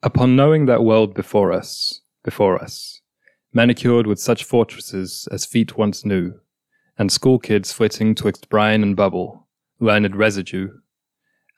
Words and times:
Upon 0.00 0.36
knowing 0.36 0.66
that 0.66 0.84
world 0.84 1.12
before 1.12 1.52
us, 1.52 2.02
before 2.22 2.62
us, 2.62 3.00
manicured 3.52 4.06
with 4.06 4.20
such 4.20 4.44
fortresses 4.44 5.26
as 5.32 5.44
feet 5.44 5.76
once 5.76 6.04
knew, 6.04 6.34
and 6.96 7.10
school 7.10 7.40
kids 7.40 7.72
flitting 7.72 8.14
twixt 8.14 8.48
brine 8.48 8.84
and 8.84 8.94
bubble, 8.94 9.48
learned 9.80 10.14
residue, 10.14 10.68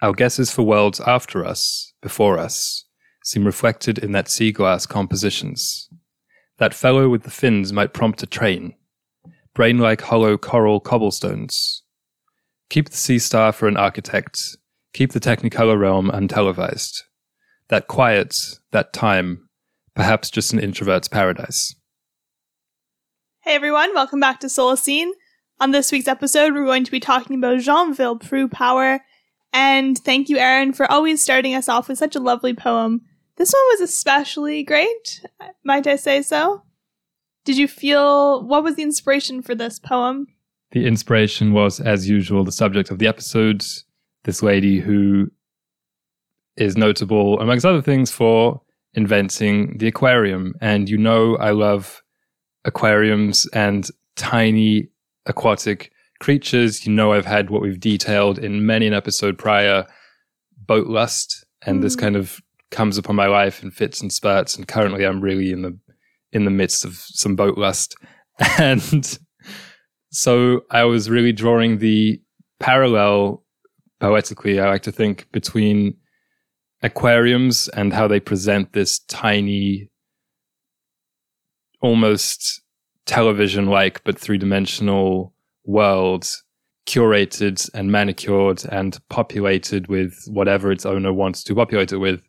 our 0.00 0.14
guesses 0.14 0.50
for 0.50 0.62
worlds 0.62 1.00
after 1.00 1.44
us, 1.44 1.92
before 2.00 2.38
us, 2.38 2.86
seem 3.22 3.44
reflected 3.44 3.98
in 3.98 4.12
that 4.12 4.30
sea 4.30 4.52
glass 4.52 4.86
compositions. 4.86 5.90
That 6.56 6.72
fellow 6.72 7.10
with 7.10 7.24
the 7.24 7.30
fins 7.30 7.74
might 7.74 7.92
prompt 7.92 8.22
a 8.22 8.26
train, 8.26 8.74
brain 9.52 9.76
like 9.78 10.00
hollow 10.00 10.38
coral 10.38 10.80
cobblestones. 10.80 11.82
Keep 12.70 12.88
the 12.88 12.96
sea 12.96 13.18
star 13.18 13.52
for 13.52 13.68
an 13.68 13.76
architect, 13.76 14.56
keep 14.94 15.12
the 15.12 15.20
Technicolor 15.20 15.78
realm 15.78 16.10
untelevised. 16.10 17.02
That 17.70 17.86
quiet, 17.86 18.36
that 18.72 18.92
time, 18.92 19.48
perhaps 19.94 20.28
just 20.28 20.52
an 20.52 20.58
introvert's 20.58 21.06
paradise. 21.06 21.76
Hey 23.44 23.54
everyone, 23.54 23.94
welcome 23.94 24.18
back 24.18 24.40
to 24.40 24.48
Solacene. 24.48 25.12
On 25.60 25.70
this 25.70 25.92
week's 25.92 26.08
episode, 26.08 26.52
we're 26.52 26.64
going 26.64 26.82
to 26.82 26.90
be 26.90 26.98
talking 26.98 27.36
about 27.36 27.60
Jean 27.60 27.94
Villepreux-Power. 27.94 28.98
And 29.52 29.96
thank 29.96 30.28
you, 30.28 30.36
Aaron, 30.36 30.72
for 30.72 30.90
always 30.90 31.22
starting 31.22 31.54
us 31.54 31.68
off 31.68 31.88
with 31.88 31.98
such 31.98 32.16
a 32.16 32.20
lovely 32.20 32.54
poem. 32.54 33.02
This 33.36 33.52
one 33.52 33.62
was 33.70 33.82
especially 33.82 34.64
great, 34.64 35.24
might 35.62 35.86
I 35.86 35.94
say 35.94 36.22
so? 36.22 36.64
Did 37.44 37.56
you 37.56 37.68
feel 37.68 38.44
what 38.44 38.64
was 38.64 38.74
the 38.74 38.82
inspiration 38.82 39.42
for 39.42 39.54
this 39.54 39.78
poem? 39.78 40.26
The 40.72 40.88
inspiration 40.88 41.52
was, 41.52 41.78
as 41.78 42.08
usual, 42.08 42.42
the 42.42 42.50
subject 42.50 42.90
of 42.90 42.98
the 42.98 43.06
episode. 43.06 43.64
This 44.24 44.42
lady 44.42 44.80
who 44.80 45.30
is 46.60 46.76
notable, 46.76 47.40
amongst 47.40 47.64
other 47.64 47.82
things, 47.82 48.10
for 48.10 48.60
inventing 48.94 49.78
the 49.78 49.88
aquarium. 49.88 50.54
And 50.60 50.88
you 50.88 50.98
know, 50.98 51.36
I 51.36 51.50
love 51.50 52.02
aquariums 52.64 53.46
and 53.52 53.88
tiny 54.16 54.88
aquatic 55.26 55.92
creatures. 56.20 56.86
You 56.86 56.92
know, 56.92 57.12
I've 57.12 57.26
had 57.26 57.50
what 57.50 57.62
we've 57.62 57.80
detailed 57.80 58.38
in 58.38 58.66
many 58.66 58.86
an 58.86 58.94
episode 58.94 59.38
prior 59.38 59.86
boat 60.56 60.86
lust. 60.86 61.44
And 61.62 61.78
mm. 61.78 61.82
this 61.82 61.96
kind 61.96 62.16
of 62.16 62.40
comes 62.70 62.98
upon 62.98 63.16
my 63.16 63.26
life 63.26 63.62
in 63.62 63.70
fits 63.70 64.00
and 64.00 64.12
spurts. 64.12 64.56
And 64.56 64.68
currently, 64.68 65.04
I'm 65.04 65.20
really 65.20 65.50
in 65.50 65.62
the 65.62 65.76
in 66.32 66.44
the 66.44 66.50
midst 66.50 66.84
of 66.84 66.94
some 66.94 67.36
boat 67.36 67.58
lust. 67.58 67.94
And 68.58 69.18
so 70.10 70.62
I 70.70 70.84
was 70.84 71.10
really 71.10 71.32
drawing 71.32 71.78
the 71.78 72.20
parallel 72.58 73.44
poetically, 74.00 74.58
I 74.58 74.68
like 74.68 74.82
to 74.84 74.92
think, 74.92 75.30
between 75.30 75.94
aquariums 76.82 77.68
and 77.68 77.92
how 77.92 78.08
they 78.08 78.20
present 78.20 78.72
this 78.72 78.98
tiny, 79.00 79.88
almost 81.80 82.62
television 83.06 83.66
like, 83.66 84.02
but 84.04 84.18
three 84.18 84.38
dimensional 84.38 85.34
world 85.64 86.26
curated 86.86 87.68
and 87.74 87.92
manicured 87.92 88.64
and 88.70 88.98
populated 89.08 89.86
with 89.88 90.24
whatever 90.26 90.72
its 90.72 90.86
owner 90.86 91.12
wants 91.12 91.44
to 91.44 91.54
populate 91.54 91.92
it 91.92 91.98
with. 91.98 92.22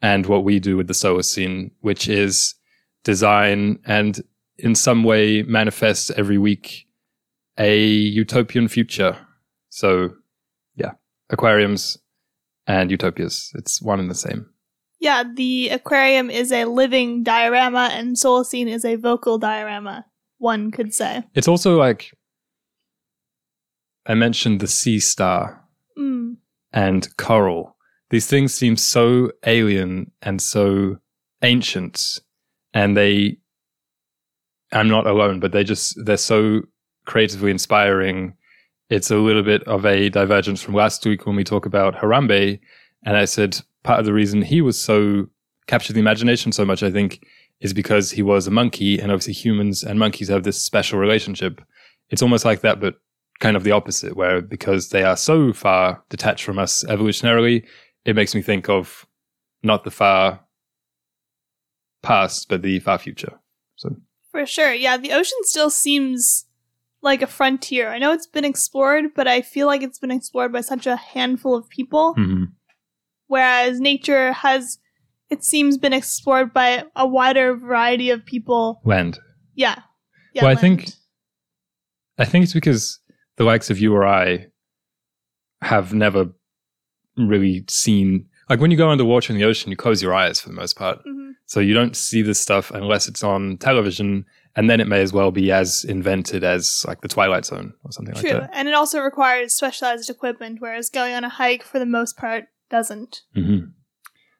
And 0.00 0.26
what 0.26 0.44
we 0.44 0.60
do 0.60 0.76
with 0.76 0.86
the 0.86 0.92
Solacene, 0.92 1.72
which 1.80 2.08
is 2.08 2.54
design 3.02 3.80
and 3.84 4.20
in 4.56 4.76
some 4.76 5.02
way 5.02 5.42
manifest 5.42 6.12
every 6.12 6.38
week 6.38 6.86
a 7.58 7.80
utopian 7.80 8.68
future. 8.68 9.18
So, 9.70 10.10
yeah, 10.76 10.92
aquariums 11.30 11.98
and 12.68 12.90
utopias. 12.90 13.50
It's 13.56 13.82
one 13.82 13.98
and 13.98 14.08
the 14.08 14.14
same. 14.14 14.46
Yeah, 15.00 15.24
the 15.34 15.70
aquarium 15.70 16.30
is 16.30 16.52
a 16.52 16.66
living 16.66 17.24
diorama 17.24 17.88
and 17.92 18.16
Solacene 18.16 18.68
is 18.68 18.84
a 18.84 18.96
vocal 18.96 19.38
diorama, 19.38 20.06
one 20.38 20.70
could 20.70 20.94
say. 20.94 21.24
It's 21.34 21.48
also 21.48 21.76
like 21.76 22.12
I 24.06 24.14
mentioned 24.14 24.60
the 24.60 24.68
sea 24.68 25.00
star 25.00 25.64
mm. 25.98 26.36
and 26.72 27.16
coral. 27.16 27.76
These 28.10 28.26
things 28.26 28.54
seem 28.54 28.76
so 28.76 29.32
alien 29.44 30.12
and 30.22 30.40
so 30.40 30.98
ancient 31.42 32.20
and 32.74 32.96
they 32.96 33.38
I'm 34.72 34.88
not 34.88 35.06
alone, 35.06 35.40
but 35.40 35.52
they 35.52 35.64
just 35.64 35.96
they're 36.04 36.16
so 36.16 36.62
creatively 37.06 37.50
inspiring. 37.50 38.34
It's 38.90 39.10
a 39.10 39.16
little 39.16 39.42
bit 39.42 39.62
of 39.64 39.84
a 39.84 40.08
divergence 40.08 40.62
from 40.62 40.74
last 40.74 41.04
week 41.04 41.26
when 41.26 41.36
we 41.36 41.44
talk 41.44 41.66
about 41.66 41.94
Harambe, 41.94 42.58
and 43.04 43.16
I 43.16 43.26
said 43.26 43.58
part 43.82 44.00
of 44.00 44.06
the 44.06 44.14
reason 44.14 44.42
he 44.42 44.60
was 44.60 44.80
so 44.80 45.26
captured 45.66 45.92
the 45.92 46.00
imagination 46.00 46.52
so 46.52 46.64
much, 46.64 46.82
I 46.82 46.90
think, 46.90 47.22
is 47.60 47.74
because 47.74 48.10
he 48.10 48.22
was 48.22 48.46
a 48.46 48.50
monkey, 48.50 48.98
and 48.98 49.12
obviously 49.12 49.34
humans 49.34 49.82
and 49.82 49.98
monkeys 49.98 50.28
have 50.28 50.44
this 50.44 50.60
special 50.60 50.98
relationship. 50.98 51.60
It's 52.10 52.22
almost 52.22 52.44
like 52.44 52.62
that, 52.62 52.80
but 52.80 52.94
kind 53.40 53.56
of 53.56 53.64
the 53.64 53.72
opposite, 53.72 54.16
where 54.16 54.40
because 54.40 54.88
they 54.88 55.04
are 55.04 55.16
so 55.16 55.52
far 55.52 56.02
detached 56.08 56.44
from 56.44 56.58
us 56.58 56.82
evolutionarily, 56.88 57.64
it 58.04 58.16
makes 58.16 58.34
me 58.34 58.42
think 58.42 58.68
of 58.68 59.06
not 59.62 59.84
the 59.84 59.90
far 59.90 60.40
past, 62.02 62.48
but 62.48 62.62
the 62.62 62.78
far 62.80 62.96
future. 62.98 63.38
So 63.76 63.96
for 64.32 64.46
sure, 64.46 64.72
yeah, 64.72 64.96
the 64.96 65.12
ocean 65.12 65.38
still 65.42 65.70
seems 65.70 66.46
like 67.02 67.22
a 67.22 67.26
frontier. 67.26 67.88
I 67.88 67.98
know 67.98 68.12
it's 68.12 68.26
been 68.26 68.44
explored, 68.44 69.06
but 69.14 69.28
I 69.28 69.42
feel 69.42 69.66
like 69.66 69.82
it's 69.82 69.98
been 69.98 70.10
explored 70.10 70.52
by 70.52 70.60
such 70.60 70.86
a 70.86 70.96
handful 70.96 71.54
of 71.54 71.68
people. 71.68 72.14
Mm-hmm. 72.16 72.44
Whereas 73.26 73.80
nature 73.80 74.32
has, 74.32 74.78
it 75.30 75.44
seems, 75.44 75.76
been 75.76 75.92
explored 75.92 76.52
by 76.52 76.84
a 76.96 77.06
wider 77.06 77.54
variety 77.54 78.10
of 78.10 78.24
people. 78.24 78.80
Land. 78.84 79.18
Yeah. 79.54 79.80
yeah 80.34 80.42
well, 80.42 80.54
land. 80.54 80.58
I 80.58 80.60
think, 80.60 80.90
I 82.18 82.24
think 82.24 82.42
it's 82.44 82.54
because 82.54 83.00
the 83.36 83.44
likes 83.44 83.70
of 83.70 83.78
you 83.78 83.94
or 83.94 84.06
I 84.06 84.46
have 85.62 85.92
never 85.92 86.32
really 87.16 87.64
seen 87.68 88.28
like 88.48 88.60
when 88.60 88.70
you 88.70 88.76
go 88.76 88.88
underwater 88.88 89.32
in 89.32 89.38
the 89.38 89.44
ocean, 89.44 89.70
you 89.70 89.76
close 89.76 90.02
your 90.02 90.14
eyes 90.14 90.40
for 90.40 90.48
the 90.48 90.54
most 90.54 90.76
part. 90.76 90.98
Mm-hmm. 91.00 91.30
So 91.46 91.60
you 91.60 91.74
don't 91.74 91.96
see 91.96 92.22
this 92.22 92.40
stuff 92.40 92.70
unless 92.70 93.08
it's 93.08 93.22
on 93.22 93.58
television. 93.58 94.24
And 94.58 94.68
then 94.68 94.80
it 94.80 94.88
may 94.88 95.00
as 95.02 95.12
well 95.12 95.30
be 95.30 95.52
as 95.52 95.84
invented 95.84 96.42
as 96.42 96.84
like 96.88 97.00
the 97.00 97.06
Twilight 97.06 97.44
Zone 97.44 97.74
or 97.84 97.92
something 97.92 98.16
True. 98.16 98.30
like 98.30 98.40
that. 98.40 98.46
True. 98.46 98.58
And 98.58 98.66
it 98.66 98.74
also 98.74 99.00
requires 99.00 99.54
specialized 99.54 100.10
equipment, 100.10 100.56
whereas 100.60 100.90
going 100.90 101.14
on 101.14 101.22
a 101.22 101.28
hike 101.28 101.62
for 101.62 101.78
the 101.78 101.86
most 101.86 102.16
part 102.16 102.46
doesn't. 102.68 103.22
Mm-hmm. 103.36 103.66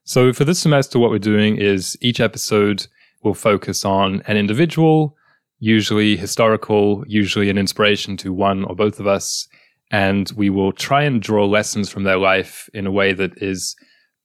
So 0.02 0.32
for 0.32 0.44
this 0.44 0.58
semester, 0.58 0.98
what 0.98 1.10
we're 1.10 1.20
doing 1.20 1.56
is 1.56 1.96
each 2.00 2.18
episode 2.18 2.88
will 3.22 3.32
focus 3.32 3.84
on 3.84 4.22
an 4.26 4.36
individual, 4.36 5.16
usually 5.60 6.16
historical, 6.16 7.04
usually 7.06 7.48
an 7.48 7.56
inspiration 7.56 8.16
to 8.16 8.32
one 8.32 8.64
or 8.64 8.74
both 8.74 8.98
of 8.98 9.06
us. 9.06 9.46
And 9.92 10.32
we 10.32 10.50
will 10.50 10.72
try 10.72 11.04
and 11.04 11.22
draw 11.22 11.46
lessons 11.46 11.90
from 11.90 12.02
their 12.02 12.18
life 12.18 12.68
in 12.74 12.88
a 12.88 12.90
way 12.90 13.12
that 13.12 13.40
is 13.40 13.76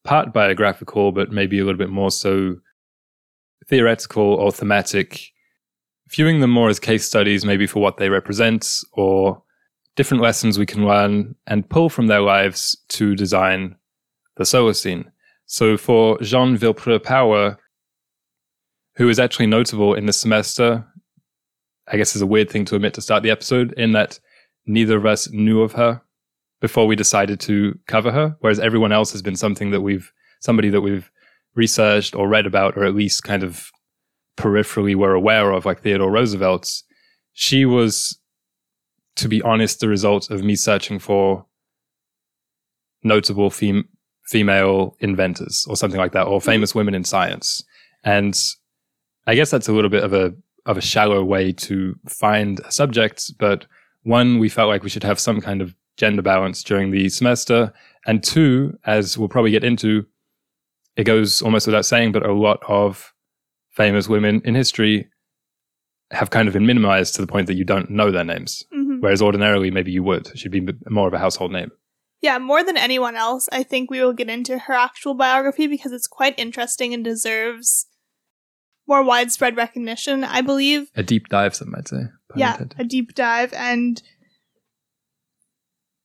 part 0.04 0.34
biographical, 0.34 1.12
but 1.12 1.32
maybe 1.32 1.60
a 1.60 1.66
little 1.66 1.78
bit 1.78 1.92
more 1.92 2.10
so 2.10 2.56
theoretical 3.70 4.24
or 4.24 4.52
thematic, 4.52 5.30
viewing 6.14 6.40
them 6.40 6.52
more 6.52 6.70
as 6.70 6.80
case 6.80 7.06
studies, 7.06 7.44
maybe 7.44 7.66
for 7.66 7.82
what 7.82 7.98
they 7.98 8.10
represent 8.10 8.68
or 8.94 9.42
different 9.96 10.22
lessons 10.22 10.60
we 10.60 10.66
can 10.66 10.86
learn 10.86 11.36
and 11.48 11.70
pull 11.70 11.90
from 11.90 12.08
their 12.08 12.22
lives 12.22 12.78
to 12.90 13.16
design 13.16 13.76
the 14.38 14.44
Solacene. 14.44 15.06
So 15.46 15.76
for 15.78 16.20
Jean 16.20 16.58
Villepreux 16.58 17.04
Power, 17.04 17.58
who 18.96 19.10
is 19.10 19.20
actually 19.20 19.48
notable 19.48 19.94
in 19.96 20.06
the 20.06 20.14
semester, 20.14 20.86
I 21.88 21.98
guess 21.98 22.16
is 22.16 22.22
a 22.22 22.28
weird 22.28 22.50
thing 22.50 22.66
to 22.66 22.76
admit 22.76 22.94
to 22.96 23.02
start 23.02 23.24
the 23.24 23.32
episode, 23.32 23.74
in 23.74 23.92
that 23.94 24.20
neither 24.66 24.98
of 24.98 25.06
us 25.06 25.30
knew 25.32 25.62
of 25.62 25.74
her 25.74 26.02
before 26.62 26.88
we 26.88 26.96
decided 26.96 27.40
to 27.42 27.78
cover 27.88 28.12
her, 28.12 28.38
whereas 28.40 28.60
everyone 28.60 28.92
else 28.92 29.12
has 29.12 29.22
been 29.22 29.36
something 29.36 29.72
that 29.72 29.82
we've 29.82 30.12
somebody 30.40 30.70
that 30.70 30.82
we've 30.82 31.10
researched 31.56 32.16
or 32.16 32.28
read 32.28 32.46
about, 32.46 32.78
or 32.78 32.86
at 32.86 32.96
least 32.96 33.24
kind 33.24 33.44
of 33.44 33.72
peripherally 34.38 34.96
were 34.96 35.14
aware 35.14 35.52
of, 35.52 35.66
like 35.66 35.82
Theodore 35.82 36.12
Roosevelt's. 36.12 36.84
She 37.34 37.66
was, 37.66 38.20
to 39.16 39.28
be 39.28 39.42
honest, 39.42 39.80
the 39.80 39.88
result 39.88 40.30
of 40.30 40.44
me 40.44 40.56
searching 40.56 41.00
for 41.00 41.46
notable 43.04 43.50
fem- 43.50 43.90
female 44.26 44.96
inventors 45.00 45.66
or 45.68 45.76
something 45.76 46.00
like 46.00 46.14
that, 46.14 46.28
or 46.28 46.40
famous 46.40 46.72
mm-hmm. 46.72 46.80
women 46.80 46.96
in 46.96 47.04
science. 47.04 47.64
And 48.04 48.40
I 49.28 49.36
guess 49.36 49.52
that's 49.52 49.68
a 49.68 49.74
little 49.74 49.90
bit 49.90 50.04
of 50.04 50.14
a 50.14 50.34
of 50.66 50.78
a 50.78 50.82
shallow 50.82 51.24
way 51.24 51.52
to 51.52 51.96
find 52.08 52.62
a 52.62 52.72
subject, 52.72 53.34
but 53.38 53.66
one, 54.04 54.40
we 54.40 54.50
felt 54.50 54.70
like 54.70 54.84
we 54.84 54.90
should 54.90 55.04
have 55.04 55.20
some 55.20 55.42
kind 55.42 55.62
of 55.62 55.76
gender 55.98 56.22
balance 56.22 56.64
during 56.64 56.92
the 56.92 57.10
semester. 57.10 57.74
And 58.06 58.24
two, 58.24 58.78
as 58.86 59.18
we'll 59.18 59.30
probably 59.30 59.52
get 59.52 59.64
into, 59.64 60.06
it 60.96 61.06
goes 61.06 61.42
almost 61.42 61.68
without 61.68 61.86
saying, 61.86 62.12
but 62.12 62.26
a 62.26 62.34
lot 62.34 62.62
of 62.68 63.13
famous 63.74 64.08
women 64.08 64.42
in 64.46 64.56
history 64.56 65.08
have 66.12 66.30
kind 66.30 66.48
of 66.48 66.54
been 66.54 66.66
minimized 66.66 67.16
to 67.16 67.22
the 67.22 67.28
point 67.28 67.48
that 67.48 67.56
you 67.56 67.64
don't 67.66 67.90
know 67.90 68.12
their 68.12 68.24
names. 68.24 68.64
Mm-hmm. 68.74 69.00
Whereas 69.00 69.22
ordinarily, 69.22 69.72
maybe 69.72 69.92
you 69.92 70.04
would. 70.04 70.28
Should 70.38 70.52
be 70.52 70.66
more 70.90 71.08
of 71.08 71.14
a 71.14 71.20
household 71.20 71.52
name. 71.52 71.72
Yeah, 72.22 72.38
more 72.38 72.64
than 72.64 72.78
anyone 72.78 73.16
else, 73.16 73.50
I 73.52 73.64
think 73.64 73.90
we 73.92 74.00
will 74.00 74.14
get 74.14 74.30
into 74.30 74.58
her 74.58 74.74
actual 74.74 75.14
biography 75.14 75.68
because 75.68 75.92
it's 75.92 76.08
quite 76.08 76.38
interesting 76.40 76.94
and 76.94 77.04
deserves 77.04 77.88
more 78.88 79.04
widespread 79.04 79.58
recognition, 79.58 80.24
I 80.24 80.42
believe. 80.42 80.90
A 80.96 81.04
deep 81.04 81.28
dive, 81.28 81.56
some 81.56 81.72
might 81.72 81.88
say. 81.88 82.04
yeah, 82.36 82.52
intended. 82.54 82.76
a 82.80 82.84
deep 82.86 83.14
dive. 83.16 83.52
And 83.54 84.02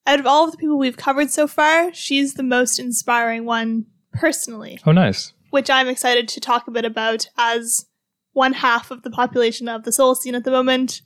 out 0.07 0.19
of 0.21 0.27
all 0.27 0.45
of 0.47 0.53
the 0.53 0.57
people 0.57 0.79
we've 0.79 0.97
covered 0.97 1.31
so 1.31 1.47
far, 1.47 1.93
she's 1.93 2.35
the 2.35 2.43
most 2.43 2.79
inspiring 2.79 3.45
one 3.45 3.87
personally, 4.13 4.81
Oh, 4.87 4.93
nice. 4.93 5.33
Which 5.51 5.71
I'm 5.71 5.89
excited 5.89 6.29
to 6.29 6.41
talk 6.41 6.69
a 6.69 6.71
bit 6.71 6.85
about 6.85 7.29
as 7.37 7.87
one 8.33 8.53
half 8.53 8.91
of 8.91 9.03
the 9.03 9.11
population 9.11 9.69
of 9.69 9.85
the 9.85 9.91
Solacene 9.91 10.35
at 10.35 10.45
the 10.45 10.51
moment. 10.51 11.01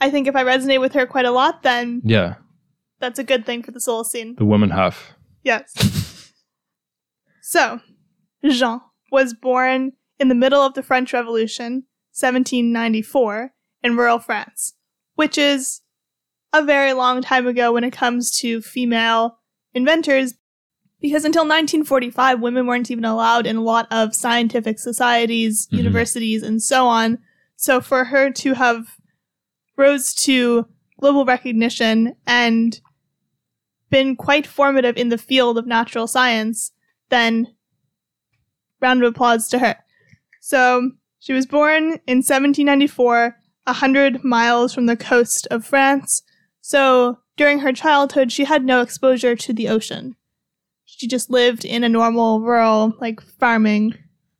I 0.00 0.10
think 0.10 0.26
if 0.28 0.36
I 0.36 0.44
resonate 0.44 0.80
with 0.80 0.92
her 0.92 1.06
quite 1.06 1.24
a 1.24 1.30
lot, 1.30 1.62
then 1.62 2.02
Yeah, 2.04 2.36
that's 3.00 3.18
a 3.18 3.24
good 3.24 3.44
thing 3.46 3.62
for 3.62 3.70
the 3.72 3.80
Solacene. 3.80 4.36
the 4.36 4.44
woman 4.44 4.70
half. 4.70 5.14
Yes. 5.42 5.72
so, 7.42 7.80
Jean 8.44 8.80
was 9.10 9.34
born 9.34 9.92
in 10.20 10.28
the 10.28 10.34
middle 10.34 10.60
of 10.60 10.74
the 10.74 10.82
French 10.82 11.12
Revolution, 11.12 11.84
1794, 12.12 13.52
in 13.82 13.96
rural 13.96 14.18
France, 14.18 14.74
which 15.14 15.38
is 15.38 15.80
a 16.52 16.62
very 16.64 16.92
long 16.92 17.22
time 17.22 17.46
ago 17.46 17.72
when 17.72 17.84
it 17.84 17.92
comes 17.92 18.30
to 18.40 18.60
female 18.60 19.38
inventors, 19.74 20.34
because 21.00 21.24
until 21.24 21.42
1945, 21.42 22.40
women 22.40 22.66
weren't 22.66 22.90
even 22.90 23.04
allowed 23.04 23.46
in 23.46 23.56
a 23.56 23.62
lot 23.62 23.86
of 23.90 24.14
scientific 24.14 24.78
societies, 24.78 25.66
Mhm. 25.68 25.78
universities, 25.78 26.42
and 26.42 26.62
so 26.62 26.86
on. 26.86 27.18
So 27.56 27.80
for 27.80 28.04
her 28.06 28.30
to 28.30 28.54
have 28.54 28.96
rose 29.76 30.14
to 30.14 30.66
global 31.00 31.24
recognition 31.24 32.14
and 32.26 32.80
been 33.90 34.16
quite 34.16 34.46
formative 34.46 34.96
in 34.96 35.08
the 35.08 35.18
field 35.18 35.56
of 35.56 35.66
natural 35.66 36.06
science, 36.06 36.72
then 37.08 37.54
round 38.80 39.02
of 39.02 39.10
applause 39.10 39.48
to 39.48 39.60
her. 39.60 39.76
So 40.40 40.92
she 41.20 41.32
was 41.32 41.46
born 41.46 42.00
in 42.06 42.22
1794, 42.22 43.36
a 43.66 43.72
hundred 43.74 44.24
miles 44.24 44.74
from 44.74 44.86
the 44.86 44.96
coast 44.96 45.46
of 45.50 45.64
France. 45.64 46.22
So 46.60 47.18
during 47.36 47.60
her 47.60 47.72
childhood, 47.72 48.30
she 48.32 48.44
had 48.44 48.64
no 48.64 48.80
exposure 48.80 49.36
to 49.36 49.52
the 49.52 49.68
ocean. 49.68 50.16
She 50.98 51.06
just 51.06 51.30
lived 51.30 51.64
in 51.64 51.84
a 51.84 51.88
normal 51.88 52.40
rural, 52.40 52.92
like 53.00 53.20
farming 53.20 53.94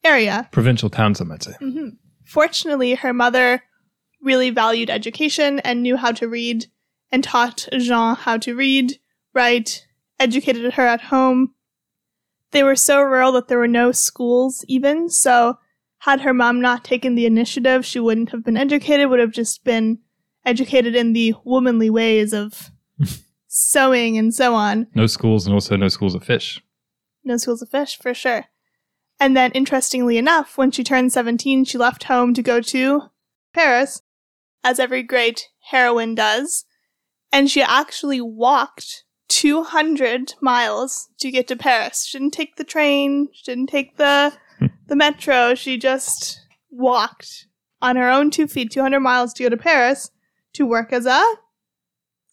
area. 0.05 0.49
Provincial 0.51 0.91
town, 0.91 1.15
some 1.15 1.29
might 1.29 1.45
say. 1.45 1.53
hmm 1.61 1.91
Fortunately, 2.25 2.95
her 2.95 3.15
mother 3.15 3.63
really 4.21 4.51
valued 4.51 4.91
education 4.91 5.61
and 5.61 5.83
knew 5.83 5.97
how 5.97 6.11
to 6.13 6.29
read 6.29 6.67
and 7.13 7.23
taught 7.23 7.69
Jean 7.79 8.17
how 8.17 8.37
to 8.39 8.57
read, 8.57 8.99
write, 9.33 9.87
educated 10.19 10.75
her 10.75 10.83
at 10.83 11.01
home. 11.01 11.55
They 12.51 12.65
were 12.65 12.77
so 12.77 13.01
rural 13.01 13.31
that 13.33 13.47
there 13.47 13.59
were 13.59 13.69
no 13.69 13.93
schools 13.93 14.65
even, 14.67 15.09
so 15.09 15.59
had 16.01 16.23
her 16.23 16.35
mom 16.35 16.61
not 16.61 16.85
taken 16.85 17.15
the 17.15 17.25
initiative, 17.25 17.87
she 17.87 18.01
wouldn't 18.01 18.31
have 18.31 18.45
been 18.45 18.57
educated, 18.57 19.09
would 19.09 19.21
have 19.21 19.33
just 19.33 19.63
been 19.63 19.99
educated 20.45 20.97
in 20.97 21.13
the 21.13 21.35
womanly 21.45 21.89
ways 21.89 22.33
of 22.33 22.71
sewing 23.49 24.17
and 24.19 24.35
so 24.35 24.55
on 24.55 24.87
No 24.95 25.07
schools 25.07 25.47
and 25.47 25.55
also 25.55 25.77
no 25.77 25.89
schools 25.89 26.15
of 26.15 26.23
fish. 26.23 26.63
no 27.25 27.37
schools 27.37 27.63
of 27.63 27.71
fish 27.71 27.99
for 27.99 28.15
sure. 28.15 28.45
And 29.21 29.37
then, 29.37 29.51
interestingly 29.51 30.17
enough, 30.17 30.57
when 30.57 30.71
she 30.71 30.85
turned 30.85 31.13
17, 31.13 31.65
she 31.65 31.77
left 31.77 32.05
home 32.05 32.35
to 32.35 32.43
go 32.43 32.61
to 32.61 33.03
Paris, 33.53 34.01
as 34.63 34.79
every 34.79 35.03
great 35.03 35.49
heroine 35.71 36.15
does. 36.15 36.65
And 37.33 37.51
she 37.51 37.61
actually 37.61 38.21
walked 38.21 39.03
200 39.29 40.35
miles 40.41 41.09
to 41.19 41.33
get 41.33 41.49
to 41.49 41.57
Paris. 41.57 42.05
She 42.07 42.17
didn't 42.19 42.33
take 42.33 42.57
the 42.57 42.65
train, 42.65 43.29
she 43.33 43.43
didn't 43.51 43.67
take 43.69 43.97
the, 43.97 44.35
the 44.87 44.95
metro, 44.97 45.57
she 45.57 45.79
just 45.79 46.41
walked 46.71 47.47
on 47.83 47.97
her 47.97 48.09
own 48.09 48.31
two 48.31 48.47
feet 48.47 48.71
200 48.71 49.01
miles 49.01 49.33
to 49.35 49.43
go 49.43 49.49
to 49.49 49.57
Paris 49.57 50.11
to 50.53 50.65
work 50.65 50.93
as 50.93 51.07
a 51.07 51.25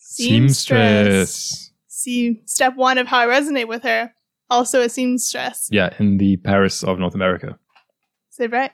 seamstress. 0.05 1.71
See, 1.87 2.41
step 2.45 2.75
one 2.75 2.97
of 2.97 3.07
how 3.07 3.19
I 3.19 3.25
resonate 3.25 3.67
with 3.67 3.83
her. 3.83 4.13
Also 4.49 4.81
a 4.81 4.89
seamstress. 4.89 5.67
Yeah, 5.71 5.93
in 5.99 6.17
the 6.17 6.37
Paris 6.37 6.83
of 6.83 6.99
North 6.99 7.15
America. 7.15 7.57
Say 8.29 8.47
right. 8.47 8.71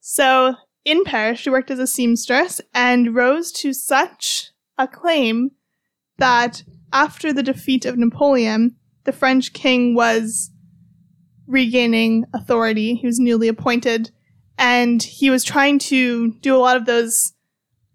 So 0.00 0.54
in 0.84 1.04
Paris, 1.04 1.40
she 1.40 1.50
worked 1.50 1.70
as 1.70 1.80
a 1.80 1.86
seamstress 1.86 2.60
and 2.72 3.14
rose 3.14 3.50
to 3.52 3.72
such 3.72 4.52
acclaim 4.78 5.50
that 6.18 6.62
after 6.92 7.32
the 7.32 7.42
defeat 7.42 7.84
of 7.84 7.98
Napoleon, 7.98 8.76
the 9.04 9.12
French 9.12 9.52
king 9.52 9.94
was 9.94 10.50
regaining 11.46 12.24
authority. 12.32 12.94
He 12.94 13.06
was 13.06 13.18
newly 13.18 13.48
appointed, 13.48 14.10
and 14.56 15.02
he 15.02 15.30
was 15.30 15.42
trying 15.42 15.78
to 15.80 16.32
do 16.34 16.54
a 16.54 16.58
lot 16.58 16.76
of 16.76 16.86
those 16.86 17.32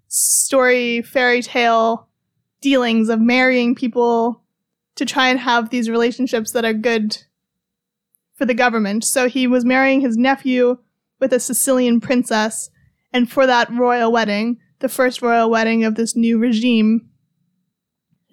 story 0.07 1.01
fairy 1.01 1.41
tale 1.41 2.09
dealings 2.63 3.09
of 3.09 3.19
marrying 3.19 3.75
people 3.75 4.41
to 4.95 5.05
try 5.05 5.27
and 5.29 5.39
have 5.39 5.69
these 5.69 5.89
relationships 5.89 6.51
that 6.51 6.63
are 6.63 6.73
good 6.73 7.17
for 8.33 8.45
the 8.45 8.53
government. 8.53 9.03
So 9.03 9.27
he 9.27 9.45
was 9.47 9.65
marrying 9.65 9.99
his 10.01 10.15
nephew 10.17 10.77
with 11.19 11.33
a 11.33 11.39
Sicilian 11.39 11.99
princess, 11.99 12.69
and 13.11 13.29
for 13.29 13.45
that 13.45 13.69
royal 13.71 14.11
wedding, 14.11 14.57
the 14.79 14.89
first 14.89 15.21
royal 15.21 15.49
wedding 15.49 15.83
of 15.83 15.95
this 15.95 16.15
new 16.15 16.37
regime, 16.37 17.09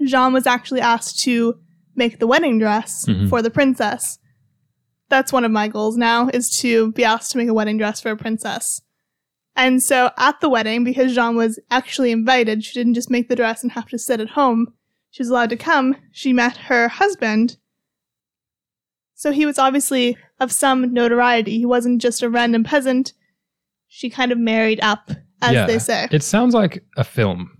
Jean 0.04 0.32
was 0.32 0.46
actually 0.46 0.80
asked 0.80 1.20
to 1.24 1.58
make 1.94 2.18
the 2.20 2.26
wedding 2.26 2.58
dress 2.58 3.04
Mhm. 3.06 3.28
for 3.28 3.42
the 3.42 3.50
princess. 3.50 4.18
That's 5.08 5.32
one 5.32 5.44
of 5.44 5.50
my 5.50 5.66
goals 5.68 5.96
now 5.96 6.28
is 6.32 6.48
to 6.60 6.92
be 6.92 7.04
asked 7.04 7.32
to 7.32 7.38
make 7.38 7.48
a 7.48 7.54
wedding 7.54 7.78
dress 7.78 8.00
for 8.00 8.10
a 8.12 8.16
princess. 8.16 8.80
And 9.60 9.82
so 9.82 10.10
at 10.16 10.40
the 10.40 10.48
wedding, 10.48 10.84
because 10.84 11.14
Jean 11.14 11.36
was 11.36 11.58
actually 11.70 12.12
invited, 12.12 12.64
she 12.64 12.72
didn't 12.72 12.94
just 12.94 13.10
make 13.10 13.28
the 13.28 13.36
dress 13.36 13.62
and 13.62 13.72
have 13.72 13.88
to 13.88 13.98
sit 13.98 14.18
at 14.18 14.30
home. 14.30 14.72
She 15.10 15.20
was 15.22 15.28
allowed 15.28 15.50
to 15.50 15.56
come. 15.56 15.96
She 16.12 16.32
met 16.32 16.56
her 16.56 16.88
husband. 16.88 17.58
So 19.14 19.32
he 19.32 19.44
was 19.44 19.58
obviously 19.58 20.16
of 20.38 20.50
some 20.50 20.94
notoriety. 20.94 21.58
He 21.58 21.66
wasn't 21.66 22.00
just 22.00 22.22
a 22.22 22.30
random 22.30 22.64
peasant. 22.64 23.12
She 23.86 24.08
kind 24.08 24.32
of 24.32 24.38
married 24.38 24.80
up, 24.82 25.10
as 25.42 25.52
Yeah. 25.52 25.66
they 25.66 25.78
say. 25.78 26.08
It 26.10 26.22
sounds 26.22 26.54
like 26.54 26.82
a 26.96 27.04
film. 27.04 27.50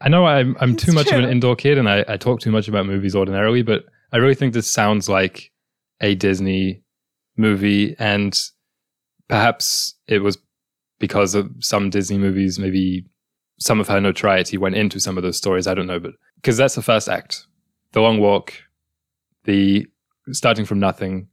I 0.00 0.08
know 0.08 0.26
I'm, 0.26 0.56
I'm 0.60 0.72
It's 0.72 0.84
too 0.84 0.92
much 0.92 1.12
of 1.12 1.22
an 1.22 1.30
indoor 1.30 1.54
kid 1.54 1.78
and 1.78 1.88
I, 1.88 2.04
I 2.08 2.16
talk 2.16 2.40
too 2.40 2.50
much 2.50 2.66
about 2.66 2.86
movies 2.86 3.14
ordinarily, 3.14 3.62
but 3.62 3.84
I 4.12 4.16
really 4.16 4.34
think 4.34 4.54
this 4.54 4.72
sounds 4.72 5.08
like 5.08 5.52
a 6.00 6.16
Disney 6.16 6.82
movie. 7.36 7.94
And 7.98 8.36
perhaps 9.28 9.94
it 10.08 10.18
was 10.20 10.36
because 10.98 11.34
of 11.34 11.50
some 11.60 11.90
Disney 11.90 12.18
movies, 12.18 12.58
maybe 12.58 13.06
some 13.58 13.80
of 13.80 13.88
her 13.88 14.00
notoriety 14.00 14.56
went 14.56 14.76
into 14.76 15.00
some 15.00 15.16
of 15.16 15.22
those 15.22 15.36
stories. 15.36 15.66
I 15.66 15.74
don't 15.74 15.86
know, 15.86 16.00
but 16.00 16.12
because 16.36 16.56
that's 16.56 16.74
the 16.74 16.82
first 16.82 17.08
act 17.08 17.46
the 17.92 18.00
long 18.00 18.20
walk, 18.20 18.52
the 19.44 19.86
starting 20.32 20.64
from 20.64 20.78
nothing, 20.78 21.28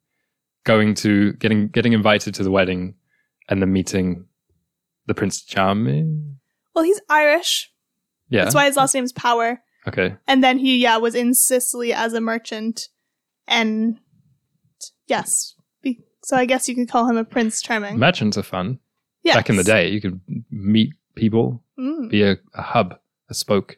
going 0.64 0.94
to 0.96 1.34
getting, 1.34 1.68
getting 1.68 1.94
invited 1.94 2.34
to 2.36 2.44
the 2.44 2.52
wedding, 2.52 2.96
and 3.50 3.62
then 3.62 3.74
meeting 3.74 4.26
the 5.06 5.14
Prince 5.14 5.44
Charming. 5.44 6.38
Well, 6.74 6.84
he's 6.84 7.02
Irish. 7.10 7.72
Yeah. 8.30 8.44
That's 8.44 8.56
why 8.56 8.66
his 8.66 8.78
last 8.78 8.94
name's 8.94 9.12
Power. 9.12 9.62
Okay. 9.88 10.16
And 10.28 10.44
then 10.44 10.58
he, 10.58 10.78
yeah, 10.78 10.98
was 10.98 11.14
in 11.14 11.34
Sicily 11.34 11.94
as 11.94 12.14
a 12.14 12.22
merchant. 12.22 12.88
And 13.48 14.00
yes. 15.08 15.56
So 16.24 16.36
I 16.36 16.46
guess 16.46 16.68
you 16.68 16.74
could 16.74 16.90
call 16.90 17.08
him 17.08 17.18
a 17.18 17.24
Prince 17.24 17.62
Charming. 17.62 18.00
Merchants 18.00 18.36
are 18.36 18.44
fun. 18.44 18.80
Yes. 19.26 19.36
Back 19.36 19.50
in 19.50 19.58
the 19.58 19.64
day, 19.64 19.90
you 19.90 20.00
could 20.00 20.22
meet 20.52 20.94
people, 21.16 21.62
Mm. 21.78 22.10
be 22.10 22.22
a, 22.24 22.38
a 22.54 22.62
hub, 22.62 22.98
a 23.30 23.34
spoke. 23.34 23.78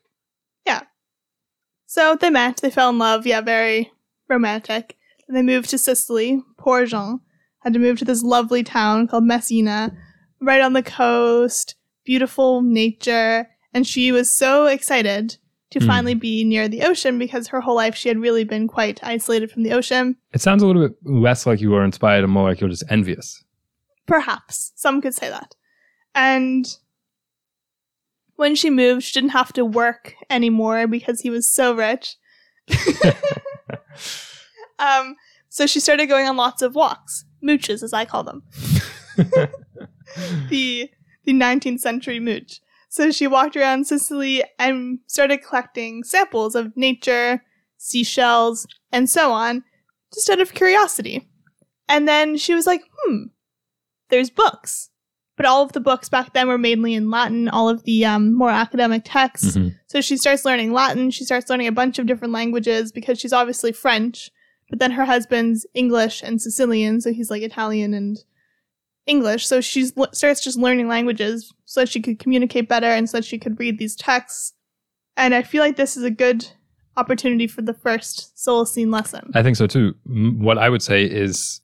Yeah. 0.68 0.82
So 1.88 2.16
they 2.16 2.30
met, 2.30 2.58
they 2.58 2.70
fell 2.70 2.90
in 2.92 3.00
love, 3.00 3.26
yeah, 3.26 3.42
very 3.42 3.92
romantic. 4.28 4.96
And 5.28 5.36
they 5.36 5.42
moved 5.42 5.70
to 5.72 5.78
Sicily. 5.78 6.44
Poor 6.58 6.86
Jean 6.86 7.22
had 7.60 7.74
to 7.74 7.80
move 7.80 7.98
to 8.00 8.06
this 8.06 8.22
lovely 8.24 8.62
town 8.64 9.08
called 9.08 9.24
Messina, 9.24 9.96
right 10.42 10.62
on 10.62 10.74
the 10.74 10.84
coast, 10.84 11.76
beautiful 12.06 12.62
nature. 12.62 13.48
And 13.74 13.88
she 13.88 14.12
was 14.12 14.32
so 14.32 14.66
excited 14.68 15.38
to 15.72 15.80
Hmm. 15.80 15.88
finally 15.88 16.14
be 16.14 16.44
near 16.44 16.68
the 16.68 16.84
ocean 16.84 17.18
because 17.18 17.48
her 17.50 17.62
whole 17.62 17.76
life 17.76 17.96
she 17.96 18.10
had 18.10 18.20
really 18.20 18.44
been 18.44 18.68
quite 18.68 19.00
isolated 19.04 19.50
from 19.52 19.64
the 19.64 19.74
ocean. 19.74 20.16
It 20.34 20.42
sounds 20.42 20.62
a 20.64 20.68
little 20.68 20.88
bit 20.88 20.98
less 21.04 21.46
like 21.46 21.60
you 21.62 21.72
were 21.72 21.84
inspired 21.84 22.24
and 22.24 22.32
more 22.32 22.48
like 22.50 22.60
you're 22.62 22.70
just 22.70 22.86
envious. 22.90 23.44
Perhaps. 24.08 24.72
Some 24.76 25.02
could 25.02 25.14
say 25.14 25.30
that. 25.30 25.56
And 26.16 26.66
when 28.38 28.56
she 28.56 28.70
moved, 28.70 29.04
she 29.04 29.20
didn't 29.20 29.32
have 29.32 29.54
to 29.54 29.66
work 29.66 30.16
anymore 30.30 30.88
because 30.88 31.22
he 31.22 31.30
was 31.30 31.52
so 31.52 31.76
rich. 31.76 32.16
um, 34.80 35.16
so 35.50 35.68
she 35.68 35.80
started 35.80 36.08
going 36.08 36.28
on 36.28 36.38
lots 36.38 36.62
of 36.62 36.76
walks, 36.76 37.26
mooches 37.44 37.84
as 37.84 37.94
I 37.94 38.06
call 38.06 38.24
them, 38.24 38.44
the 40.50 40.90
the 41.24 41.34
19th 41.34 41.80
century 41.80 42.20
mooch. 42.20 42.62
So 42.90 43.12
she 43.12 43.28
walked 43.28 43.58
around 43.58 43.86
Sicily 43.86 44.44
and 44.58 45.00
started 45.08 45.44
collecting 45.44 46.04
samples 46.04 46.56
of 46.56 46.76
nature, 46.78 47.44
seashells, 47.78 48.66
and 48.92 49.10
so 49.10 49.32
on, 49.34 49.64
just 50.14 50.30
out 50.30 50.40
of 50.40 50.54
curiosity. 50.54 51.28
And 51.90 52.08
then 52.08 52.38
she 52.38 52.54
was 52.54 52.66
like, 52.66 52.82
hmm, 52.98 53.26
there's 54.10 54.30
books. 54.30 54.90
But 55.36 55.46
all 55.46 55.62
of 55.62 55.74
the 55.74 55.80
books 55.80 56.10
back 56.10 56.34
then 56.34 56.48
were 56.48 56.58
mainly 56.58 56.96
in 56.96 57.12
Latin, 57.12 57.48
all 57.48 57.70
of 57.70 57.84
the 57.84 58.04
um, 58.06 58.34
more 58.34 58.50
academic 58.50 59.04
texts. 59.06 59.56
Mhm. 59.56 59.76
So 59.86 60.02
she 60.02 60.18
starts 60.18 60.46
learning 60.46 60.74
Latin. 60.74 61.12
She 61.12 61.24
starts 61.26 61.48
learning 61.50 61.68
a 61.68 61.72
bunch 61.72 62.00
of 62.00 62.08
different 62.08 62.34
languages 62.34 62.92
because 62.92 63.20
she's 63.20 63.34
obviously 63.34 63.72
French, 63.72 64.32
but 64.70 64.80
then 64.80 64.92
her 64.92 65.06
husband's 65.06 65.66
English 65.76 66.24
and 66.24 66.42
Sicilian, 66.42 67.02
so 67.02 67.14
he's 67.14 67.30
like 67.30 67.44
Italian 67.44 67.94
and 67.94 68.18
English. 69.06 69.46
So 69.46 69.62
she 69.62 69.86
starts 69.86 70.44
just 70.44 70.58
learning 70.58 70.88
languages 70.88 71.54
so 71.66 71.82
that 71.82 71.90
she 71.90 72.02
could 72.02 72.18
communicate 72.18 72.68
better 72.68 72.88
and 72.88 73.08
so 73.08 73.18
that 73.18 73.26
she 73.26 73.38
could 73.38 73.60
read 73.60 73.78
these 73.78 73.96
texts. 73.96 74.54
And 75.16 75.36
I 75.36 75.44
feel 75.44 75.64
like 75.64 75.76
this 75.76 75.96
is 75.96 76.04
a 76.04 76.12
good 76.12 76.48
opportunity 76.98 77.46
for 77.46 77.62
the 77.62 77.74
first 77.76 78.36
Solacene 78.36 78.92
lesson. 78.92 79.30
I 79.36 79.44
think 79.44 79.56
so 79.56 79.68
too. 79.68 79.94
What 80.06 80.58
I 80.58 80.68
would 80.68 80.82
say 80.82 81.04
is 81.04 81.62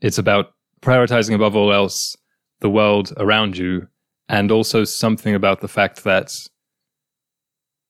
it's 0.00 0.18
about 0.18 0.54
prioritizing 0.82 1.34
above 1.34 1.56
all 1.56 1.72
else 1.72 2.16
the 2.60 2.70
world 2.70 3.12
around 3.16 3.56
you 3.56 3.88
and 4.28 4.50
also 4.50 4.84
something 4.84 5.34
about 5.34 5.60
the 5.60 5.68
fact 5.68 6.04
that 6.04 6.32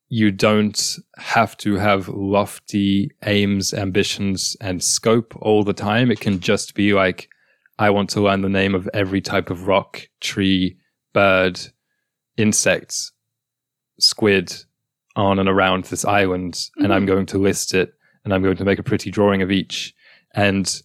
you 0.09 0.31
don't 0.31 0.97
have 1.17 1.55
to 1.55 1.75
have 1.75 2.09
lofty 2.09 3.11
aims, 3.25 3.73
ambitions, 3.73 4.57
and 4.59 4.83
scope 4.83 5.33
all 5.37 5.63
the 5.63 5.73
time. 5.73 6.11
It 6.11 6.19
can 6.19 6.41
just 6.41 6.75
be 6.75 6.93
like, 6.93 7.29
I 7.79 7.89
want 7.91 8.09
to 8.11 8.21
learn 8.21 8.41
the 8.41 8.49
name 8.49 8.75
of 8.75 8.89
every 8.93 9.21
type 9.21 9.49
of 9.49 9.67
rock, 9.67 10.01
tree, 10.19 10.77
bird, 11.13 11.59
insect, 12.35 13.11
squid 13.99 14.53
on 15.15 15.39
and 15.39 15.47
around 15.47 15.85
this 15.85 16.03
island, 16.03 16.59
and 16.77 16.93
I'm 16.93 17.05
mm-hmm. 17.05 17.13
going 17.13 17.25
to 17.27 17.37
list 17.37 17.73
it 17.73 17.93
and 18.23 18.33
I'm 18.33 18.43
going 18.43 18.57
to 18.57 18.65
make 18.65 18.79
a 18.79 18.83
pretty 18.83 19.11
drawing 19.11 19.41
of 19.41 19.51
each. 19.51 19.93
And 20.33 20.81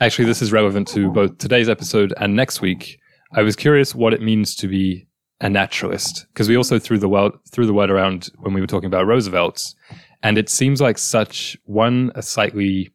actually, 0.00 0.26
this 0.26 0.42
is 0.42 0.52
relevant 0.52 0.88
to 0.88 1.10
both 1.10 1.38
today's 1.38 1.68
episode 1.68 2.12
and 2.18 2.34
next 2.34 2.60
week. 2.60 2.98
I 3.32 3.42
was 3.42 3.56
curious 3.56 3.94
what 3.94 4.12
it 4.12 4.22
means 4.22 4.54
to 4.56 4.68
be 4.68 5.06
a 5.40 5.50
naturalist 5.50 6.26
because 6.32 6.48
we 6.48 6.56
also 6.56 6.78
threw 6.78 6.98
the 6.98 7.08
word 7.08 7.32
threw 7.50 7.66
the 7.66 7.74
word 7.74 7.90
around 7.90 8.30
when 8.38 8.54
we 8.54 8.60
were 8.60 8.66
talking 8.66 8.86
about 8.86 9.06
Roosevelt's, 9.06 9.74
and 10.22 10.38
it 10.38 10.48
seems 10.48 10.80
like 10.80 10.98
such 10.98 11.56
one 11.64 12.10
a 12.14 12.22
slightly 12.22 12.90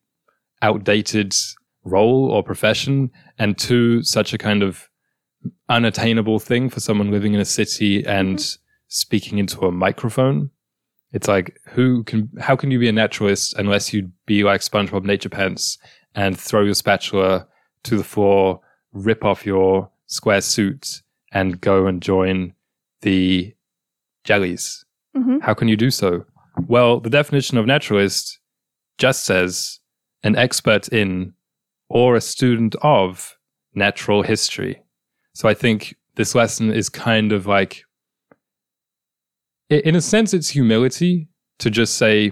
outdated 0.61 1.33
role 1.83 2.31
or 2.31 2.43
profession, 2.43 3.11
and 3.37 3.57
two 3.57 4.03
such 4.03 4.33
a 4.33 4.37
kind 4.37 4.63
of 4.63 4.89
unattainable 5.69 6.39
thing 6.39 6.69
for 6.69 6.79
someone 6.79 7.11
living 7.11 7.33
in 7.33 7.39
a 7.39 7.45
city 7.45 8.05
and 8.05 8.37
mm-hmm. 8.37 8.61
speaking 8.87 9.37
into 9.37 9.61
a 9.61 9.71
microphone. 9.71 10.49
It's 11.13 11.27
like 11.27 11.59
who 11.69 12.03
can 12.03 12.29
how 12.39 12.55
can 12.55 12.71
you 12.71 12.79
be 12.79 12.89
a 12.89 12.93
naturalist 12.93 13.53
unless 13.57 13.93
you'd 13.93 14.11
be 14.25 14.43
like 14.43 14.61
SpongeBob 14.61 15.03
Nature 15.03 15.29
Pants 15.29 15.77
and 16.15 16.39
throw 16.39 16.63
your 16.63 16.73
spatula 16.73 17.47
to 17.83 17.97
the 17.97 18.03
floor, 18.03 18.61
rip 18.93 19.23
off 19.23 19.45
your 19.45 19.89
square 20.07 20.41
suit, 20.41 21.01
and 21.31 21.61
go 21.61 21.87
and 21.87 22.01
join 22.01 22.53
the 23.01 23.53
jellies? 24.23 24.85
hmm 25.15 25.39
How 25.39 25.53
can 25.53 25.67
you 25.67 25.77
do 25.77 25.91
so? 25.91 26.25
Well, 26.67 26.99
the 26.99 27.09
definition 27.09 27.57
of 27.57 27.65
naturalist 27.65 28.39
just 28.97 29.23
says 29.25 29.79
an 30.23 30.35
expert 30.35 30.87
in 30.89 31.33
or 31.89 32.15
a 32.15 32.21
student 32.21 32.75
of 32.81 33.35
natural 33.73 34.21
history. 34.21 34.81
So 35.33 35.49
I 35.49 35.53
think 35.53 35.95
this 36.15 36.35
lesson 36.35 36.71
is 36.71 36.89
kind 36.89 37.31
of 37.31 37.47
like, 37.47 37.83
in 39.69 39.95
a 39.95 40.01
sense, 40.01 40.33
it's 40.33 40.49
humility 40.49 41.29
to 41.59 41.69
just 41.69 41.95
say, 41.97 42.31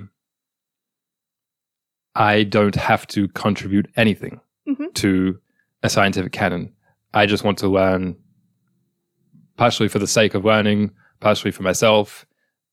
I 2.16 2.44
don't 2.44 2.76
have 2.76 3.08
to 3.08 3.28
contribute 3.30 3.88
anything 3.96 4.42
Mhm. 4.68 4.94
to 4.96 5.40
a 5.84 5.90
scientific 5.90 6.32
canon. 6.32 6.74
I 7.14 7.26
just 7.26 7.44
want 7.44 7.58
to 7.60 7.68
learn 7.68 8.18
partially 9.58 9.88
for 9.88 10.00
the 10.00 10.08
sake 10.08 10.34
of 10.34 10.46
learning, 10.46 10.92
partially 11.20 11.52
for 11.52 11.64
myself, 11.64 12.26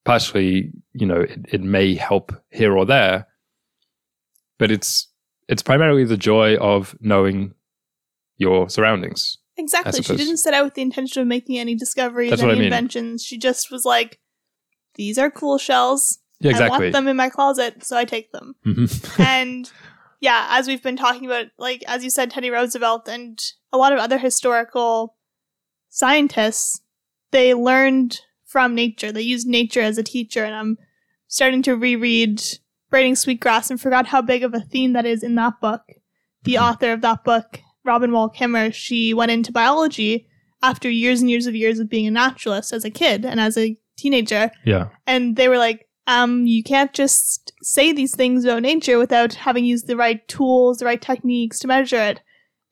partially, 0.04 0.72
you 0.92 1.06
know, 1.06 1.20
it, 1.20 1.38
it 1.52 1.60
may 1.62 1.94
help 1.94 2.32
here 2.50 2.76
or 2.76 2.84
there, 2.86 3.26
but 4.58 4.70
it's 4.70 5.08
it's 5.48 5.62
primarily 5.62 6.04
the 6.04 6.16
joy 6.16 6.56
of 6.56 6.96
knowing 7.00 7.54
your 8.36 8.68
surroundings. 8.68 9.38
Exactly. 9.56 10.02
She 10.02 10.16
didn't 10.16 10.38
set 10.38 10.54
out 10.54 10.64
with 10.64 10.74
the 10.74 10.82
intention 10.82 11.22
of 11.22 11.28
making 11.28 11.56
any 11.58 11.74
discoveries, 11.76 12.30
That's 12.30 12.42
any 12.42 12.52
I 12.52 12.54
mean. 12.56 12.64
inventions. 12.64 13.24
She 13.24 13.38
just 13.38 13.70
was 13.70 13.84
like, 13.84 14.18
"These 14.96 15.18
are 15.18 15.30
cool 15.30 15.56
shells. 15.58 16.18
Yeah, 16.40 16.48
I 16.48 16.52
exactly. 16.52 16.86
want 16.86 16.92
them 16.92 17.08
in 17.08 17.16
my 17.16 17.28
closet, 17.28 17.84
so 17.84 17.96
I 17.96 18.04
take 18.04 18.32
them." 18.32 18.54
Mhm. 18.66 19.20
and 19.26 19.70
yeah, 20.20 20.46
as 20.50 20.66
we've 20.66 20.82
been 20.82 20.96
talking 20.96 21.26
about, 21.26 21.46
like 21.58 21.82
as 21.86 22.02
you 22.04 22.10
said, 22.10 22.30
Teddy 22.30 22.50
Roosevelt 22.50 23.08
and 23.08 23.38
a 23.72 23.78
lot 23.78 23.92
of 23.92 23.98
other 23.98 24.18
historical 24.18 25.16
scientists, 25.88 26.80
they 27.30 27.54
learned 27.54 28.20
from 28.44 28.74
nature. 28.74 29.12
They 29.12 29.22
used 29.22 29.46
nature 29.46 29.80
as 29.80 29.98
a 29.98 30.02
teacher, 30.02 30.44
and 30.44 30.54
I'm 30.54 30.78
starting 31.26 31.62
to 31.62 31.74
reread 31.76 32.42
Braiding 32.90 33.16
Sweetgrass 33.16 33.70
and 33.70 33.80
forgot 33.80 34.06
how 34.06 34.22
big 34.22 34.42
of 34.44 34.54
a 34.54 34.60
theme 34.60 34.92
that 34.92 35.06
is 35.06 35.22
in 35.22 35.34
that 35.34 35.60
book. 35.60 35.82
The 36.44 36.54
Mhm. 36.54 36.62
author 36.62 36.92
of 36.92 37.00
that 37.00 37.24
book, 37.24 37.60
Robin 37.84 38.12
Wall 38.12 38.30
Kimmerer, 38.30 38.72
she 38.72 39.12
went 39.12 39.32
into 39.32 39.50
biology 39.52 40.28
after 40.62 40.88
years 40.88 41.20
and 41.20 41.28
years 41.30 41.46
of 41.46 41.54
years 41.56 41.78
of 41.78 41.88
being 41.88 42.06
a 42.06 42.10
naturalist 42.10 42.72
as 42.72 42.84
a 42.84 42.90
kid 42.90 43.24
and 43.24 43.40
as 43.40 43.56
a 43.58 43.76
teenager 43.96 44.50
yeah. 44.64 44.88
and 45.06 45.36
they 45.36 45.48
were 45.48 45.58
like 45.58 45.85
um 46.06 46.46
you 46.46 46.62
can't 46.62 46.92
just 46.92 47.52
say 47.62 47.92
these 47.92 48.14
things 48.14 48.44
about 48.44 48.62
nature 48.62 48.98
without 48.98 49.34
having 49.34 49.64
used 49.64 49.86
the 49.86 49.96
right 49.96 50.26
tools 50.28 50.78
the 50.78 50.84
right 50.84 51.02
techniques 51.02 51.58
to 51.58 51.68
measure 51.68 52.00
it. 52.00 52.20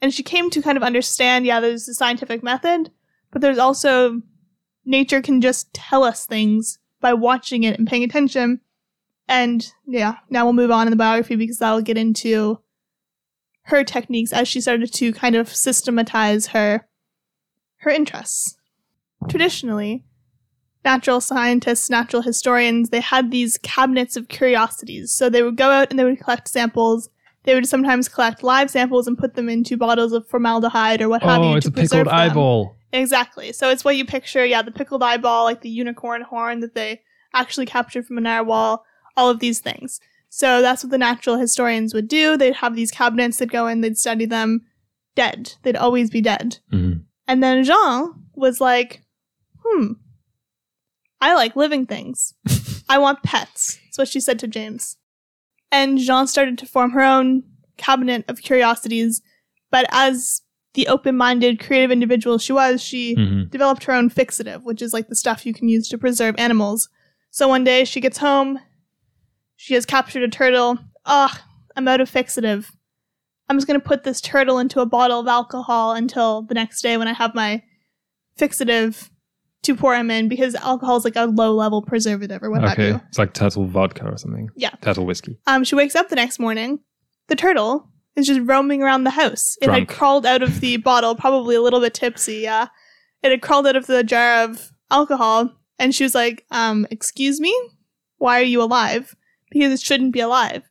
And 0.00 0.12
she 0.12 0.22
came 0.22 0.50
to 0.50 0.62
kind 0.62 0.76
of 0.76 0.82
understand 0.82 1.46
yeah 1.46 1.60
there's 1.60 1.88
a 1.88 1.94
scientific 1.94 2.42
method 2.42 2.90
but 3.30 3.42
there's 3.42 3.58
also 3.58 4.20
nature 4.84 5.22
can 5.22 5.40
just 5.40 5.72
tell 5.74 6.04
us 6.04 6.26
things 6.26 6.78
by 7.00 7.12
watching 7.12 7.64
it 7.64 7.78
and 7.78 7.88
paying 7.88 8.04
attention. 8.04 8.60
And 9.28 9.66
yeah 9.86 10.16
now 10.30 10.44
we'll 10.44 10.52
move 10.52 10.70
on 10.70 10.86
in 10.86 10.90
the 10.90 10.96
biography 10.96 11.36
because 11.36 11.58
that'll 11.58 11.82
get 11.82 11.98
into 11.98 12.60
her 13.64 13.82
techniques 13.82 14.32
as 14.32 14.46
she 14.46 14.60
started 14.60 14.92
to 14.92 15.12
kind 15.12 15.34
of 15.34 15.48
systematize 15.48 16.48
her 16.48 16.86
her 17.78 17.90
interests. 17.90 18.56
Traditionally 19.28 20.04
natural 20.84 21.20
scientists, 21.20 21.88
natural 21.90 22.22
historians, 22.22 22.90
they 22.90 23.00
had 23.00 23.30
these 23.30 23.58
cabinets 23.58 24.16
of 24.16 24.28
curiosities. 24.28 25.12
So 25.12 25.28
they 25.30 25.42
would 25.42 25.56
go 25.56 25.70
out 25.70 25.88
and 25.90 25.98
they 25.98 26.04
would 26.04 26.20
collect 26.20 26.48
samples. 26.48 27.08
They 27.44 27.54
would 27.54 27.66
sometimes 27.66 28.08
collect 28.08 28.42
live 28.42 28.70
samples 28.70 29.06
and 29.06 29.18
put 29.18 29.34
them 29.34 29.48
into 29.48 29.76
bottles 29.76 30.12
of 30.12 30.26
formaldehyde 30.28 31.00
or 31.02 31.08
what 31.08 31.22
have 31.22 31.42
you 31.42 31.48
Oh, 31.50 31.54
it's 31.56 31.66
to 31.66 31.72
a 31.72 31.74
pickled 31.74 32.06
them. 32.06 32.14
eyeball. 32.14 32.76
Exactly. 32.92 33.52
So 33.52 33.70
it's 33.70 33.84
what 33.84 33.96
you 33.96 34.04
picture, 34.04 34.44
yeah, 34.46 34.62
the 34.62 34.70
pickled 34.70 35.02
eyeball, 35.02 35.44
like 35.44 35.60
the 35.62 35.68
unicorn 35.68 36.22
horn 36.22 36.60
that 36.60 36.74
they 36.74 37.00
actually 37.34 37.66
captured 37.66 38.06
from 38.06 38.18
a 38.18 38.20
narwhal, 38.20 38.84
all 39.16 39.28
of 39.30 39.40
these 39.40 39.58
things. 39.60 40.00
So 40.28 40.62
that's 40.62 40.82
what 40.84 40.90
the 40.90 40.98
natural 40.98 41.36
historians 41.36 41.92
would 41.94 42.08
do. 42.08 42.36
They'd 42.36 42.54
have 42.56 42.76
these 42.76 42.90
cabinets, 42.90 43.38
they'd 43.38 43.50
go 43.50 43.66
in, 43.66 43.80
they'd 43.80 43.98
study 43.98 44.26
them 44.26 44.62
dead. 45.16 45.54
They'd 45.62 45.76
always 45.76 46.10
be 46.10 46.20
dead. 46.20 46.58
Mhm. 46.72 47.02
And 47.28 47.42
then 47.42 47.62
Jean 47.64 48.14
was 48.34 48.60
like, 48.60 49.02
hmm, 49.64 49.92
I 51.24 51.34
like 51.34 51.56
living 51.56 51.86
things. 51.86 52.34
I 52.88 52.98
want 52.98 53.22
pets. 53.22 53.78
That's 53.86 53.98
what 53.98 54.08
she 54.08 54.20
said 54.20 54.38
to 54.40 54.46
James. 54.48 54.96
And 55.72 55.98
Jean 55.98 56.26
started 56.26 56.58
to 56.58 56.66
form 56.66 56.90
her 56.90 57.02
own 57.02 57.42
cabinet 57.76 58.24
of 58.28 58.42
curiosities. 58.42 59.22
But 59.70 59.86
as 59.90 60.42
the 60.74 60.86
open 60.88 61.16
minded, 61.16 61.60
creative 61.64 61.90
individual 61.90 62.36
she 62.38 62.52
was, 62.52 62.82
she 62.82 63.16
Mhm. 63.16 63.50
developed 63.50 63.84
her 63.84 63.92
own 63.92 64.10
fixative, 64.10 64.62
which 64.64 64.82
is 64.82 64.92
like 64.92 65.08
the 65.08 65.14
stuff 65.16 65.46
you 65.46 65.54
can 65.54 65.68
use 65.68 65.88
to 65.88 65.98
preserve 65.98 66.34
animals. 66.38 66.88
So 67.30 67.48
one 67.48 67.64
day 67.64 67.84
she 67.84 68.00
gets 68.00 68.18
home, 68.18 68.58
she 69.56 69.74
has 69.74 69.86
captured 69.86 70.22
a 70.24 70.28
turtle. 70.28 70.78
Ugh, 71.06 71.38
I'm 71.76 71.88
out 71.88 72.00
of 72.00 72.10
fixative. 72.10 72.70
I'm 73.48 73.56
just 73.56 73.66
going 73.66 73.80
to 73.80 73.86
put 73.86 74.04
this 74.04 74.20
turtle 74.20 74.58
into 74.58 74.80
a 74.80 74.86
bottle 74.86 75.20
of 75.20 75.26
alcohol 75.28 75.92
until 75.92 76.42
the 76.42 76.54
next 76.54 76.82
day 76.82 76.96
when 76.96 77.08
I 77.08 77.12
have 77.12 77.34
my 77.34 77.62
fixative 78.38 79.10
to 79.64 79.74
pour 79.74 79.94
him 79.94 80.10
in 80.10 80.28
because 80.28 80.54
alcohol 80.54 80.96
is 80.96 81.04
like 81.04 81.16
a 81.16 81.26
low 81.26 81.54
level 81.54 81.82
preservative 81.82 82.42
or 82.42 82.50
what 82.50 82.62
have 82.62 82.72
Okay. 82.72 82.88
you. 82.88 83.00
It's 83.08 83.18
like 83.18 83.32
turtle 83.34 83.66
vodka 83.66 84.04
or 84.06 84.16
something. 84.16 84.48
Yeah. 84.56 84.70
Turtle 84.80 85.06
whiskey. 85.06 85.38
Um, 85.46 85.64
she 85.64 85.74
wakes 85.74 85.94
up 85.94 86.08
the 86.08 86.16
next 86.16 86.38
morning. 86.38 86.80
The 87.28 87.36
turtle 87.36 87.88
is 88.16 88.26
just 88.26 88.40
roaming 88.44 88.82
around 88.82 89.04
the 89.04 89.10
house. 89.10 89.56
It 89.60 89.70
had 89.70 89.88
crawled 89.88 90.24
out 90.26 90.42
of 90.42 90.60
the 90.60 90.76
bottle, 90.90 91.14
probably 91.14 91.56
a 91.56 91.62
little 91.62 91.80
bit 91.80 91.94
tipsy. 91.94 92.36
Yeah, 92.36 92.68
it 93.22 93.30
had 93.30 93.42
crawled 93.42 93.66
out 93.66 93.76
of 93.76 93.86
the 93.86 94.04
jar 94.04 94.44
of 94.44 94.70
alcohol, 94.90 95.50
and 95.78 95.94
she 95.94 96.04
was 96.04 96.14
like, 96.14 96.44
"Um, 96.50 96.86
excuse 96.90 97.40
me, 97.40 97.52
why 98.18 98.38
are 98.40 98.44
you 98.44 98.62
alive? 98.62 99.16
Because 99.50 99.72
it 99.72 99.80
shouldn't 99.80 100.12
be 100.12 100.20
alive." 100.20 100.62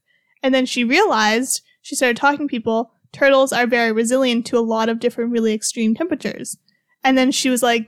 And 0.41 0.53
then 0.53 0.65
she 0.65 0.83
realized 0.83 1.61
she 1.81 1.95
started 1.95 2.17
talking 2.17 2.47
to 2.47 2.51
people. 2.51 2.91
Turtles 3.11 3.51
are 3.53 3.67
very 3.67 3.91
resilient 3.91 4.45
to 4.47 4.57
a 4.57 4.61
lot 4.61 4.89
of 4.89 4.99
different, 4.99 5.31
really 5.31 5.53
extreme 5.53 5.93
temperatures. 5.95 6.57
And 7.03 7.17
then 7.17 7.31
she 7.31 7.49
was 7.49 7.61
like, 7.61 7.87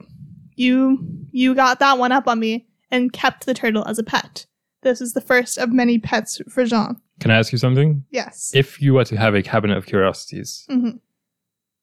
"You, 0.56 0.98
you 1.30 1.54
got 1.54 1.78
that 1.78 1.98
one 1.98 2.12
up 2.12 2.26
on 2.26 2.40
me," 2.40 2.66
and 2.90 3.12
kept 3.12 3.46
the 3.46 3.54
turtle 3.54 3.86
as 3.86 3.98
a 3.98 4.02
pet. 4.02 4.46
this 4.82 5.00
is 5.00 5.14
the 5.14 5.20
first 5.20 5.58
of 5.58 5.72
many 5.72 5.98
pets 5.98 6.40
for 6.48 6.64
Jean. 6.64 6.94
Can 7.18 7.32
I 7.32 7.38
ask 7.38 7.50
you 7.50 7.58
something? 7.58 8.04
Yes. 8.10 8.52
If 8.54 8.80
you 8.80 8.94
were 8.94 9.04
to 9.06 9.16
have 9.16 9.34
a 9.34 9.42
cabinet 9.42 9.76
of 9.76 9.84
curiosities, 9.86 10.64
Mhm. 10.70 11.00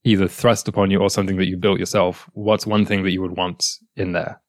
either 0.06 0.28
thrust 0.30 0.70
upon 0.70 0.90
you 0.90 1.00
or 1.00 1.10
something 1.10 1.36
that 1.38 1.48
you 1.48 1.58
built 1.58 1.80
yourself, 1.80 2.30
what's 2.34 2.66
one 2.66 2.86
thing 2.86 3.04
that 3.04 3.12
you 3.12 3.22
would 3.22 3.36
want 3.36 3.80
in 3.98 4.14
there? 4.14 4.42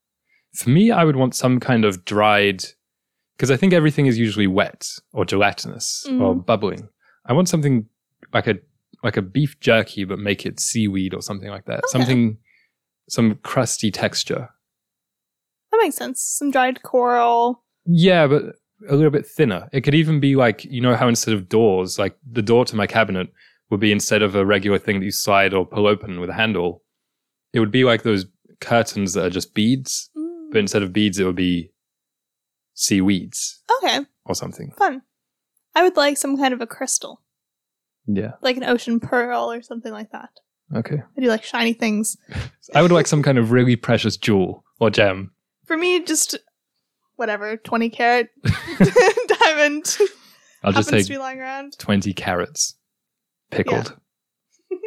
For 0.52 0.70
me, 0.70 0.92
I 0.92 1.02
would 1.04 1.16
want 1.16 1.34
some 1.34 1.58
kind 1.58 1.84
of 1.84 2.04
dried, 2.04 2.64
because 3.36 3.50
I 3.50 3.56
think 3.56 3.72
everything 3.72 4.06
is 4.06 4.18
usually 4.18 4.46
wet 4.46 4.88
or 5.12 5.24
gelatinous 5.24 6.04
or 6.06 6.36
Mhm. 6.36 6.46
bubbling. 6.46 6.88
I 7.26 7.32
want 7.32 7.48
something 7.48 7.86
like 8.32 8.46
a 8.46 8.58
like 9.02 9.16
a 9.18 9.22
beef 9.22 9.58
jerky, 9.60 10.04
but 10.04 10.18
make 10.18 10.46
it 10.46 10.58
seaweed 10.60 11.12
or 11.12 11.20
something 11.20 11.50
like 11.50 11.64
that. 11.66 11.80
Okay. 11.80 11.88
Something, 11.90 12.38
some 13.08 13.36
crusty 13.42 13.90
texture. 13.90 14.48
That 15.70 15.78
makes 15.82 15.96
sense. 15.96 16.20
Some 16.22 16.50
dried 16.50 16.82
coral. 16.82 17.62
Yeah, 17.86 18.26
but 18.26 18.42
a 18.88 18.94
little 18.96 19.10
bit 19.10 19.26
thinner. 19.26 19.68
It 19.72 19.82
could 19.82 19.94
even 19.94 20.20
be 20.20 20.36
like, 20.36 20.64
you 20.64 20.80
know 20.80 20.94
how 20.96 21.08
instead 21.08 21.34
of 21.34 21.48
doors, 21.48 21.98
like 21.98 22.16
the 22.30 22.42
door 22.42 22.64
to 22.66 22.76
my 22.76 22.86
cabinet 22.86 23.28
would 23.70 23.80
be 23.80 23.92
instead 23.92 24.22
of 24.22 24.34
a 24.34 24.44
regular 24.46 24.78
thing 24.78 25.00
that 25.00 25.04
you 25.06 25.10
slide 25.10 25.52
or 25.54 25.66
pull 25.66 25.86
open 25.86 26.20
with 26.20 26.30
a 26.30 26.34
handle, 26.34 26.82
it 27.52 27.60
would 27.60 27.70
be 27.70 27.84
like 27.84 28.02
those 28.02 28.26
curtains 28.60 29.14
that 29.14 29.24
are 29.24 29.30
just 29.30 29.54
beads, 29.54 30.10
Mm. 30.16 30.50
but 30.52 30.58
instead 30.58 30.82
of 30.82 30.92
beads, 30.92 31.18
it 31.18 31.24
would 31.24 31.34
be 31.36 31.72
seaweeds 32.74 33.62
Okay, 33.82 34.00
or 34.24 34.34
something. 34.34 34.72
fun. 34.78 35.02
I 35.74 35.82
would 35.82 35.96
like 35.96 36.16
some 36.16 36.36
kind 36.36 36.54
of 36.54 36.60
a 36.60 36.66
crystal, 36.66 37.22
Yeah. 38.06 38.32
like 38.42 38.56
an 38.56 38.64
ocean 38.64 39.00
pearl 39.00 39.50
or 39.50 39.62
something 39.62 39.92
like 39.92 40.10
that. 40.12 40.30
Okay. 40.74 40.96
I 41.16 41.20
do 41.20 41.28
like 41.28 41.44
shiny 41.44 41.72
things. 41.72 42.16
I 42.74 42.82
would 42.82 42.92
like 42.92 43.06
some 43.06 43.22
kind 43.22 43.38
of 43.38 43.50
really 43.50 43.76
precious 43.76 44.16
jewel 44.16 44.64
or 44.80 44.90
gem. 44.90 45.32
For 45.66 45.76
me, 45.76 46.02
just 46.04 46.38
whatever, 47.16 47.56
20 47.56 47.90
carat 47.90 48.28
diamond 49.40 49.96
I'll 50.62 50.72
just 50.72 50.88
take 50.88 51.04
to 51.06 51.12
be 51.12 51.18
lying 51.18 51.40
around. 51.40 51.78
20 51.78 52.12
carats 52.12 52.76
pickled. 53.50 53.96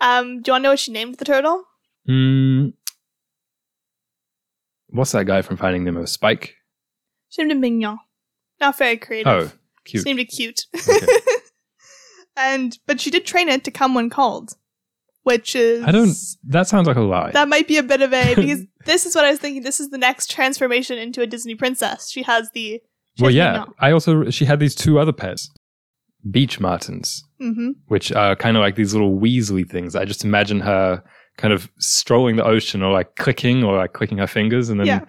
Um, 0.00 0.42
do 0.42 0.50
you 0.50 0.52
want 0.52 0.60
to 0.60 0.62
know 0.62 0.70
what 0.70 0.78
she 0.78 0.92
named 0.92 1.16
the 1.16 1.24
turtle? 1.24 1.64
Mm. 2.08 2.72
What's 4.90 5.12
that 5.12 5.26
guy 5.26 5.42
from 5.42 5.56
Finding 5.56 5.84
Nemo? 5.84 6.04
Spike? 6.04 6.54
She 7.28 7.42
named 7.42 7.52
it 7.52 7.58
Mignon. 7.58 7.98
Not 8.60 8.78
very 8.78 8.96
creative. 8.96 9.26
Oh, 9.26 9.50
cute. 9.84 10.04
She 10.04 10.08
named 10.08 10.20
it 10.20 10.26
cute. 10.26 10.66
Okay. 10.74 11.06
and 12.38 12.78
but 12.86 13.00
she 13.00 13.10
did 13.10 13.26
train 13.26 13.48
it 13.48 13.64
to 13.64 13.70
come 13.70 13.94
when 13.94 14.08
called, 14.10 14.56
which 15.24 15.54
is 15.56 15.84
I 15.84 15.90
don't. 15.90 16.14
That 16.44 16.66
sounds 16.68 16.86
like 16.86 16.96
a 16.96 17.00
lie. 17.02 17.32
That 17.32 17.48
might 17.48 17.66
be 17.68 17.76
a 17.76 17.82
bit 17.82 18.00
of 18.02 18.12
a 18.12 18.34
because 18.36 18.62
this 18.86 19.06
is 19.06 19.14
what 19.14 19.24
I 19.24 19.30
was 19.30 19.40
thinking. 19.40 19.62
This 19.62 19.80
is 19.80 19.90
the 19.90 19.98
next 19.98 20.30
transformation 20.30 20.98
into 20.98 21.20
a 21.22 21.26
Disney 21.26 21.54
princess. 21.54 22.10
She 22.10 22.22
has 22.22 22.50
the 22.52 22.80
she 23.16 23.22
well, 23.22 23.28
has 23.30 23.34
yeah. 23.36 23.52
Mignon. 23.52 23.74
I 23.80 23.90
also 23.92 24.30
she 24.30 24.44
had 24.44 24.60
these 24.60 24.74
two 24.74 24.98
other 24.98 25.12
pets, 25.12 25.50
beech 26.30 26.60
martens, 26.60 27.24
Mhm. 27.40 27.74
which 27.88 28.12
are 28.12 28.36
kind 28.36 28.56
of 28.56 28.60
like 28.62 28.76
these 28.76 28.94
little 28.94 29.18
weaselly 29.18 29.68
things. 29.68 29.94
I 29.96 30.04
just 30.04 30.24
imagine 30.24 30.60
her 30.60 31.02
kind 31.36 31.52
of 31.54 31.70
strolling 31.78 32.36
the 32.36 32.44
ocean, 32.44 32.82
or 32.82 32.92
like 32.92 33.14
clicking, 33.16 33.62
or 33.64 33.76
like 33.76 33.92
clicking 33.92 34.18
her 34.18 34.26
fingers, 34.26 34.68
and 34.70 34.80
then 34.80 34.86
Yeah. 34.88 35.00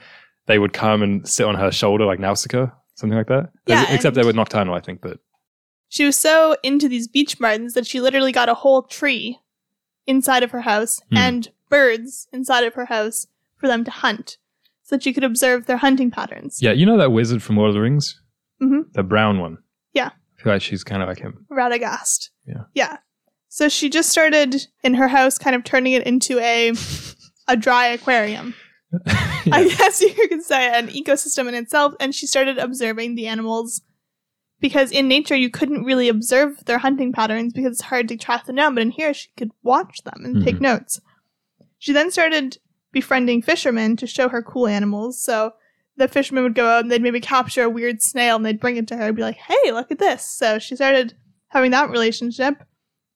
they 0.48 0.59
would 0.59 0.74
come 0.74 1.01
and 1.01 1.27
sit 1.27 1.45
on 1.45 1.55
her 1.55 1.71
shoulder, 1.71 2.05
like 2.05 2.19
Nausicaa, 2.19 2.67
something 2.95 3.17
like 3.17 3.27
that. 3.27 3.50
Yeah, 3.65 3.86
Except 3.91 4.15
they 4.15 4.24
were 4.24 4.33
nocturnal, 4.33 4.75
I 4.75 4.79
think. 4.79 5.01
But 5.01 5.17
She 5.89 6.05
was 6.05 6.15
so 6.17 6.55
into 6.63 6.88
these 6.88 7.08
beech 7.08 7.39
martens 7.39 7.74
that 7.74 7.86
she 7.88 8.00
literally 8.00 8.31
got 8.31 8.48
a 8.50 8.53
whole 8.53 8.84
tree 8.84 9.39
inside 10.08 10.43
of 10.43 10.51
her 10.51 10.62
house 10.62 11.01
Hmm. 11.10 11.17
and 11.17 11.51
birds 11.69 12.27
inside 12.31 12.63
of 12.63 12.74
her 12.75 12.86
house 12.86 13.27
for 13.58 13.67
them 13.67 13.84
to 13.84 13.91
hunt, 13.91 14.38
so 14.84 14.96
that 14.96 15.03
she 15.03 15.12
could 15.13 15.24
observe 15.24 15.65
their 15.65 15.77
hunting 15.77 16.10
patterns. 16.12 16.60
yeah, 16.62 16.72
you 16.72 16.86
know 16.86 16.98
that 16.98 17.12
wizard 17.12 17.43
from 17.43 17.58
Lord 17.58 17.69
of 17.69 17.74
the 17.75 17.81
Rings, 17.81 18.22
Mhm. 18.62 18.91
the 18.93 19.03
brown 19.03 19.39
one. 19.39 19.58
Yeah. 19.93 20.10
I 20.39 20.41
feel 20.43 20.53
like 20.53 20.62
she's 20.62 20.84
kind 20.84 21.01
of 21.03 21.10
like 21.10 21.19
him. 21.19 21.46
Radagast. 21.51 22.29
Yeah. 22.48 22.63
Yeah. 22.74 22.98
So 23.50 23.67
she 23.67 23.89
just 23.89 24.10
started 24.10 24.67
in 24.84 24.93
her 24.93 25.08
house, 25.10 25.38
kind 25.38 25.55
of 25.55 25.63
turning 25.63 25.93
it 25.93 26.03
into 26.08 26.39
a 26.39 26.72
a 27.48 27.58
dry 27.58 27.88
aquarium. 27.88 28.54
I 29.52 29.67
guess 29.78 30.02
you 30.02 30.13
could 30.30 30.43
say 30.43 30.71
an 30.78 30.88
ecosystem 30.89 31.47
in 31.47 31.56
itself. 31.56 31.93
And 31.99 32.13
she 32.13 32.25
started 32.28 32.58
observing 32.58 33.15
the 33.15 33.28
animals 33.28 33.82
because 34.60 34.91
in 34.91 35.08
nature 35.08 35.36
you 35.36 35.50
couldn't 35.50 35.84
really 35.86 36.10
observe 36.10 36.65
their 36.65 36.80
hunting 36.80 37.12
patterns 37.13 37.54
because 37.54 37.74
it's 37.74 37.82
hard 37.82 38.08
to 38.10 38.17
track 38.17 38.45
them 38.45 38.56
down. 38.56 38.76
But 38.76 38.82
in 38.84 38.91
here 38.91 39.13
she 39.13 39.30
could 39.38 39.52
watch 39.63 40.04
them 40.04 40.22
and 40.26 40.43
take 40.43 40.58
Mhm. 40.58 40.62
notes. 40.62 41.00
She 41.78 41.93
then 41.93 42.12
started 42.12 42.58
befriending 42.91 43.41
fishermen 43.41 43.95
to 43.98 44.08
show 44.08 44.30
her 44.30 44.41
cool 44.41 44.67
animals. 44.67 45.22
So 45.24 45.54
the 45.95 46.08
fishermen 46.08 46.43
would 46.43 46.56
go 46.56 46.67
out 46.67 46.84
and 46.84 46.91
they'd 46.91 47.02
maybe 47.02 47.19
capture 47.22 47.63
a 47.63 47.69
weird 47.69 48.02
snail 48.02 48.36
and 48.36 48.45
they'd 48.45 48.60
bring 48.60 48.78
it 48.78 48.88
to 48.88 48.98
her 48.98 49.08
and 49.08 49.15
be 49.15 49.22
like, 49.22 49.38
hey, 49.38 49.72
look 49.72 49.91
at 49.91 50.00
this. 50.00 50.24
So 50.30 50.60
she 50.60 50.76
started 50.76 51.13
having 51.50 51.72
that 51.72 51.89
relationship. 51.89 52.56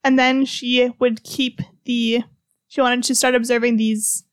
And 0.04 0.20
then 0.20 0.46
she 0.46 0.92
would 1.00 1.24
keep 1.24 1.62
the, 1.86 2.24
she 2.68 2.82
wanted 2.82 3.04
to 3.06 3.16
start 3.16 3.36
observing 3.36 3.78
these 3.78 4.24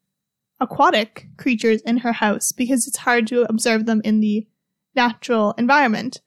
aquatic 0.60 1.26
creatures 1.38 1.80
in 1.82 1.98
her 1.98 2.12
house 2.12 2.52
because 2.52 2.86
it's 2.86 2.98
hard 2.98 3.26
to 3.28 3.42
observe 3.48 3.86
them 3.86 4.00
in 4.04 4.20
the 4.20 4.46
natural 4.94 5.54
environment. 5.56 6.20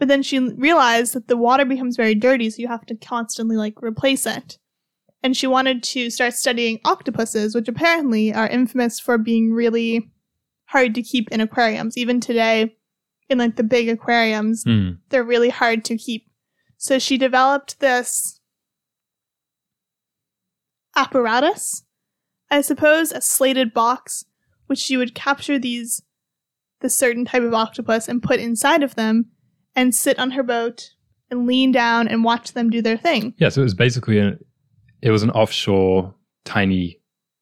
But 0.00 0.08
then 0.08 0.22
she 0.22 0.38
realized 0.38 1.12
that 1.14 1.28
the 1.28 1.36
water 1.36 1.64
becomes 1.66 1.94
very 1.94 2.14
dirty, 2.14 2.48
so 2.50 2.60
you 2.62 2.68
have 2.68 2.86
to 2.86 2.96
constantly 2.96 3.56
like 3.56 3.80
replace 3.82 4.26
it. 4.26 4.58
And 5.22 5.36
she 5.36 5.46
wanted 5.46 5.82
to 5.84 6.08
start 6.08 6.32
studying 6.32 6.80
octopuses, 6.86 7.54
which 7.54 7.68
apparently 7.68 8.32
are 8.32 8.48
infamous 8.48 8.98
for 8.98 9.18
being 9.18 9.52
really 9.52 10.10
hard 10.64 10.94
to 10.94 11.02
keep 11.02 11.30
in 11.30 11.42
aquariums. 11.42 11.98
Even 11.98 12.18
today, 12.18 12.74
in 13.28 13.36
like 13.36 13.56
the 13.56 13.62
big 13.62 13.90
aquariums, 13.90 14.64
Hmm. 14.64 14.92
they're 15.10 15.22
really 15.22 15.50
hard 15.50 15.84
to 15.84 15.98
keep. 15.98 16.26
So 16.78 16.98
she 16.98 17.18
developed 17.18 17.78
this 17.80 18.40
apparatus, 20.96 21.84
I 22.50 22.62
suppose, 22.62 23.12
a 23.12 23.20
slated 23.20 23.74
box, 23.74 24.24
which 24.66 24.78
she 24.78 24.96
would 24.96 25.14
capture 25.14 25.58
these 25.58 26.02
this 26.80 26.96
certain 26.96 27.26
type 27.26 27.42
of 27.42 27.52
octopus 27.52 28.08
and 28.08 28.22
put 28.22 28.40
inside 28.40 28.82
of 28.82 28.94
them 28.94 29.26
and 29.76 29.94
sit 29.94 30.18
on 30.18 30.32
her 30.32 30.42
boat 30.42 30.90
and 31.30 31.46
lean 31.46 31.70
down 31.72 32.08
and 32.08 32.24
watch 32.24 32.52
them 32.52 32.70
do 32.70 32.82
their 32.82 32.96
thing. 32.96 33.34
Yeah, 33.38 33.48
so 33.50 33.60
it 33.60 33.64
was 33.64 33.74
basically 33.74 34.18
a, 34.18 34.36
it 35.02 35.10
was 35.10 35.22
an 35.22 35.30
offshore 35.30 36.14
tiny 36.44 36.98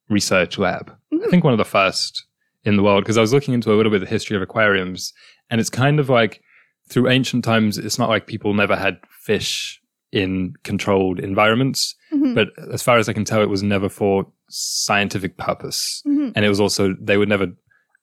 research 0.08 0.58
lab. 0.58 0.90
I 1.12 1.16
Mhm. 1.16 1.30
think 1.30 1.44
one 1.44 1.52
of 1.54 1.58
the 1.58 1.64
first 1.64 2.24
in 2.64 2.76
the 2.76 2.82
world 2.82 3.04
because 3.04 3.16
I 3.16 3.20
was 3.22 3.32
looking 3.32 3.54
into 3.54 3.72
a 3.72 3.76
little 3.76 3.90
bit 3.90 4.02
of 4.02 4.08
the 4.08 4.12
history 4.14 4.36
of 4.36 4.42
aquariums, 4.42 5.12
and 5.50 5.60
it's 5.60 5.70
kind 5.70 5.98
of 6.00 6.08
like 6.08 6.42
through 6.90 7.08
ancient 7.08 7.44
times, 7.44 7.76
it's 7.78 7.98
not 7.98 8.08
like 8.08 8.26
people 8.26 8.54
never 8.54 8.74
had 8.76 8.98
fish 9.22 9.80
in 10.10 10.54
controlled 10.64 11.20
environments, 11.20 11.94
Mhm. 12.12 12.34
but 12.34 12.48
as 12.72 12.82
far 12.82 12.96
as 12.98 13.08
I 13.08 13.12
can 13.12 13.24
tell, 13.24 13.42
it 13.42 13.50
was 13.50 13.62
never 13.62 13.88
for 13.90 14.26
scientific 14.48 15.36
purpose, 15.36 16.02
Mhm. 16.06 16.32
and 16.34 16.44
it 16.44 16.48
was 16.48 16.60
also 16.60 16.94
they 17.00 17.16
would 17.18 17.28
never 17.28 17.48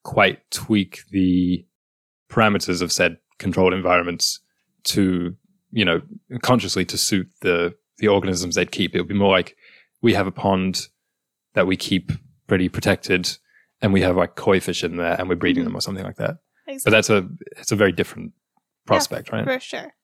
quite 0.04 0.38
tweak 0.52 1.00
the 1.10 1.64
parameters 2.30 2.80
of 2.82 2.92
said 2.92 3.16
controlled 3.38 3.74
environments 3.74 4.40
to 4.84 5.36
you 5.70 5.84
know 5.84 6.00
consciously 6.42 6.84
to 6.84 6.98
suit 6.98 7.28
the 7.42 7.74
the 7.98 8.08
organisms 8.08 8.54
they'd 8.54 8.72
keep. 8.72 8.94
It 8.94 8.98
would 9.00 9.08
be 9.08 9.14
more 9.14 9.32
like 9.32 9.56
we 10.02 10.14
have 10.14 10.26
a 10.26 10.32
pond 10.32 10.88
that 11.54 11.66
we 11.66 11.76
keep 11.76 12.12
pretty 12.46 12.68
protected, 12.68 13.36
and 13.80 13.92
we 13.92 14.02
have 14.02 14.16
like 14.16 14.36
koi 14.36 14.60
fish 14.60 14.84
in 14.84 14.96
there, 14.96 15.16
and 15.18 15.28
we're 15.28 15.36
breeding 15.36 15.64
them 15.64 15.70
mm-hmm. 15.70 15.78
or 15.78 15.82
something 15.82 16.04
like 16.04 16.16
that. 16.16 16.38
But 16.66 16.90
that's 16.90 17.10
a 17.10 17.28
it's 17.56 17.72
a 17.72 17.76
very 17.76 17.92
different 17.92 18.32
prospect, 18.86 19.32
right? 19.32 19.44
For 19.44 19.60
sure. 19.60 19.94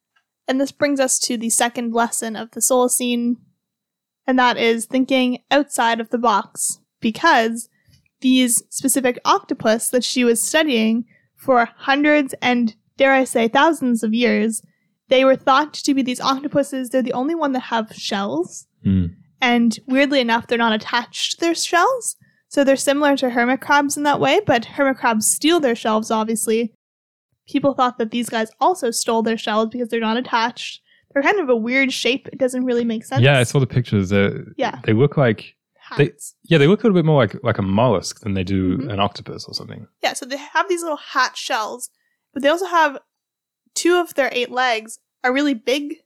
And 0.48 0.60
this 0.60 0.72
brings 0.72 1.00
us 1.00 1.18
to 1.20 1.36
the 1.36 1.50
second 1.50 1.94
lesson 1.94 2.36
of 2.36 2.50
the 2.50 2.60
Solacene, 2.60 3.36
and 4.26 4.38
that 4.38 4.56
is 4.56 4.86
thinking 4.86 5.38
outside 5.50 6.00
of 6.00 6.10
the 6.10 6.18
box. 6.18 6.78
Because 7.00 7.68
these 8.20 8.62
specific 8.68 9.18
octopus 9.24 9.90
that 9.90 10.04
she 10.04 10.24
was 10.24 10.40
studying 10.40 11.04
for 11.36 11.68
hundreds 11.76 12.34
and, 12.40 12.76
dare 13.02 13.12
I 13.12 13.24
say, 13.24 13.48
thousands 13.48 14.02
of 14.02 14.14
years, 14.14 14.62
they 15.08 15.24
were 15.24 15.36
thought 15.36 15.74
to 15.74 15.94
be 15.94 16.02
these 16.02 16.20
octopuses. 16.20 16.88
They're 16.90 17.02
the 17.02 17.12
only 17.22 17.34
one 17.34 17.52
that 17.52 17.60
have 17.74 17.92
shells. 17.94 18.66
Hmm. 18.84 19.06
And 19.40 19.76
weirdly 19.88 20.20
enough, 20.20 20.46
they're 20.46 20.58
not 20.66 20.72
attached 20.72 21.32
to 21.32 21.40
their 21.40 21.54
shells. 21.54 22.16
So 22.48 22.62
they're 22.64 22.76
similar 22.76 23.16
to 23.16 23.30
hermit 23.30 23.60
crabs 23.60 23.96
in 23.96 24.02
that 24.04 24.20
way, 24.20 24.40
but 24.46 24.64
hermit 24.76 24.98
crabs 24.98 25.26
steal 25.26 25.58
their 25.58 25.74
shells, 25.74 26.10
obviously. 26.10 26.72
People 27.48 27.74
thought 27.74 27.98
that 27.98 28.10
these 28.12 28.28
guys 28.28 28.50
also 28.60 28.90
stole 28.90 29.22
their 29.22 29.36
shells 29.38 29.68
because 29.72 29.88
they're 29.88 30.00
not 30.00 30.16
attached. 30.16 30.80
They're 31.12 31.22
kind 31.22 31.40
of 31.40 31.48
a 31.48 31.56
weird 31.56 31.92
shape. 31.92 32.28
It 32.32 32.38
doesn't 32.38 32.64
really 32.64 32.84
make 32.84 33.04
sense. 33.04 33.22
Yeah, 33.22 33.38
I 33.38 33.42
saw 33.42 33.58
the 33.58 33.66
pictures. 33.66 34.10
They're, 34.10 34.44
Yeah. 34.56 34.78
they 34.84 34.92
look 34.92 35.16
like 35.16 35.56
they- 35.98 36.04
Hats. 36.06 36.34
yeah, 36.44 36.58
they 36.58 36.66
look 36.68 36.80
a 36.80 36.86
little 36.86 36.94
bit 36.94 37.04
more 37.04 37.20
like 37.22 37.34
like 37.42 37.58
a 37.58 37.62
mollusk 37.62 38.20
than 38.20 38.32
they 38.34 38.44
do 38.44 38.78
Mhm. 38.78 38.92
an 38.92 39.00
octopus 39.00 39.44
or 39.48 39.54
something. 39.54 39.86
Yeah, 40.02 40.12
so 40.14 40.24
they 40.24 40.38
have 40.38 40.68
these 40.68 40.82
little 40.82 41.02
hat 41.14 41.36
shells, 41.36 41.90
but 42.32 42.42
they 42.42 42.48
also 42.48 42.66
have 42.66 42.98
two 43.74 43.96
of 43.96 44.14
their 44.14 44.30
eight 44.32 44.50
legs 44.50 44.98
are 45.24 45.32
really 45.32 45.54
big. 45.54 45.96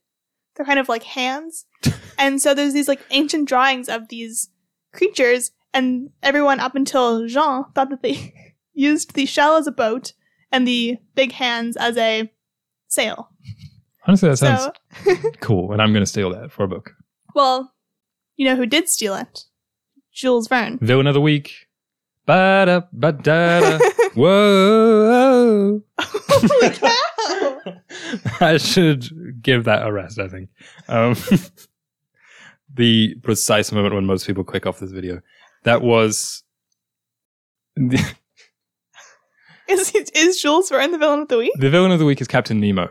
They're 0.55 0.67
kind 0.67 0.79
of 0.79 0.89
like 0.89 1.03
hands. 1.03 1.67
and 2.19 2.41
so 2.41 2.55
there's 2.55 2.73
these 2.73 2.89
like 2.89 3.01
ancient 3.11 3.49
drawings 3.49 3.89
of 3.89 4.09
these 4.09 4.51
creatures, 4.93 5.51
and 5.75 6.11
everyone 6.23 6.61
up 6.61 6.75
until 6.75 7.27
Jean 7.27 7.65
thought 7.75 7.91
that 7.91 8.03
they 8.03 8.33
used 8.73 9.15
the 9.15 9.27
shell 9.27 9.57
as 9.57 9.67
a 9.67 9.73
boat 9.73 10.13
and 10.53 10.67
the 10.67 10.97
big 11.15 11.33
hands 11.33 11.77
as 11.77 11.97
a 11.97 12.31
sail. 12.89 13.31
Honestly, 14.07 14.29
that 14.29 14.37
sounds 14.37 14.71
So, 15.05 15.15
cool, 15.41 15.73
and 15.73 15.83
I'm 15.83 15.93
going 15.93 16.03
to 16.05 16.07
steal 16.11 16.31
that 16.31 16.53
for 16.53 16.63
a 16.65 16.69
book. 16.69 16.93
well, 17.35 17.73
you 18.37 18.47
know 18.47 18.55
who 18.57 18.67
did 18.67 18.89
steal 18.89 19.15
it? 19.15 19.45
Jules 20.13 20.47
Verne. 20.49 20.79
Villain 20.81 21.07
of 21.07 21.15
the 21.15 21.21
week. 21.21 21.67
Ba 22.27 22.65
da 22.67 22.81
ba 22.93 23.13
da 23.13 23.61
da. 23.79 23.79
Whoa. 24.17 25.83
Holy 26.01 26.71
cow! 26.75 27.61
I 28.41 28.57
should 28.57 29.43
give 29.43 29.65
that 29.65 29.87
a 29.87 29.93
rest, 29.93 30.19
I 30.19 30.29
think. 30.29 30.49
Um, 30.89 31.15
the 32.75 33.15
precise 33.23 33.73
moment 33.73 33.95
when 33.95 34.07
most 34.07 34.27
people 34.27 34.43
click 34.45 34.67
off 34.67 34.79
this 34.81 34.91
video. 34.93 35.21
That 35.65 35.83
was. 35.83 36.43
Is, 39.69 39.93
is 40.15 40.41
Jules 40.41 40.69
Verne 40.71 40.93
the 40.93 40.99
villain 40.99 41.19
of 41.23 41.29
the 41.29 41.37
week? 41.39 41.53
the 41.59 41.69
villain 41.69 41.91
of 41.91 41.99
the 41.99 42.05
week 42.05 42.21
is 42.21 42.29
Captain 42.29 42.61
Nemo. 42.61 42.85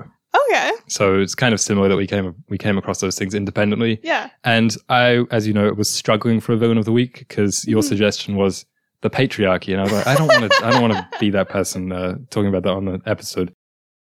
Okay. 0.49 0.71
So 0.89 1.17
it's 1.21 1.33
kind 1.33 1.53
of 1.53 1.61
similar 1.61 1.87
that 1.87 1.95
we 1.95 2.05
came 2.05 2.35
we 2.49 2.57
came 2.57 2.77
across 2.77 2.99
those 2.99 3.17
things 3.17 3.33
independently. 3.33 3.97
Yeah. 4.03 4.29
And 4.43 4.75
I, 4.89 5.23
as 5.31 5.47
you 5.47 5.53
know, 5.53 5.71
was 5.71 5.87
struggling 5.89 6.41
for 6.41 6.51
a 6.51 6.57
villain 6.57 6.77
of 6.77 6.83
the 6.83 6.91
week 6.91 7.19
because 7.19 7.65
your 7.65 7.81
Mhm. 7.81 7.85
suggestion 7.87 8.35
was 8.35 8.65
the 9.01 9.09
patriarchy, 9.09 9.71
and 9.71 9.79
I 9.79 9.83
was 9.83 9.91
like, 9.91 10.07
I 10.07 10.15
don't 10.15 10.27
want 10.27 10.51
to, 10.51 10.65
I 10.65 10.71
don't 10.71 10.81
want 10.81 10.93
to 10.93 11.07
be 11.19 11.29
that 11.31 11.49
person 11.49 11.91
uh, 11.91 12.15
talking 12.29 12.47
about 12.47 12.63
that 12.63 12.73
on 12.73 12.85
the 12.85 13.01
episode. 13.05 13.53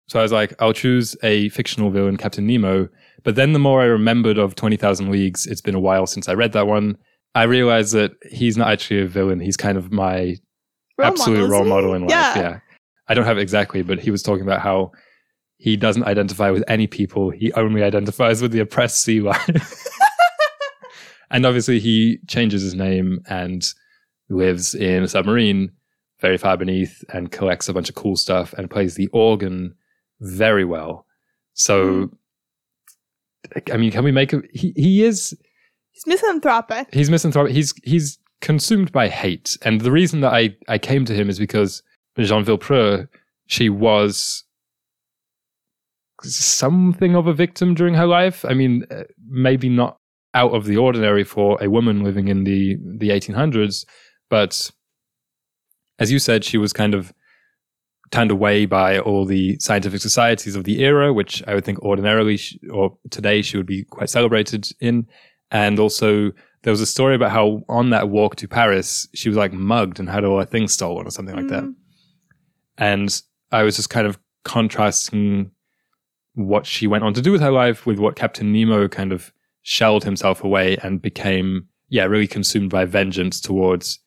So 0.09 0.18
I 0.18 0.22
was 0.22 0.33
like, 0.33 0.55
I'll 0.61 0.72
choose 0.72 1.16
a 1.22 1.48
fictional 1.50 1.90
villain, 1.90 2.16
Captain 2.16 2.46
Nemo. 2.46 2.88
But 3.22 3.37
then 3.37 3.53
the 3.53 3.59
more 3.59 3.81
I 3.81 3.87
remembered 3.87 4.38
of 4.38 4.55
Twenty 4.55 4.76
Thousand 4.76 5.11
Leagues, 5.11 5.46
it's 5.46 5.61
been 5.61 5.74
a 5.74 5.81
while 5.81 6.07
since 6.07 6.29
I 6.29 6.35
read 6.35 6.53
that 6.53 6.66
one. 6.66 6.96
I 7.35 7.44
realized 7.44 7.94
that 7.94 8.12
he's 8.31 8.57
not 8.57 8.68
actually 8.68 9.03
a 9.03 9.07
villain. 9.07 9.40
He's 9.40 9.57
kind 9.57 9.79
of 9.79 9.92
my 9.92 10.37
Role 10.98 11.09
absolute 11.09 11.40
model, 11.40 11.50
role 11.50 11.64
model 11.64 11.94
in 11.94 12.03
life. 12.03 12.11
Yeah. 12.11 12.38
Yeah. 12.38 12.61
I 13.09 13.14
don't 13.14 13.24
have 13.24 13.38
it 13.38 13.42
exactly, 13.42 13.83
but 13.83 13.98
he 13.98 14.11
was 14.11 14.22
talking 14.22 14.42
about 14.42 14.61
how 14.61 14.92
he 15.59 15.76
doesn't 15.76 16.05
identify 16.05 16.50
with 16.50 16.64
any 16.68 16.87
people. 16.87 17.31
He 17.31 17.53
only 17.53 17.83
identifies 17.83 18.40
with 18.40 18.53
the 18.53 18.61
oppressed 18.61 19.03
sea 19.03 19.20
life. 19.20 19.87
and 21.31 21.44
obviously, 21.44 21.81
he 21.81 22.18
changes 22.29 22.62
his 22.62 22.74
name 22.74 23.20
and 23.29 23.64
lives 24.31 24.75
in 24.75 25.03
a 25.03 25.09
submarine 25.09 25.71
very 26.21 26.37
far 26.38 26.57
beneath 26.57 27.05
and 27.12 27.31
collects 27.33 27.69
a 27.69 27.73
bunch 27.73 27.88
of 27.88 27.95
cool 27.95 28.16
stuff 28.16 28.53
and 28.55 28.71
plays 28.71 28.95
the 28.95 29.09
organ 29.09 29.75
very 30.21 30.64
well. 30.64 31.07
So, 31.55 32.11
I 33.73 33.77
mean, 33.77 33.90
can 33.90 34.05
we 34.05 34.12
make 34.12 34.31
him? 34.31 34.45
he, 34.53 34.73
he 34.77 35.03
is 35.03 35.37
He's 35.93 36.07
misanthropic. 36.07 36.88
he's 36.93 37.11
misanthropic. 37.11 37.53
He's 37.53 37.75
he's 37.85 38.19
consumed 38.40 38.93
by 38.93 39.09
hate, 39.09 39.59
and 39.62 39.81
the 39.81 39.90
reason 39.90 40.21
that 40.21 40.33
I 40.33 40.57
I 40.69 40.79
came 40.79 41.05
to 41.07 41.14
him 41.14 41.29
is 41.29 41.38
because 41.38 41.83
Jean 42.19 42.45
Villepreux, 42.45 43.09
she 43.47 43.69
was 43.69 44.45
something 46.23 47.14
of 47.16 47.27
a 47.27 47.33
victim 47.35 47.75
during 47.75 47.95
her 47.95 48.07
life. 48.07 48.45
I 48.45 48.55
mean, 48.55 48.85
uh, 48.90 49.05
maybe 49.29 49.69
not 49.69 49.97
out 50.35 50.53
of 50.53 50.64
the 50.64 50.77
ordinary 50.77 51.25
for 51.25 51.62
a 51.62 51.69
woman 51.69 52.05
living 52.05 52.29
in 52.29 52.45
the 52.45 52.77
the 52.99 53.09
1800s, 53.11 53.85
but 54.31 54.71
as 55.99 56.11
you 56.11 56.19
said, 56.19 56.45
she 56.45 56.57
was 56.57 56.73
kind 56.73 56.95
of 56.95 57.12
turned 58.11 58.31
away 58.31 58.66
by 58.66 58.99
all 58.99 59.25
the 59.25 59.57
scientific 59.61 60.01
societies 60.01 60.57
of 60.57 60.64
the 60.64 60.83
era, 60.83 61.12
which 61.12 61.43
I 61.47 61.55
would 61.55 61.64
think 61.64 61.81
ordinarily 61.81 62.38
sh 62.38 62.59
or 62.71 62.97
today 63.11 63.43
she 63.43 63.57
would 63.57 63.66
be 63.66 63.85
quite 63.85 64.11
celebrated 64.11 64.69
in. 64.81 65.07
And 65.51 65.79
also, 65.79 66.33
there 66.62 66.71
was 66.71 66.81
a 66.81 66.87
story 66.87 67.14
about 67.14 67.31
how 67.31 67.62
on 67.69 67.90
that 67.90 68.09
walk 68.09 68.37
to 68.37 68.49
Paris, 68.49 69.09
she 69.14 69.29
was 69.29 69.37
like 69.37 69.53
mugged 69.53 69.99
and 69.99 70.09
had 70.09 70.25
all 70.25 70.38
her 70.38 70.45
things 70.45 70.73
stolen 70.73 71.07
or 71.07 71.11
something 71.11 71.37
like 71.37 71.49
that. 71.49 71.64
Mm. 71.64 71.75
And 72.79 73.23
I 73.53 73.62
was 73.62 73.77
just 73.77 73.90
kind 73.90 74.07
of 74.07 74.19
contrasting 74.45 75.51
what 76.35 76.66
she 76.66 76.87
went 76.87 77.05
on 77.05 77.14
to 77.14 77.23
do 77.23 77.33
with 77.33 77.40
her 77.40 77.51
life 77.51 77.87
with 77.87 77.99
what 77.99 78.16
Captain 78.16 78.53
Nemo 78.53 78.88
kind 78.88 79.12
of 79.12 79.33
shelled 79.62 80.05
himself 80.05 80.43
away 80.43 80.77
and 80.83 81.03
became, 81.03 81.66
yeah, 81.88 82.05
really 82.05 82.27
consumed 82.27 82.71
by 82.71 82.85
vengeance 82.85 83.40
towards 83.40 83.99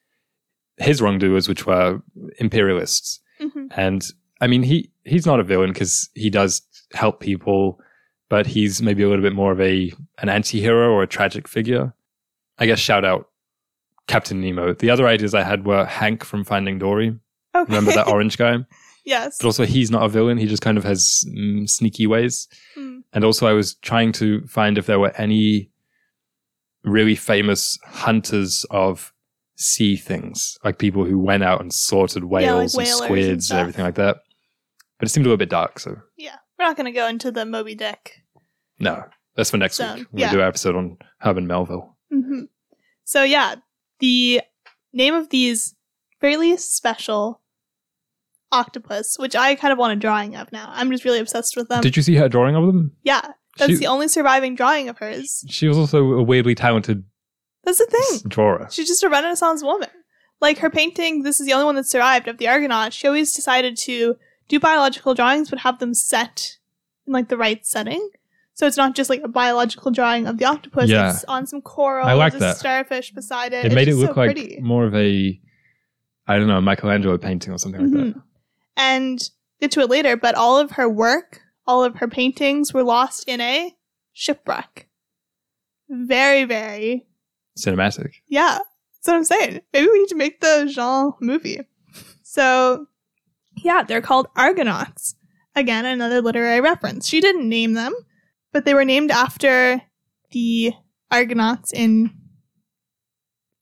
his 0.77 1.01
wrongdoers, 1.01 1.47
which 1.47 1.65
were 1.65 2.01
imperialists. 2.39 3.19
Mhm. 3.39 3.67
And 3.75 4.03
I 4.41 4.47
mean, 4.47 4.63
he 4.63 4.91
he's 5.05 5.25
not 5.25 5.39
a 5.39 5.43
villain 5.43 5.71
because 5.71 6.09
he 6.15 6.29
does 6.29 6.61
help 6.93 7.19
people, 7.19 7.79
but 8.29 8.45
he's 8.47 8.81
maybe 8.81 9.03
a 9.03 9.09
little 9.09 9.23
bit 9.23 9.33
more 9.33 9.51
of 9.51 9.61
a 9.61 9.91
an 10.19 10.29
anti-hero 10.29 10.91
or 10.91 11.03
a 11.03 11.07
tragic 11.07 11.47
figure. 11.47 11.93
I 12.57 12.65
guess 12.65 12.79
shout 12.79 13.03
out 13.05 13.29
Captain 14.07 14.41
Nemo. 14.41 14.73
The 14.73 14.89
other 14.89 15.07
ideas 15.07 15.33
I 15.33 15.43
had 15.43 15.65
were 15.65 15.85
Hank 15.85 16.23
from 16.23 16.43
Finding 16.43 16.79
Dory. 16.79 17.15
Okay. 17.55 17.65
Remember 17.67 17.91
that 17.93 18.07
orange 18.13 18.37
guy? 18.37 18.57
yes. 19.05 19.37
But 19.39 19.47
also, 19.47 19.65
he's 19.65 19.91
not 19.91 20.03
a 20.03 20.09
villain. 20.09 20.37
He 20.37 20.45
just 20.47 20.61
kind 20.63 20.77
of 20.77 20.83
has 20.83 21.25
mm, 21.29 21.69
sneaky 21.69 22.07
ways. 22.07 22.47
Mm. 22.77 23.03
And 23.13 23.23
also, 23.23 23.47
I 23.47 23.53
was 23.53 23.75
trying 23.75 24.11
to 24.13 24.45
find 24.47 24.77
if 24.77 24.85
there 24.87 24.99
were 24.99 25.13
any 25.17 25.69
really 26.83 27.15
famous 27.15 27.77
hunters 27.85 28.65
of 28.71 29.12
sea 29.55 29.95
things, 29.95 30.57
like 30.63 30.77
people 30.79 31.05
who 31.05 31.19
went 31.19 31.43
out 31.43 31.61
and 31.61 31.71
sorted 31.73 32.23
whales 32.25 32.75
like 32.75 32.87
and 32.87 32.93
whalers 32.93 32.99
and 33.01 33.05
squids 33.07 33.27
and, 33.29 33.43
stuff. 33.43 33.57
everything 33.59 33.85
like 33.85 33.95
that. 33.95 34.17
But 34.99 35.07
it 35.07 35.11
seemed 35.11 35.25
a 35.25 35.29
little 35.29 35.37
bit 35.37 35.49
dark, 35.49 35.79
so 35.79 35.95
Yeah. 36.17 36.35
We're 36.59 36.65
not 36.65 36.77
going 36.77 36.85
to 36.85 36.91
go 36.91 37.07
into 37.07 37.31
the 37.31 37.45
Moby 37.45 37.75
Dick. 37.75 38.21
no, 38.79 39.03
that's 39.35 39.49
for 39.49 39.57
next 39.57 39.75
So, 39.77 39.95
week. 39.95 40.07
When 40.11 40.21
yeah. 40.21 40.29
we 40.31 40.37
do 40.37 40.41
our 40.41 40.47
episode 40.47 40.75
on 40.75 40.97
Herman 41.19 41.47
Melville. 41.47 41.97
hmm 42.11 42.43
So, 43.03 43.23
yeah, 43.23 43.55
the 43.99 44.41
name 44.93 45.13
of 45.15 45.29
these 45.29 45.75
fairly 46.21 46.55
special 46.57 47.41
octopus, 48.51 49.17
which 49.19 49.35
I 49.35 49.55
kind 49.55 49.71
of 49.71 49.77
want 49.79 49.93
a 49.93 49.95
drawing 49.95 50.35
of 50.35 50.51
now. 50.51 50.69
I'm 50.73 50.91
just 50.91 51.03
really 51.05 51.19
obsessed 51.19 51.55
with 51.57 51.69
them. 51.69 51.81
Did 51.81 51.97
you 51.97 52.03
see 52.03 52.15
her 52.15 52.29
drawing 52.29 52.55
of 52.55 52.65
them? 52.67 52.91
yeah, 53.03 53.21
that's 53.57 53.71
She, 53.71 53.77
the 53.77 53.87
only 53.87 54.07
surviving 54.07 54.55
drawing 54.55 54.89
of 54.89 54.97
hers. 54.99 55.43
she 55.49 55.67
was 55.67 55.77
also 55.77 56.13
a 56.13 56.23
weirdly 56.23 56.55
talented 56.55 57.03
That's 57.63 57.77
the 57.79 57.85
thing. 57.85 58.29
drawer. 58.29 58.67
She's 58.71 58.87
just 58.87 59.03
a 59.03 59.09
Renaissance 59.09 59.63
woman. 59.63 59.89
Like 60.41 60.57
her 60.59 60.69
painting, 60.69 61.23
this 61.23 61.39
is 61.39 61.45
the 61.47 61.53
only 61.53 61.65
one 61.65 61.75
that 61.75 61.85
survived 61.85 62.27
of 62.27 62.37
the 62.37 62.47
Argonauts. 62.47 62.95
She 62.95 63.07
always 63.07 63.33
decided 63.33 63.77
to 63.77 64.17
do 64.49 64.59
biological 64.59 65.13
drawings, 65.13 65.49
but 65.49 65.59
have 65.59 65.79
them 65.79 65.93
set 65.93 66.57
in 67.07 67.13
like 67.13 67.29
the 67.29 67.37
right 67.37 67.65
setting. 67.65 68.09
So 68.55 68.67
it's 68.67 68.77
not 68.77 68.93
just 68.95 69.09
like 69.09 69.21
a 69.23 69.27
biological 69.29 69.89
drawing 69.91 70.27
of 70.27 70.37
the 70.37 70.45
octopus. 70.45 70.89
Yeah. 70.89 71.11
It's 71.11 71.23
on 71.25 71.47
some 71.47 71.61
coral. 71.61 72.05
I 72.05 72.13
like 72.13 72.33
that. 72.37 72.57
starfish 72.57 73.11
beside 73.11 73.53
it. 73.53 73.65
It 73.65 73.73
made 73.73 73.87
it 73.87 73.95
look 73.95 74.13
so 74.13 74.19
like 74.21 74.35
pretty. 74.35 74.59
more 74.61 74.85
of 74.85 74.93
a, 74.93 75.39
I 76.27 76.37
don't 76.37 76.47
know, 76.47 76.59
Michelangelo 76.61 77.17
painting 77.17 77.53
or 77.53 77.57
something 77.57 77.81
like 77.81 77.91
that. 77.91 78.15
Mhm. 78.17 78.21
And 78.75 79.29
get 79.61 79.71
to 79.71 79.79
it 79.79 79.89
later, 79.89 80.17
but 80.17 80.35
all 80.35 80.59
of 80.59 80.71
her 80.71 80.89
work, 80.89 81.41
all 81.65 81.83
of 81.83 81.95
her 81.95 82.07
paintings 82.07 82.73
were 82.73 82.83
lost 82.83 83.23
in 83.27 83.39
a 83.41 83.75
shipwreck. 84.11 84.87
Very, 85.89 86.43
very 86.43 87.07
Cinematic. 87.57 88.15
Yeah, 88.27 88.57
that's 88.57 89.07
what 89.07 89.15
I'm 89.15 89.23
saying. 89.23 89.61
Maybe 89.73 89.87
we 89.87 89.99
need 89.99 90.09
to 90.09 90.15
make 90.15 90.41
the 90.41 90.69
Jean 90.73 91.13
movie. 91.21 91.59
So, 92.23 92.87
yeah, 93.57 93.83
they're 93.83 94.01
called 94.01 94.27
Argonauts. 94.35 95.15
Again, 95.55 95.85
another 95.85 96.21
literary 96.21 96.61
reference. 96.61 97.07
She 97.07 97.21
didn't 97.21 97.47
name 97.47 97.73
them, 97.73 97.93
but 98.51 98.65
they 98.65 98.73
were 98.73 98.85
named 98.85 99.11
after 99.11 99.81
the 100.31 100.73
Argonauts 101.11 101.71
in 101.71 102.11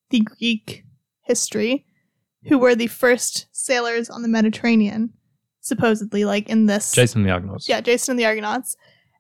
the 0.10 0.22
Greek 0.22 0.86
history, 1.24 1.86
who 2.48 2.58
were 2.58 2.76
the 2.76 2.88
first 2.88 3.48
sailors 3.52 4.10
on 4.10 4.22
the 4.22 4.28
Mediterranean, 4.30 5.14
supposedly, 5.60 6.24
like 6.24 6.50
in 6.50 6.66
this. 6.66 6.94
Jason 6.94 7.24
the 7.24 7.32
Argonauts. 7.32 7.68
Yeah, 7.68 7.82
Jason 7.82 8.14
and 8.14 8.20
the 8.20 8.26
Argonauts. 8.26 8.78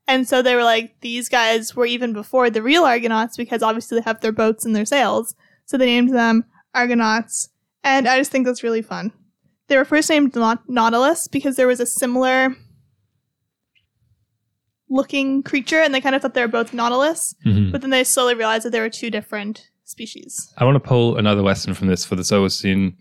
And 0.07 0.27
so 0.27 0.41
they 0.41 0.55
were 0.55 0.63
like, 0.63 0.99
these 1.01 1.29
guys 1.29 1.75
were 1.75 1.85
even 1.85 2.11
before 2.13 2.49
the 2.49 2.61
real 2.61 2.83
Argonauts 2.83 3.37
because 3.37 3.63
obviously 3.63 3.97
they 3.99 4.03
have 4.03 4.21
their 4.21 4.31
boats 4.31 4.65
and 4.65 4.75
their 4.75 4.85
sails. 4.85 5.35
So 5.65 5.77
they 5.77 5.85
named 5.85 6.13
them 6.13 6.43
Argonauts. 6.73 7.49
And 7.83 8.07
I 8.07 8.17
just 8.17 8.31
think 8.31 8.45
that's 8.45 8.63
really 8.63 8.81
fun. 8.81 9.11
They 9.67 9.77
were 9.77 9.85
first 9.85 10.09
named 10.09 10.35
Nautilus 10.67 11.27
because 11.27 11.55
there 11.55 11.67
was 11.67 11.79
a 11.79 11.85
similar 11.85 12.55
looking 14.89 15.41
creature 15.43 15.79
and 15.79 15.93
they 15.93 16.01
kind 16.01 16.15
of 16.15 16.21
thought 16.21 16.33
they 16.33 16.41
were 16.41 16.47
both 16.47 16.73
Nautilus. 16.73 17.33
Mhm. 17.45 17.71
But 17.71 17.81
then 17.81 17.89
they 17.91 18.03
slowly 18.03 18.35
realized 18.35 18.65
that 18.65 18.71
they 18.71 18.81
were 18.81 18.89
two 18.89 19.09
different 19.09 19.69
species. 19.85 20.51
I 20.57 20.65
want 20.65 20.75
to 20.75 20.79
pull 20.87 21.17
another 21.17 21.41
lesson 21.41 21.73
from 21.73 21.87
this 21.87 22.03
for 22.03 22.15
the 22.15 22.23
Solacene, 22.23 22.95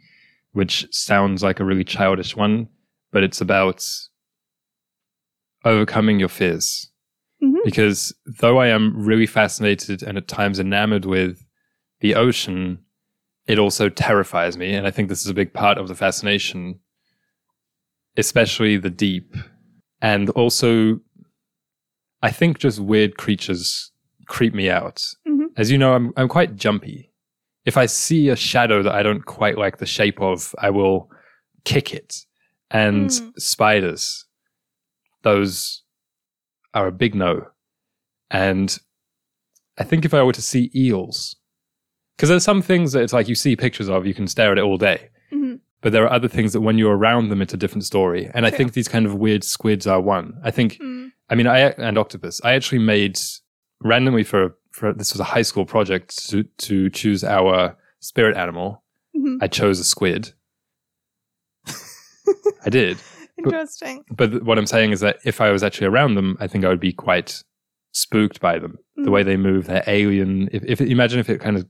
which 0.52 0.86
sounds 0.92 1.42
like 1.42 1.58
a 1.58 1.64
really 1.64 1.84
childish 1.84 2.36
one, 2.36 2.68
but 3.10 3.24
it's 3.24 3.40
about 3.40 3.84
overcoming 5.64 6.18
your 6.18 6.28
fears. 6.28 6.90
Mhm. 7.42 7.64
Because 7.64 8.14
though 8.26 8.58
I 8.58 8.68
am 8.68 8.94
really 9.04 9.26
fascinated 9.26 10.02
and 10.02 10.16
at 10.18 10.28
times 10.28 10.58
enamored 10.60 11.04
with 11.04 11.44
the 12.00 12.14
ocean, 12.14 12.78
it 13.46 13.58
also 13.58 13.88
terrifies 13.88 14.56
me. 14.56 14.74
And 14.74 14.86
I 14.86 14.90
think 14.90 15.08
this 15.08 15.20
is 15.22 15.28
a 15.28 15.34
big 15.34 15.52
part 15.52 15.78
of 15.78 15.88
the 15.88 15.94
fascination, 15.94 16.80
especially 18.16 18.76
the 18.76 18.90
deep. 18.90 19.34
And 20.02 20.30
also, 20.30 21.00
I 22.22 22.30
think 22.30 22.58
just 22.58 22.80
weird 22.80 23.16
creatures 23.16 23.92
creep 24.26 24.54
me 24.54 24.70
out. 24.70 25.06
Mhm. 25.26 25.46
As 25.56 25.70
you 25.70 25.78
know, 25.78 25.94
I'm, 25.94 26.12
I'm 26.16 26.28
quite 26.28 26.56
jumpy. 26.56 27.10
If 27.64 27.76
I 27.76 27.86
see 27.86 28.28
a 28.28 28.36
shadow 28.36 28.82
that 28.82 28.94
I 28.94 29.02
don't 29.02 29.24
quite 29.24 29.58
like 29.58 29.78
the 29.78 29.86
shape 29.86 30.20
of, 30.20 30.54
I 30.58 30.70
will 30.70 31.10
kick 31.64 31.92
it. 31.92 32.24
And 32.70 33.12
Hmm. 33.12 33.30
spiders, 33.36 34.26
those 35.22 35.82
are 36.74 36.86
a 36.86 36.92
big 36.92 37.14
no. 37.14 37.46
And 38.30 38.76
I 39.78 39.84
think 39.84 40.04
if 40.04 40.14
I 40.14 40.22
were 40.22 40.32
to 40.32 40.42
see 40.42 40.70
eels, 40.74 41.36
because 42.16 42.28
there's 42.28 42.44
some 42.44 42.62
things 42.62 42.92
that 42.92 43.02
it's 43.02 43.12
like 43.12 43.28
you 43.28 43.34
see 43.34 43.56
pictures 43.56 43.88
of, 43.88 44.06
you 44.06 44.14
can 44.14 44.26
stare 44.28 44.52
at 44.52 44.58
it 44.58 44.64
all 44.64 44.76
day. 44.76 45.08
Mhm. 45.32 45.60
But 45.80 45.92
there 45.92 46.04
are 46.04 46.12
other 46.12 46.28
things 46.28 46.52
that 46.52 46.60
when 46.60 46.76
you're 46.78 46.96
around 46.96 47.28
them, 47.30 47.40
it's 47.42 47.54
a 47.54 47.56
different 47.56 47.84
story. 47.84 48.30
And 48.34 48.44
I 48.46 48.50
think 48.50 48.72
these 48.72 48.88
kind 48.88 49.06
of 49.06 49.14
weird 49.14 49.42
squids 49.42 49.86
are 49.86 50.00
one. 50.00 50.38
I 50.44 50.50
think 50.50 50.74
Mm. 50.78 51.12
I 51.30 51.34
mean, 51.36 51.46
I 51.46 51.58
and 51.58 51.96
octopus. 51.96 52.40
I 52.44 52.54
actually 52.54 52.80
made 52.80 53.18
randomly 53.82 54.24
for 54.24 54.56
for 54.72 54.92
this 54.92 55.12
was 55.12 55.20
a 55.20 55.24
high 55.24 55.42
school 55.42 55.64
project 55.64 56.28
to 56.28 56.42
to 56.58 56.90
choose 56.90 57.24
our 57.24 57.76
spirit 58.00 58.36
animal. 58.36 58.84
Mhm. 59.16 59.38
I 59.40 59.48
chose 59.48 59.78
a 59.80 59.84
squid. 59.84 60.32
I 62.64 62.70
did, 62.70 62.98
Interesting. 63.50 64.04
but 64.10 64.30
th- 64.30 64.42
what 64.42 64.58
I'm 64.58 64.66
saying 64.66 64.92
is 64.92 65.00
that 65.00 65.18
if 65.24 65.40
I 65.40 65.50
was 65.50 65.62
actually 65.62 65.86
around 65.88 66.14
them, 66.14 66.36
I 66.40 66.46
think 66.46 66.64
I 66.64 66.68
would 66.68 66.80
be 66.80 66.92
quite 66.92 67.42
spooked 67.92 68.40
by 68.40 68.58
them. 68.58 68.78
The 68.96 69.04
Mm. 69.10 69.12
way 69.12 69.22
they 69.22 69.36
move, 69.36 69.66
they're 69.66 69.84
alien. 69.86 70.48
If, 70.52 70.62
if 70.64 70.80
imagine 70.80 71.18
if 71.20 71.28
it 71.30 71.40
kind 71.40 71.56
of 71.56 71.66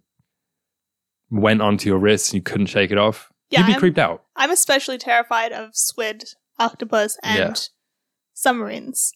went 1.30 1.62
onto 1.62 1.88
your 1.88 1.98
wrist 1.98 2.30
and 2.32 2.38
you 2.38 2.42
couldn't 2.42 2.66
shake 2.66 2.90
it 2.90 2.98
off, 2.98 3.30
Yeah, 3.50 3.60
you'd 3.60 3.66
be 3.66 3.72
I'm- 3.72 3.80
creeped 3.80 3.98
out. 3.98 4.24
I'm 4.36 4.50
especially 4.50 4.98
terrified 4.98 5.52
of 5.52 5.70
squid, 5.74 6.24
octopus, 6.58 7.16
and 7.22 7.38
Yeah. 7.38 7.54
submarines. 8.34 9.12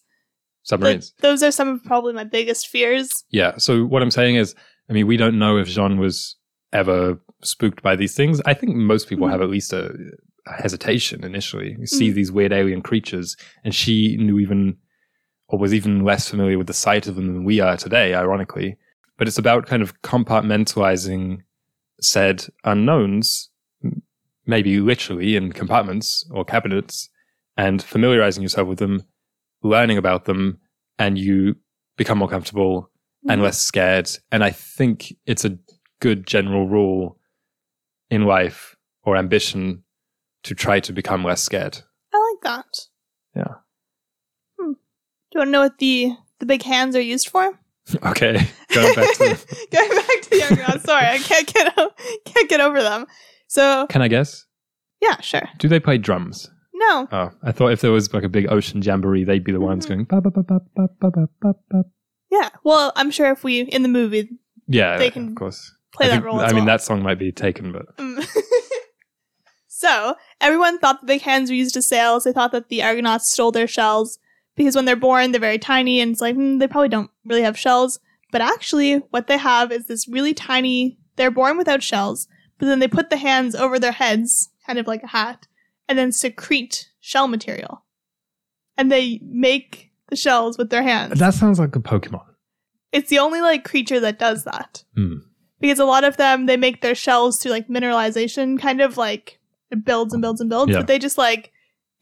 Submarines. 0.63 1.13
those 1.21 1.43
are 1.43 1.51
some 1.53 1.69
of 1.69 1.85
probably 1.85 2.15
my 2.15 2.25
biggest 2.25 2.69
fears. 2.69 3.11
Yeah. 3.29 3.59
So 3.59 3.85
what 3.85 4.01
I'm 4.03 4.11
saying 4.11 4.37
is, 4.37 4.55
I 4.89 4.95
mean, 4.95 5.07
we 5.07 5.19
don't 5.19 5.39
know 5.39 5.59
if 5.59 5.69
Jean 5.69 5.99
was 5.99 6.37
ever 6.73 7.19
spooked 7.43 7.83
by 7.83 7.97
these 7.97 8.15
things. 8.15 8.41
I 8.47 8.55
think 8.55 8.75
most 8.75 9.07
people 9.09 9.27
Mhm. 9.29 9.31
have 9.33 9.43
at 9.43 9.51
least 9.51 9.75
a 9.75 9.95
hesitation 10.47 11.25
initially. 11.25 11.77
You 11.79 11.87
see 11.87 12.11
Mhm. 12.11 12.15
these 12.15 12.33
weird 12.33 12.53
alien 12.53 12.83
creatures, 12.83 13.37
and 13.65 13.75
she 13.75 14.17
knew 14.17 14.39
even, 14.39 14.77
or 15.49 15.59
was 15.59 15.73
even 15.75 16.05
less 16.05 16.29
familiar 16.29 16.59
with 16.59 16.67
the 16.67 16.73
sight 16.73 17.07
of 17.07 17.17
them 17.17 17.27
than 17.27 17.45
we 17.45 17.61
are 17.61 17.77
today, 17.77 18.15
ironically. 18.15 18.77
But 19.17 19.29
it's 19.29 19.39
about 19.39 19.67
kind 19.67 19.83
of 19.83 20.01
compartmentalizing 20.03 21.39
said 22.01 22.47
unknowns, 22.65 23.51
maybe 24.47 24.81
literally 24.81 25.37
in 25.37 25.53
compartments 25.53 26.27
or 26.31 26.45
cabinets, 26.45 27.09
and 27.57 27.83
familiarizing 27.83 28.43
yourself 28.43 28.69
with 28.69 28.79
them, 28.79 29.05
learning 29.63 29.97
about 29.97 30.25
them, 30.25 30.59
and 30.99 31.17
you 31.19 31.57
become 31.97 32.19
more 32.19 32.29
comfortable 32.29 32.91
and 33.29 33.41
Mhm. 33.41 33.45
less 33.45 33.61
scared. 33.61 34.11
And 34.33 34.43
I 34.45 34.51
think 34.51 35.15
it's 35.25 35.45
a 35.45 35.57
good 36.01 36.27
general 36.27 36.69
rule 36.69 37.19
in 38.11 38.25
life 38.25 38.77
or 39.05 39.17
ambition 39.17 39.84
to 40.45 40.55
try 40.55 40.81
to 40.81 40.93
become 40.93 41.25
less 41.25 41.43
scared. 41.43 41.81
I 42.13 42.33
like 42.33 42.43
that. 42.43 42.79
Yeah. 43.35 43.55
Hmm. 44.59 44.73
Do 44.73 44.79
you 45.35 45.41
want 45.41 45.49
to 45.49 45.51
know 45.51 45.61
what 45.63 45.79
the 45.79 46.13
the 46.39 46.47
big 46.47 46.63
hands 46.63 46.95
are 46.95 47.01
used 47.01 47.29
for? 47.29 47.59
okay, 48.07 48.49
going 48.73 48.95
back 48.95 49.15
to 49.17 49.25
going 49.73 49.91
back 49.91 50.21
to 50.23 50.31
the 50.31 50.47
underground. 50.49 50.81
Sorry, 50.83 51.07
I 51.07 51.19
can't 51.19 51.53
get 51.53 51.75
o- 51.77 51.93
can't 52.25 52.49
get 52.49 52.61
over 52.61 52.83
them. 52.83 53.07
So 53.49 53.87
can 53.89 54.03
I 54.03 54.09
guess? 54.09 54.47
Yeah, 55.03 55.21
sure. 55.21 55.49
Do 55.59 55.69
they 55.69 55.81
play 55.81 55.99
drums? 55.99 56.51
No. 56.73 57.09
Oh, 57.13 57.31
I 57.43 57.53
thought 57.53 57.73
if 57.73 57.81
there 57.81 57.93
was 57.93 58.13
like 58.13 58.25
a 58.25 58.29
big 58.29 58.51
ocean 58.51 58.83
jamboree, 58.83 59.25
they'd 59.25 59.45
be 59.45 59.53
the 59.53 59.61
ones 59.61 59.87
mm-hmm. 59.87 60.05
going. 60.05 60.23
Ba, 60.23 60.31
ba, 60.31 60.31
ba, 60.31 60.43
ba, 60.43 60.89
ba, 61.01 61.11
ba, 61.11 61.29
ba, 61.41 61.55
ba. 61.71 61.85
Yeah. 62.31 62.49
Well, 62.65 62.93
I'm 62.97 63.11
sure 63.11 63.31
if 63.31 63.45
we 63.45 63.61
in 63.61 63.83
the 63.83 63.89
movie. 63.89 64.29
Yeah, 64.67 64.97
they 64.97 65.11
can 65.11 65.29
of 65.29 65.35
course 65.35 65.73
play 65.93 66.07
I 66.07 66.09
that 66.09 66.15
think, 66.17 66.25
role. 66.25 66.41
I 66.41 66.49
mean, 66.49 66.57
well. 66.57 66.67
that 66.67 66.83
song 66.83 67.03
might 67.03 67.19
be 67.19 67.33
taken, 67.33 67.73
but. 67.73 67.97
Mm. 67.97 68.27
so 69.85 70.15
everyone 70.41 70.79
thought 70.79 71.01
the 71.01 71.07
big 71.07 71.21
hands 71.21 71.51
were 71.51 71.57
used 71.57 71.77
as 71.77 71.87
sails. 71.87 72.25
They 72.25 72.33
thought 72.33 72.53
that 72.53 72.69
the 72.69 72.83
Argonauts 72.83 73.31
stole 73.31 73.53
their 73.53 73.67
shells 73.67 74.19
because 74.57 74.75
when 74.75 74.87
they're 74.87 74.97
born, 74.97 75.33
they're 75.33 75.41
very 75.41 75.59
tiny, 75.59 76.01
and 76.01 76.13
it's 76.13 76.23
like 76.23 76.37
hmm, 76.37 76.59
they 76.59 76.67
probably 76.69 76.89
don't 76.89 77.11
really 77.25 77.43
have 77.43 77.59
shells. 77.59 78.01
But 78.33 78.41
actually, 78.41 78.97
what 79.11 79.27
they 79.27 79.37
have 79.37 79.71
is 79.71 79.87
this 79.87 80.09
really 80.09 80.33
tiny. 80.33 80.99
They're 81.17 81.31
born 81.31 81.59
without 81.59 81.83
shells, 81.83 82.29
but 82.59 82.67
then 82.67 82.79
they 82.79 82.89
put 82.89 83.11
the 83.11 83.19
hands 83.19 83.55
over 83.55 83.79
their 83.79 83.93
heads, 83.93 84.49
kind 84.67 84.79
of 84.79 84.87
like 84.87 85.03
a 85.03 85.09
hat, 85.09 85.47
and 85.87 85.99
then 85.99 86.13
secrete 86.13 86.91
shell 87.01 87.29
material, 87.29 87.85
and 88.79 88.91
they 88.91 89.21
make 89.23 89.93
the 90.09 90.17
shells 90.17 90.57
with 90.57 90.71
their 90.71 90.83
hands. 90.83 91.19
that 91.19 91.35
sounds 91.35 91.59
like 91.59 91.77
a 91.77 91.81
Pokemon. 91.81 92.25
It's 92.91 93.11
the 93.11 93.19
only 93.19 93.43
like 93.43 93.65
creature 93.65 94.01
that 94.01 94.19
does 94.19 94.45
that. 94.45 94.85
Hmm. 94.97 95.17
Because 95.61 95.79
a 95.79 95.85
lot 95.85 96.05
of 96.05 96.17
them 96.17 96.47
they 96.47 96.57
make 96.57 96.81
their 96.81 96.95
shells 96.95 97.39
through 97.39 97.53
like 97.53 97.69
mineralization, 97.69 98.59
kind 98.59 98.81
of 98.81 98.97
like 98.97 99.39
it 99.75 99.85
builds 99.85 100.13
and 100.13 100.23
builds 100.23 100.41
and 100.41 100.51
builds. 100.51 100.73
Yeah. 100.73 100.79
But 100.79 100.87
they 100.87 100.99
just 100.99 101.19
like 101.19 101.53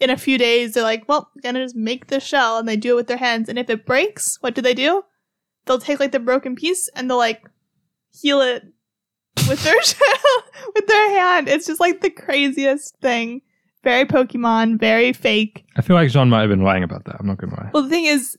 in 0.00 0.10
a 0.10 0.16
few 0.16 0.38
days 0.38 0.74
they're 0.74 0.82
like, 0.82 1.08
well, 1.08 1.30
gonna 1.42 1.62
just 1.64 1.76
make 1.76 2.06
the 2.06 2.20
shell 2.20 2.58
and 2.58 2.68
they 2.68 2.76
do 2.76 2.92
it 2.92 2.96
with 2.96 3.06
their 3.06 3.16
hands. 3.16 3.48
And 3.48 3.58
if 3.58 3.68
it 3.70 3.86
breaks, 3.86 4.38
what 4.40 4.54
do 4.54 4.62
they 4.62 4.74
do? 4.74 5.02
They'll 5.64 5.78
take 5.78 6.00
like 6.00 6.12
the 6.12 6.20
broken 6.20 6.56
piece 6.56 6.88
and 6.94 7.08
they'll 7.08 7.18
like 7.18 7.42
heal 8.10 8.40
it 8.40 8.64
with 9.48 9.62
their 9.64 9.82
shell 9.82 10.44
with 10.74 10.86
their 10.86 11.10
hand. 11.10 11.48
It's 11.48 11.66
just 11.66 11.80
like 11.80 12.00
the 12.00 12.10
craziest 12.10 12.96
thing. 13.00 13.42
Very 13.84 14.04
Pokemon, 14.04 14.78
very 14.78 15.12
fake. 15.12 15.64
I 15.76 15.82
feel 15.82 15.96
like 15.96 16.08
Jean 16.10 16.28
might 16.28 16.42
have 16.42 16.50
been 16.50 16.62
lying 16.62 16.84
about 16.84 17.04
that. 17.06 17.16
I'm 17.18 17.26
not 17.26 17.40
to 17.40 17.46
lie. 17.46 17.70
Well 17.72 17.82
the 17.82 17.88
thing 17.88 18.04
is 18.04 18.36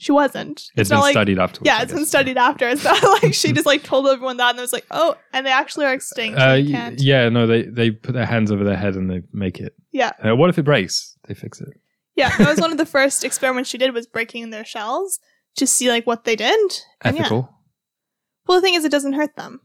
she 0.00 0.12
wasn't. 0.12 0.64
it's 0.76 0.88
not 0.88 0.96
been 0.96 1.02
like 1.02 1.12
studied 1.12 1.38
after. 1.38 1.60
yeah, 1.62 1.82
it's 1.82 1.92
been 1.92 2.06
studied 2.06 2.38
after. 2.38 2.66
It's 2.68 2.82
not 2.84 3.02
like 3.22 3.34
she 3.34 3.52
just 3.52 3.66
like 3.66 3.82
told 3.82 4.06
everyone 4.06 4.38
that 4.38 4.50
and 4.50 4.58
it 4.58 4.62
was 4.62 4.72
like, 4.72 4.86
oh, 4.90 5.14
and 5.34 5.44
they 5.44 5.50
actually 5.52 5.84
are 5.84 5.92
extinct. 5.92 6.38
Uh, 6.38 6.56
y- 6.58 6.94
yeah, 6.96 7.28
no, 7.28 7.46
they 7.46 7.62
they 7.64 7.90
put 7.90 8.14
their 8.14 8.24
hands 8.24 8.50
over 8.50 8.64
their 8.64 8.78
head 8.78 8.94
and 8.94 9.10
they 9.10 9.22
make 9.32 9.60
it. 9.60 9.74
Yeah. 9.92 10.12
Uh, 10.24 10.34
what 10.34 10.48
if 10.48 10.58
it 10.58 10.62
breaks? 10.62 11.16
They 11.28 11.34
fix 11.34 11.60
it. 11.60 11.68
Yeah, 12.16 12.34
that 12.38 12.48
was 12.48 12.58
one 12.60 12.72
of 12.72 12.78
the 12.78 12.86
first 12.96 13.24
experiments 13.24 13.68
she 13.68 13.76
did 13.78 13.92
was 13.92 14.06
breaking 14.06 14.48
their 14.48 14.64
shells 14.64 15.20
to 15.56 15.66
see 15.66 15.90
like 15.90 16.06
what 16.06 16.24
they 16.24 16.34
did. 16.34 16.58
And 17.02 17.16
yeah. 17.16 17.22
Ethical. 17.22 17.50
Well, 18.46 18.58
the 18.58 18.62
thing 18.62 18.74
is, 18.74 18.84
it 18.86 18.90
doesn't 18.90 19.12
hurt 19.12 19.36
them. 19.36 19.60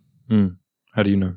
How 0.93 1.03
do 1.03 1.09
you 1.09 1.15
know? 1.17 1.35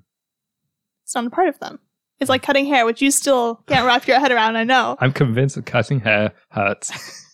It's 1.05 1.15
not 1.15 1.25
a 1.27 1.31
part 1.31 1.49
of 1.49 1.59
them. 1.61 1.79
It's 2.21 2.29
like 2.29 2.43
cutting 2.43 2.67
hair, 2.67 2.85
which 2.85 3.01
you 3.01 3.11
still 3.13 3.63
can't 3.69 3.87
wrap 3.87 4.07
your 4.09 4.19
head 4.19 4.33
around. 4.33 4.57
I 4.57 4.65
know. 4.65 4.97
I'm 5.01 5.13
convinced 5.13 5.55
that 5.55 5.67
cutting 5.67 6.01
hair 6.01 6.33
hurts. 6.51 6.91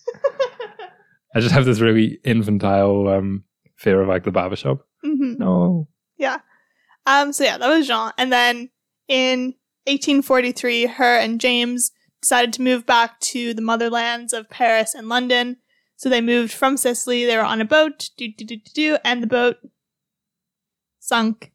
I 1.34 1.40
just 1.40 1.54
have 1.54 1.64
this 1.64 1.80
really 1.80 2.18
infantile 2.24 3.08
um, 3.08 3.44
fear 3.76 4.00
of 4.00 4.08
like 4.08 4.24
the 4.24 4.30
barbershop. 4.30 4.86
hmm 5.02 5.34
No. 5.38 5.88
Yeah. 6.16 6.38
Um. 7.06 7.32
So 7.32 7.44
yeah, 7.44 7.58
that 7.58 7.68
was 7.68 7.86
Jean, 7.86 8.12
and 8.16 8.32
then 8.32 8.70
in 9.08 9.54
1843, 9.86 10.86
her 10.86 11.16
and 11.18 11.40
James 11.40 11.90
decided 12.22 12.54
to 12.54 12.62
move 12.62 12.86
back 12.86 13.20
to 13.20 13.52
the 13.52 13.60
motherlands 13.62 14.32
of 14.32 14.48
Paris 14.48 14.94
and 14.94 15.08
London. 15.08 15.58
So 15.96 16.08
they 16.08 16.20
moved 16.22 16.52
from 16.52 16.76
Sicily. 16.76 17.26
They 17.26 17.36
were 17.36 17.42
on 17.44 17.60
a 17.60 17.64
boat, 17.66 18.08
do 18.16 18.28
do 18.28 18.44
do 18.44 18.56
do 18.56 18.70
do, 18.74 18.98
and 19.04 19.22
the 19.22 19.26
boat 19.26 19.56
sunk. 21.00 21.52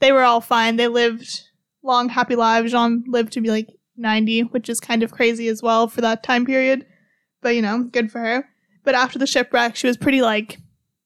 They 0.00 0.12
were 0.12 0.22
all 0.22 0.40
fine. 0.40 0.76
They 0.76 0.88
lived 0.88 1.44
long, 1.82 2.10
happy 2.10 2.36
lives. 2.36 2.72
Jean 2.72 3.04
lived 3.06 3.32
to 3.32 3.40
be 3.40 3.50
like 3.50 3.68
90, 3.96 4.42
which 4.44 4.68
is 4.68 4.80
kind 4.80 5.02
of 5.02 5.12
crazy 5.12 5.48
as 5.48 5.62
well 5.62 5.88
for 5.88 6.00
that 6.02 6.22
time 6.22 6.44
period. 6.44 6.86
But 7.42 7.54
you 7.54 7.62
know, 7.62 7.84
good 7.84 8.10
for 8.12 8.18
her. 8.20 8.49
But 8.84 8.94
after 8.94 9.18
the 9.18 9.26
shipwreck, 9.26 9.76
she 9.76 9.86
was 9.86 9.96
pretty 9.96 10.22
like, 10.22 10.58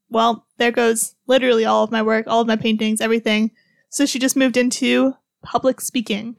well, 0.08 0.46
there 0.58 0.70
goes 0.70 1.14
literally 1.26 1.64
all 1.64 1.84
of 1.84 1.90
my 1.90 2.02
work, 2.02 2.26
all 2.26 2.40
of 2.40 2.46
my 2.46 2.56
paintings, 2.56 3.00
everything. 3.00 3.50
So 3.90 4.06
she 4.06 4.18
just 4.18 4.36
moved 4.36 4.56
into 4.56 5.14
public 5.42 5.80
speaking. 5.80 6.36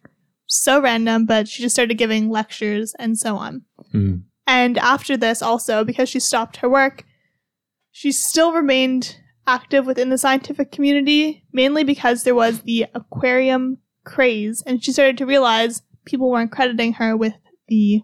So 0.47 0.79
random, 0.79 1.25
but 1.25 1.47
she 1.47 1.63
just 1.63 1.75
started 1.75 1.97
giving 1.97 2.29
lectures 2.29 2.93
and 2.99 3.17
so 3.17 3.35
on. 3.35 3.63
Hmm. 3.91 4.17
And 4.47 4.77
after 4.77 5.17
this, 5.17 5.41
also, 5.41 5.83
because 5.83 6.07
she 6.07 6.19
stopped 6.19 6.57
her 6.57 6.69
work, 6.69 7.03
she 7.91 8.11
still 8.11 8.53
remained 8.53 9.17
active 9.47 9.85
within 9.85 10.09
the 10.09 10.17
scientific 10.17 10.71
community, 10.71 11.43
mainly 11.51 11.83
because 11.83 12.23
there 12.23 12.35
was 12.35 12.61
the 12.61 12.85
aquarium 12.93 13.79
craze, 14.03 14.61
and 14.65 14.83
she 14.83 14.91
started 14.91 15.17
to 15.17 15.25
realize 15.25 15.81
people 16.05 16.29
weren't 16.29 16.51
crediting 16.51 16.93
her 16.93 17.17
with 17.17 17.33
the 17.67 18.01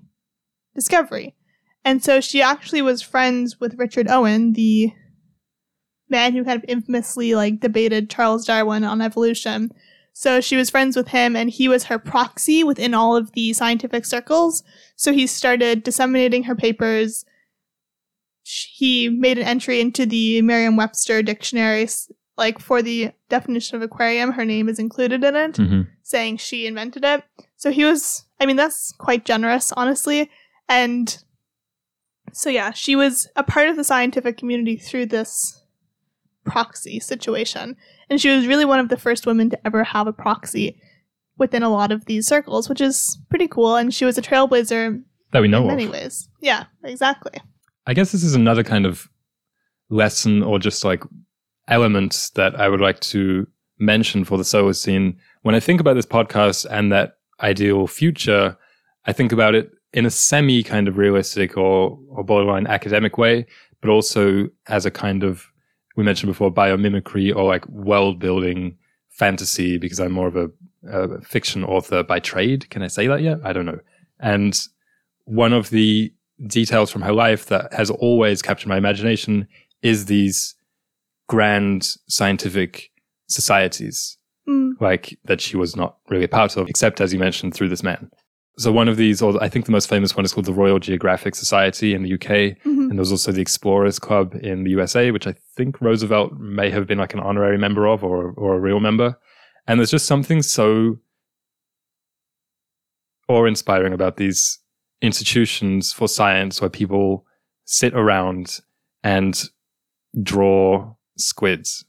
discovery. 0.75 1.35
And 1.83 2.03
so 2.03 2.21
she 2.21 2.41
actually 2.41 2.81
was 2.81 3.01
friends 3.01 3.59
with 3.59 3.77
Richard 3.79 4.07
Owen, 4.07 4.53
the 4.53 4.91
man 6.09 6.33
who 6.33 6.43
kind 6.43 6.61
of 6.61 6.69
infamously 6.69 7.33
like 7.35 7.59
debated 7.59 8.09
Charles 8.09 8.45
Darwin 8.45 8.83
on 8.83 9.01
evolution. 9.01 9.71
So 10.13 10.41
she 10.41 10.57
was 10.57 10.69
friends 10.69 10.95
with 10.95 11.07
him 11.07 11.35
and 11.35 11.49
he 11.49 11.67
was 11.69 11.85
her 11.85 11.97
proxy 11.97 12.63
within 12.63 12.93
all 12.93 13.15
of 13.15 13.31
the 13.31 13.53
scientific 13.53 14.05
circles. 14.05 14.61
So 14.95 15.13
he 15.13 15.25
started 15.25 15.83
disseminating 15.83 16.43
her 16.43 16.55
papers. 16.55 17.25
He 18.43 19.07
made 19.09 19.37
an 19.37 19.47
entry 19.47 19.79
into 19.79 20.05
the 20.05 20.41
Merriam-Webster 20.41 21.23
dictionary 21.23 21.87
like 22.37 22.59
for 22.59 22.81
the 22.81 23.11
definition 23.29 23.75
of 23.75 23.81
aquarium, 23.83 24.31
her 24.31 24.45
name 24.45 24.67
is 24.67 24.79
included 24.79 25.23
in 25.23 25.35
it 25.35 25.53
Mhm. 25.53 25.87
saying 26.01 26.37
she 26.37 26.65
invented 26.65 27.03
it. 27.05 27.23
So 27.55 27.71
he 27.71 27.85
was, 27.85 28.25
I 28.39 28.45
mean, 28.45 28.55
that's 28.55 28.91
quite 28.97 29.25
generous, 29.25 29.71
honestly. 29.73 30.29
And 30.67 31.23
so, 32.33 32.49
yeah, 32.49 32.71
she 32.71 32.95
was 32.95 33.27
a 33.35 33.43
part 33.43 33.69
of 33.69 33.75
the 33.75 33.83
scientific 33.83 34.37
community 34.37 34.77
through 34.77 35.07
this 35.07 35.63
proxy 36.45 36.99
situation. 36.99 37.75
And 38.09 38.19
she 38.19 38.29
was 38.29 38.47
really 38.47 38.65
one 38.65 38.79
of 38.79 38.89
the 38.89 38.97
first 38.97 39.25
women 39.25 39.49
to 39.49 39.67
ever 39.67 39.83
have 39.83 40.07
a 40.07 40.13
proxy, 40.13 40.79
within 41.41 41.63
a 41.63 41.69
lot 41.69 41.91
of 41.91 42.05
these 42.05 42.27
circles, 42.27 42.69
which 42.69 42.79
is 42.79 43.17
pretty 43.29 43.47
cool. 43.47 43.75
And 43.75 43.93
she 43.93 44.05
was 44.05 44.17
a 44.17 44.21
trailblazer 44.21 45.01
that 45.31 45.41
we 45.41 45.47
know 45.47 45.63
in 45.63 45.63
of. 45.63 45.75
many 45.75 45.87
ways. 45.87 46.29
Yeah, 46.39 46.65
exactly. 46.83 47.33
I 47.87 47.95
guess 47.95 48.11
this 48.11 48.23
is 48.23 48.35
another 48.35 48.63
kind 48.63 48.85
of 48.85 49.09
lesson 49.89 50.43
or 50.43 50.59
just 50.59 50.85
like 50.85 51.03
elements 51.67 52.29
that 52.31 52.59
I 52.59 52.69
would 52.69 52.79
like 52.79 52.99
to 53.01 53.47
mention 53.79 54.23
for 54.23 54.37
the 54.37 54.43
Solacene. 54.43 55.15
When 55.41 55.55
I 55.55 55.59
think 55.59 55.81
about 55.81 55.95
this 55.95 56.05
podcast 56.05 56.67
and 56.69 56.91
that 56.91 57.17
ideal 57.41 57.87
future, 57.87 58.55
I 59.05 59.13
think 59.13 59.31
about 59.31 59.55
it 59.55 59.71
in 59.93 60.05
a 60.05 60.09
semi 60.09 60.63
kind 60.63 60.87
of 60.87 60.97
realistic 60.97 61.57
or, 61.57 61.99
or 62.09 62.23
borderline 62.23 62.67
academic 62.67 63.17
way, 63.17 63.45
but 63.81 63.89
also 63.89 64.47
as 64.67 64.85
a 64.85 64.91
kind 64.91 65.23
of, 65.23 65.45
we 65.95 66.03
mentioned 66.03 66.29
before, 66.31 66.53
biomimicry 66.53 67.35
or 67.35 67.43
like 67.43 67.67
world 67.67 68.19
building 68.19 68.77
fantasy, 69.09 69.77
because 69.77 69.99
I'm 69.99 70.11
more 70.11 70.27
of 70.27 70.35
a, 70.35 70.49
a 70.89 71.21
fiction 71.21 71.63
author 71.63 72.03
by 72.03 72.19
trade. 72.19 72.69
Can 72.69 72.81
I 72.81 72.87
say 72.87 73.07
that 73.07 73.21
yet? 73.21 73.39
I 73.43 73.53
don't 73.53 73.65
know. 73.65 73.79
And 74.19 74.57
one 75.25 75.53
of 75.53 75.69
the 75.69 76.13
details 76.47 76.89
from 76.89 77.01
her 77.01 77.13
life 77.13 77.47
that 77.47 77.73
has 77.73 77.89
always 77.89 78.41
captured 78.41 78.69
my 78.69 78.77
imagination 78.77 79.47
is 79.81 80.05
these 80.05 80.55
grand 81.27 81.95
scientific 82.07 82.91
societies 83.27 84.17
Mm. 84.47 84.71
like 84.79 85.19
that 85.25 85.39
she 85.39 85.55
was 85.55 85.75
not 85.75 85.97
really 86.09 86.23
a 86.25 86.27
part 86.27 86.57
of, 86.57 86.67
except 86.67 86.99
as 86.99 87.13
you 87.13 87.19
mentioned, 87.19 87.53
through 87.53 87.69
this 87.69 87.83
man. 87.83 88.09
So 88.57 88.71
one 88.71 88.89
of 88.89 88.97
these, 88.97 89.21
or 89.21 89.41
I 89.41 89.47
think 89.49 89.65
the 89.65 89.71
most 89.71 89.87
famous 89.89 90.15
one 90.15 90.25
is 90.25 90.33
called 90.33 90.45
the 90.45 90.53
Royal 90.53 90.77
Geographic 90.79 91.35
Society 91.35 91.93
in 91.93 92.03
the 92.03 92.13
UK. 92.13 92.57
Mhm. 92.65 92.89
And 92.89 92.97
there's 92.97 93.11
also 93.11 93.31
the 93.31 93.41
Explorers 93.41 93.97
Club 93.97 94.35
in 94.43 94.63
the 94.65 94.71
USA, 94.71 95.09
which 95.11 95.25
I 95.25 95.35
think 95.55 95.79
Roosevelt 95.81 96.33
may 96.37 96.69
have 96.69 96.85
been 96.85 96.97
like 96.97 97.13
an 97.13 97.21
honorary 97.21 97.57
member 97.57 97.87
of 97.87 98.03
or, 98.03 98.31
or 98.31 98.55
a 98.55 98.59
real 98.59 98.79
member. 98.79 99.15
And 99.67 99.79
there's 99.79 99.91
just 99.91 100.05
something 100.05 100.41
so 100.41 100.97
awe 103.27 103.45
inspiring 103.45 103.93
about 103.93 104.17
these 104.17 104.59
institutions 105.01 105.93
for 105.93 106.07
science 106.07 106.59
where 106.61 106.69
people 106.69 107.25
sit 107.65 107.93
around 107.93 108.59
and 109.03 109.43
draw 110.21 110.93
squids 111.17 111.85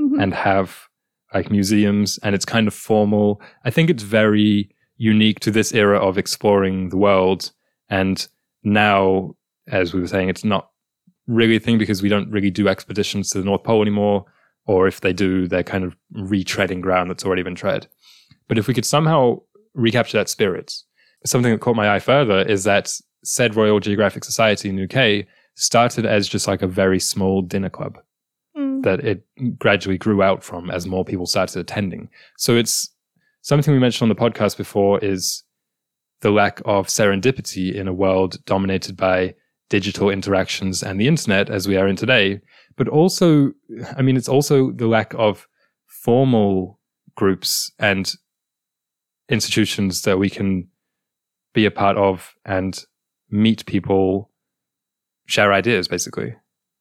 Mhm. 0.00 0.22
and 0.22 0.34
have 0.34 0.88
like 1.34 1.50
museums 1.50 2.18
and 2.22 2.34
it's 2.34 2.46
kind 2.46 2.66
of 2.66 2.72
formal. 2.74 3.42
I 3.64 3.70
think 3.70 3.90
it's 3.90 4.02
very 4.02 4.70
unique 4.98 5.40
to 5.40 5.50
this 5.50 5.72
era 5.72 5.98
of 5.98 6.18
exploring 6.18 6.90
the 6.90 6.96
world. 6.96 7.50
And 7.88 8.26
now, 8.62 9.34
as 9.68 9.94
we 9.94 10.00
were 10.00 10.06
saying, 10.06 10.28
it's 10.28 10.44
not 10.44 10.70
really 11.26 11.56
a 11.56 11.60
thing 11.60 11.78
because 11.78 12.02
we 12.02 12.08
don't 12.08 12.30
really 12.30 12.50
do 12.50 12.68
expeditions 12.68 13.30
to 13.30 13.38
the 13.38 13.44
North 13.44 13.64
Pole 13.64 13.82
anymore. 13.82 14.24
Or 14.66 14.86
if 14.86 15.00
they 15.00 15.14
do, 15.14 15.48
they're 15.48 15.62
kind 15.62 15.84
of 15.84 15.96
retreading 16.14 16.82
ground 16.82 17.10
that's 17.10 17.24
already 17.24 17.42
been 17.42 17.54
tread. 17.54 17.86
But 18.48 18.58
if 18.58 18.68
we 18.68 18.74
could 18.74 18.84
somehow 18.84 19.40
recapture 19.74 20.18
that 20.18 20.28
spirit, 20.28 20.74
something 21.24 21.52
that 21.52 21.60
caught 21.60 21.76
my 21.76 21.94
eye 21.94 22.00
further 22.00 22.42
is 22.42 22.64
that 22.64 22.92
said 23.24 23.56
Royal 23.56 23.80
Geographic 23.80 24.24
Society 24.24 24.68
in 24.68 24.76
the 24.76 24.84
UK 24.84 25.26
started 25.54 26.04
as 26.06 26.28
just 26.28 26.46
like 26.46 26.62
a 26.62 26.66
very 26.66 27.00
small 27.00 27.42
dinner 27.42 27.70
club 27.70 27.98
Mm. 28.58 28.82
that 28.82 29.04
it 29.04 29.22
gradually 29.58 29.98
grew 29.98 30.20
out 30.20 30.42
from 30.42 30.70
as 30.70 30.86
more 30.86 31.04
people 31.04 31.26
started 31.26 31.60
attending. 31.60 32.08
So 32.36 32.56
it's 32.56 32.90
something 33.42 33.72
we 33.72 33.80
mentioned 33.80 34.10
on 34.10 34.14
the 34.14 34.30
podcast 34.30 34.56
before 34.56 34.98
is 35.04 35.44
the 36.20 36.30
lack 36.30 36.60
of 36.64 36.88
serendipity 36.88 37.74
in 37.74 37.86
a 37.88 37.92
world 37.92 38.44
dominated 38.44 38.96
by 38.96 39.34
digital 39.70 40.10
interactions 40.10 40.82
and 40.82 41.00
the 41.00 41.06
internet 41.06 41.50
as 41.50 41.68
we 41.68 41.76
are 41.76 41.86
in 41.86 41.96
today. 41.96 42.40
But 42.76 42.88
also, 42.88 43.52
I 43.96 44.02
mean, 44.02 44.16
it's 44.16 44.28
also 44.28 44.72
the 44.72 44.86
lack 44.86 45.14
of 45.14 45.46
formal 45.86 46.80
groups 47.16 47.70
and 47.78 48.12
institutions 49.28 50.02
that 50.02 50.18
we 50.18 50.30
can 50.30 50.68
be 51.54 51.66
a 51.66 51.70
part 51.70 51.96
of 51.96 52.34
and 52.44 52.84
meet 53.30 53.66
people, 53.66 54.30
share 55.26 55.52
ideas, 55.52 55.88
basically. 55.88 56.34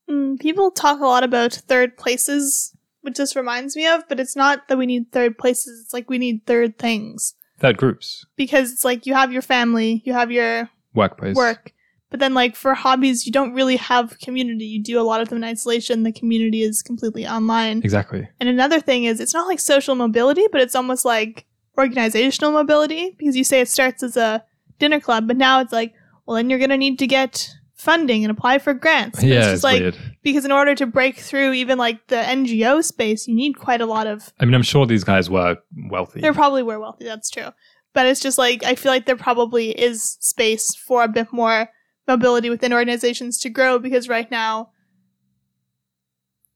Mm, 0.10 0.40
people 0.40 0.72
talk 0.72 1.00
a 1.00 1.06
lot 1.06 1.24
about 1.24 1.54
third 1.54 1.98
places, 1.98 2.76
which 3.08 3.18
this 3.18 3.38
reminds 3.38 3.74
me 3.74 3.88
of, 3.88 4.04
but 4.10 4.20
it's 4.20 4.36
not 4.36 4.68
that 4.68 4.78
we 4.78 4.86
need 4.86 5.14
third 5.14 5.38
places. 5.38 5.82
It's 5.82 5.94
like 5.94 6.10
we 6.10 6.18
need 6.18 6.46
third 6.46 6.78
things 6.78 7.36
Third 7.60 7.78
groups, 7.78 8.26
because 8.36 8.72
it's 8.72 8.84
like 8.84 9.06
you 9.06 9.14
have 9.16 9.32
your 9.32 9.42
family, 9.42 10.04
you 10.06 10.14
have 10.14 10.30
your 10.30 10.70
workplace. 10.94 11.36
work, 11.36 11.72
but 12.12 12.20
then 12.20 12.34
like 12.34 12.56
for 12.56 12.74
hobbies, 12.74 13.26
you 13.26 13.32
don't 13.32 13.54
really 13.54 13.78
have 13.78 14.20
community. 14.20 14.66
You 14.66 14.84
do 14.84 15.00
a 15.00 15.02
lot 15.02 15.22
of 15.22 15.30
them 15.30 15.38
in 15.38 15.44
isolation. 15.44 16.04
The 16.04 16.12
community 16.12 16.62
is 16.62 16.84
completely 16.84 17.26
online. 17.26 17.80
Exactly. 17.80 18.28
And 18.40 18.48
another 18.48 18.80
thing 18.80 19.06
is 19.06 19.20
it's 19.20 19.34
not 19.34 19.48
like 19.48 19.60
social 19.60 19.96
mobility, 19.96 20.46
but 20.52 20.62
it's 20.62 20.76
almost 20.76 21.04
like 21.06 21.48
organizational 21.80 22.52
mobility 22.52 23.16
because 23.18 23.36
you 23.36 23.44
say 23.44 23.62
it 23.62 23.70
starts 23.70 24.04
as 24.04 24.18
a 24.18 24.44
dinner 24.80 25.00
club, 25.00 25.28
but 25.28 25.38
now 25.38 25.60
it's 25.62 25.74
like, 25.74 25.94
well, 26.26 26.36
then 26.36 26.50
you're 26.50 26.60
going 26.60 26.70
to 26.70 26.78
need 26.78 27.00
to 27.00 27.08
get 27.08 27.50
funding 27.78 28.24
and 28.24 28.32
apply 28.32 28.58
for 28.60 28.74
grants. 28.74 29.20
But 29.20 29.28
Yeah, 29.30 29.38
it's 29.46 29.48
it's 29.56 29.64
like, 29.64 29.80
weird. 29.82 29.98
because 30.24 30.44
in 30.46 30.52
order 30.52 30.74
to 30.76 30.86
break 30.88 31.18
through 31.18 31.54
even 31.54 31.78
like 31.78 32.06
the 32.08 32.16
NGO 32.18 32.84
space, 32.84 33.28
you 33.28 33.36
need 33.36 33.54
quite 33.60 33.82
a 33.82 33.86
lot 33.86 34.08
of, 34.08 34.34
I 34.40 34.46
mean, 34.46 34.56
I'm 34.56 34.64
sure 34.64 34.86
these 34.86 35.04
guys 35.04 35.30
were 35.30 35.58
wealthy. 35.90 36.22
they 36.22 36.32
probably 36.32 36.64
were 36.64 36.80
wealthy, 36.80 37.06
that's 37.06 37.30
true. 37.30 37.50
But 37.94 38.06
it's 38.08 38.20
just 38.20 38.38
like, 38.38 38.64
I 38.64 38.76
feel 38.76 38.92
like 38.92 39.06
there 39.06 39.16
probably 39.16 39.72
is 39.72 40.18
space 40.20 40.76
for 40.76 41.04
a 41.04 41.08
bit 41.08 41.32
more 41.32 41.70
mobility 42.08 42.50
within 42.50 42.74
organizations 42.74 43.38
to 43.40 43.50
grow 43.50 43.80
because 43.80 44.10
right 44.10 44.30
now, 44.32 44.72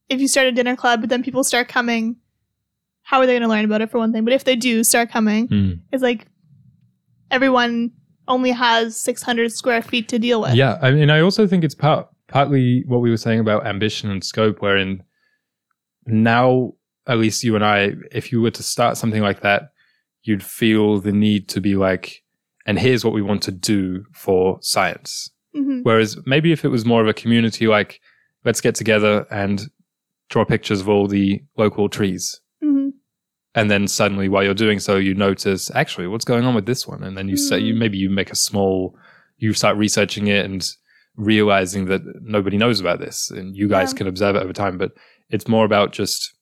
if 0.08 0.20
you 0.20 0.28
start 0.28 0.46
a 0.48 0.52
dinner 0.52 0.76
club, 0.76 1.00
but 1.00 1.08
then 1.10 1.22
people 1.22 1.42
start 1.44 1.68
coming, 1.68 2.16
how 3.02 3.20
are 3.20 3.26
they 3.26 3.32
going 3.32 3.42
to 3.42 3.48
learn 3.48 3.64
about 3.64 3.80
it 3.80 3.90
for 3.90 3.98
one 3.98 4.12
thing? 4.12 4.24
But 4.24 4.34
if 4.34 4.44
they 4.44 4.56
do 4.56 4.84
start 4.84 5.10
coming, 5.10 5.46
Hmm. 5.48 5.72
it's 5.92 6.02
like 6.02 6.26
everyone 7.30 7.92
only 8.28 8.50
has 8.50 8.96
600 8.96 9.52
square 9.52 9.82
feet 9.82 10.08
to 10.08 10.18
deal 10.18 10.40
with. 10.42 10.54
Yeah, 10.54 10.78
I 10.80 10.90
mean, 10.90 11.10
I 11.10 11.20
also 11.20 11.46
think 11.46 11.64
it's 11.64 11.74
part 11.74 12.08
partly 12.32 12.82
what 12.86 13.00
we 13.00 13.10
were 13.10 13.16
saying 13.16 13.40
about 13.40 13.66
ambition 13.66 14.10
and 14.10 14.24
scope, 14.24 14.62
wherein 14.62 15.02
now, 16.06 16.72
at 17.06 17.18
least 17.18 17.44
you 17.44 17.54
and 17.54 17.64
I, 17.64 17.92
if 18.10 18.32
you 18.32 18.40
were 18.40 18.50
to 18.50 18.62
start 18.62 18.96
something 18.96 19.22
like 19.22 19.42
that, 19.42 19.72
you'd 20.22 20.42
feel 20.42 20.98
the 20.98 21.12
need 21.12 21.48
to 21.50 21.60
be 21.60 21.76
like, 21.76 22.22
and 22.66 22.78
here's 22.78 23.04
what 23.04 23.14
we 23.14 23.22
want 23.22 23.42
to 23.42 23.52
do 23.52 24.04
for 24.12 24.58
science. 24.62 25.30
hmm 25.54 25.80
Whereas 25.82 26.16
maybe 26.26 26.52
if 26.52 26.64
it 26.64 26.68
was 26.68 26.84
more 26.84 27.02
of 27.02 27.08
a 27.08 27.14
community, 27.14 27.66
like, 27.66 28.00
let's 28.44 28.60
get 28.60 28.74
together 28.74 29.26
and 29.30 29.62
draw 30.30 30.44
pictures 30.44 30.80
of 30.80 30.88
all 30.88 31.06
the 31.06 31.42
local 31.56 31.88
trees. 31.88 32.40
Hmm 33.54 33.60
And 33.60 33.70
then 33.70 33.88
suddenly, 33.88 34.28
while 34.28 34.42
you're 34.44 34.54
doing 34.54 34.78
so, 34.80 34.96
you 34.96 35.14
notice 35.14 35.70
actually 35.74 36.06
what's 36.06 36.24
going 36.24 36.44
on 36.44 36.54
with 36.54 36.66
this 36.66 36.86
one, 36.86 37.02
and 37.02 37.16
then 37.16 37.28
you 37.28 37.36
say 37.36 37.58
you 37.58 37.74
Mm. 37.74 37.78
maybe 37.78 37.98
you 37.98 38.10
make 38.10 38.30
a 38.32 38.36
small, 38.36 38.96
you 39.38 39.52
start 39.52 39.76
researching 39.76 40.28
it 40.28 40.44
and 40.44 40.68
realizing 41.16 41.86
that 41.86 42.00
nobody 42.22 42.56
knows 42.56 42.80
about 42.80 42.98
this, 42.98 43.30
and 43.30 43.56
you 43.56 43.68
guys 43.68 43.92
Yeah. 43.92 43.98
can 43.98 44.06
observe 44.06 44.36
it 44.36 44.42
over 44.42 44.52
time. 44.52 44.78
But 44.78 44.92
it's 45.30 45.48
more 45.48 45.64
about 45.64 45.92
just, 45.92 46.34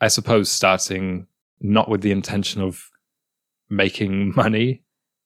I 0.00 0.08
suppose, 0.08 0.50
starting 0.50 1.26
not 1.60 1.88
with 1.88 2.00
the 2.02 2.12
intention 2.12 2.62
of 2.62 2.88
making 3.68 4.32
money. 4.36 4.82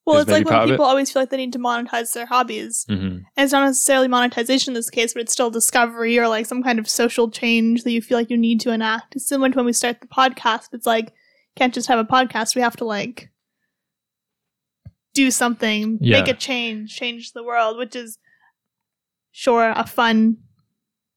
Well, 0.07 0.19
it's 0.19 0.31
like 0.31 0.45
when 0.45 0.55
of 0.55 0.69
it. 0.69 0.73
people 0.73 0.85
always 0.85 1.11
feel 1.11 1.23
like 1.23 1.31
they 1.31 1.39
need 1.39 1.55
to 1.55 1.59
monetize 1.59 2.13
their 2.13 2.27
hobbies. 2.27 2.85
Mm-hmm. 2.91 3.07
And 3.07 3.25
it's 3.39 3.53
not 3.53 3.65
necessarily 3.65 4.07
monetization 4.09 4.73
in 4.73 4.75
this 4.75 4.91
case, 4.91 5.15
but 5.15 5.23
it's 5.23 5.33
still 5.33 5.51
discovery 5.51 6.19
or 6.19 6.29
like 6.29 6.45
some 6.45 6.63
kind 6.63 6.79
of 6.79 6.89
social 6.89 7.31
change 7.31 7.85
that 7.85 7.91
you 7.93 8.03
feel 8.03 8.19
like 8.19 8.29
you 8.29 8.37
need 8.37 8.61
to 8.61 8.71
enact. 8.73 9.17
It's 9.17 9.27
similar 9.27 9.49
to 9.51 9.57
when 9.57 9.65
we 9.67 9.73
start 9.73 10.01
the 10.03 10.07
podcast. 10.07 10.69
It's 10.73 10.87
like, 10.87 11.15
can't 11.57 11.73
just 11.73 11.89
have 11.89 11.99
a 11.99 12.05
podcast. 12.05 12.55
We 12.55 12.61
have 12.63 12.77
to 12.77 12.85
like 12.85 13.31
do 15.15 15.31
something, 15.31 15.99
Yeah. 16.01 16.21
make 16.21 16.29
a 16.29 16.35
change, 16.35 16.95
change 16.95 17.33
the 17.33 17.45
world, 17.45 17.79
which 17.79 17.95
is 17.97 18.19
sure 19.31 19.73
a 19.75 19.87
fun 19.87 20.39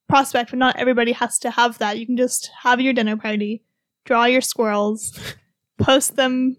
prospect, 0.08 0.52
but 0.52 0.60
not 0.60 0.78
everybody 0.78 1.12
has 1.12 1.40
to 1.40 1.52
have 1.52 1.78
that. 1.80 1.98
You 2.00 2.06
can 2.06 2.16
just 2.16 2.52
have 2.64 2.80
your 2.80 2.94
dinner 2.94 3.18
party, 3.18 3.64
draw 4.06 4.26
your 4.26 4.42
squirrels, 4.42 5.18
post 5.80 6.16
them, 6.16 6.58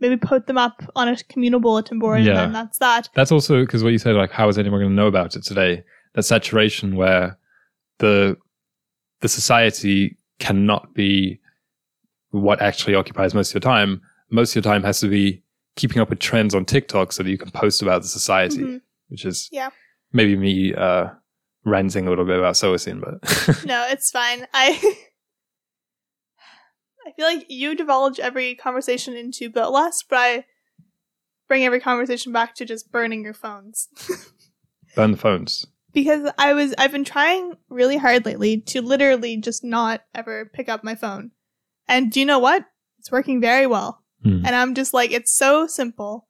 maybe 0.00 0.16
put 0.16 0.46
them 0.46 0.58
up 0.58 0.82
on 0.96 1.08
a 1.08 1.16
communal 1.28 1.60
bulletin 1.60 1.98
board, 1.98 2.22
Yeah. 2.22 2.30
and 2.30 2.38
then 2.38 2.52
that's 2.52 2.78
that. 2.78 3.08
That's 3.14 3.30
also 3.32 3.60
because 3.64 3.82
what 3.82 3.92
you 3.92 3.98
said, 3.98 4.14
like, 4.16 4.30
how 4.32 4.48
is 4.48 4.58
anyone 4.58 4.80
going 4.80 4.90
to 4.90 4.94
know 4.96 5.06
about 5.06 5.36
it 5.36 5.44
today? 5.44 5.84
That 6.14 6.24
saturation 6.24 6.96
where 6.96 7.38
the 7.98 8.36
the 9.20 9.28
society 9.28 10.16
cannot 10.38 10.94
be 10.94 11.38
what 12.30 12.62
actually 12.62 12.94
occupies 12.94 13.34
most 13.34 13.50
of 13.50 13.54
your 13.54 13.60
time. 13.72 14.00
Most 14.30 14.52
of 14.56 14.64
your 14.64 14.72
time 14.72 14.82
has 14.84 15.00
to 15.00 15.08
be 15.08 15.42
keeping 15.76 16.00
up 16.00 16.08
with 16.10 16.18
trends 16.18 16.54
on 16.54 16.64
TikTok 16.64 17.12
so 17.12 17.22
that 17.22 17.30
you 17.30 17.36
can 17.38 17.50
post 17.50 17.82
about 17.82 18.02
the 18.02 18.08
society, 18.08 18.58
Mhm. 18.62 18.80
which 19.08 19.24
is 19.24 19.48
Yeah. 19.52 19.68
maybe 20.12 20.36
me 20.36 20.72
uh, 20.74 21.08
ranting 21.64 22.06
a 22.06 22.10
little 22.10 22.24
bit 22.24 22.38
about 22.38 22.54
Solacene, 22.54 23.00
but 23.00 23.20
no, 23.66 23.86
it's 23.90 24.10
fine. 24.10 24.46
I 24.54 24.80
I 27.10 27.12
feel 27.12 27.26
like 27.26 27.46
you 27.48 27.74
divulge 27.74 28.20
every 28.20 28.54
conversation 28.54 29.16
into 29.16 29.50
but 29.50 29.72
less, 29.72 30.02
but 30.08 30.16
I 30.18 30.44
bring 31.48 31.64
every 31.64 31.80
conversation 31.80 32.32
back 32.32 32.54
to 32.54 32.64
just 32.64 32.92
burning 32.92 33.24
your 33.24 33.34
phones. 33.34 33.88
burn 34.96 35.10
the 35.10 35.16
phones. 35.16 35.66
because 35.92 36.30
I 36.38 36.52
was 36.52 36.72
I've 36.78 36.92
been 36.92 37.04
trying 37.04 37.54
really 37.68 37.96
hard 37.96 38.24
lately 38.24 38.60
to 38.68 38.80
literally 38.80 39.36
just 39.38 39.64
not 39.64 40.02
ever 40.14 40.44
pick 40.52 40.68
up 40.68 40.84
my 40.84 40.94
phone. 40.94 41.32
And 41.88 42.12
do 42.12 42.20
you 42.20 42.26
know 42.26 42.38
what? 42.38 42.64
It's 43.00 43.10
working 43.10 43.40
very 43.40 43.66
well. 43.66 44.04
Hmm. 44.22 44.44
And 44.46 44.54
I'm 44.54 44.74
just 44.74 44.94
like, 44.94 45.10
it's 45.10 45.32
so 45.36 45.66
simple. 45.66 46.28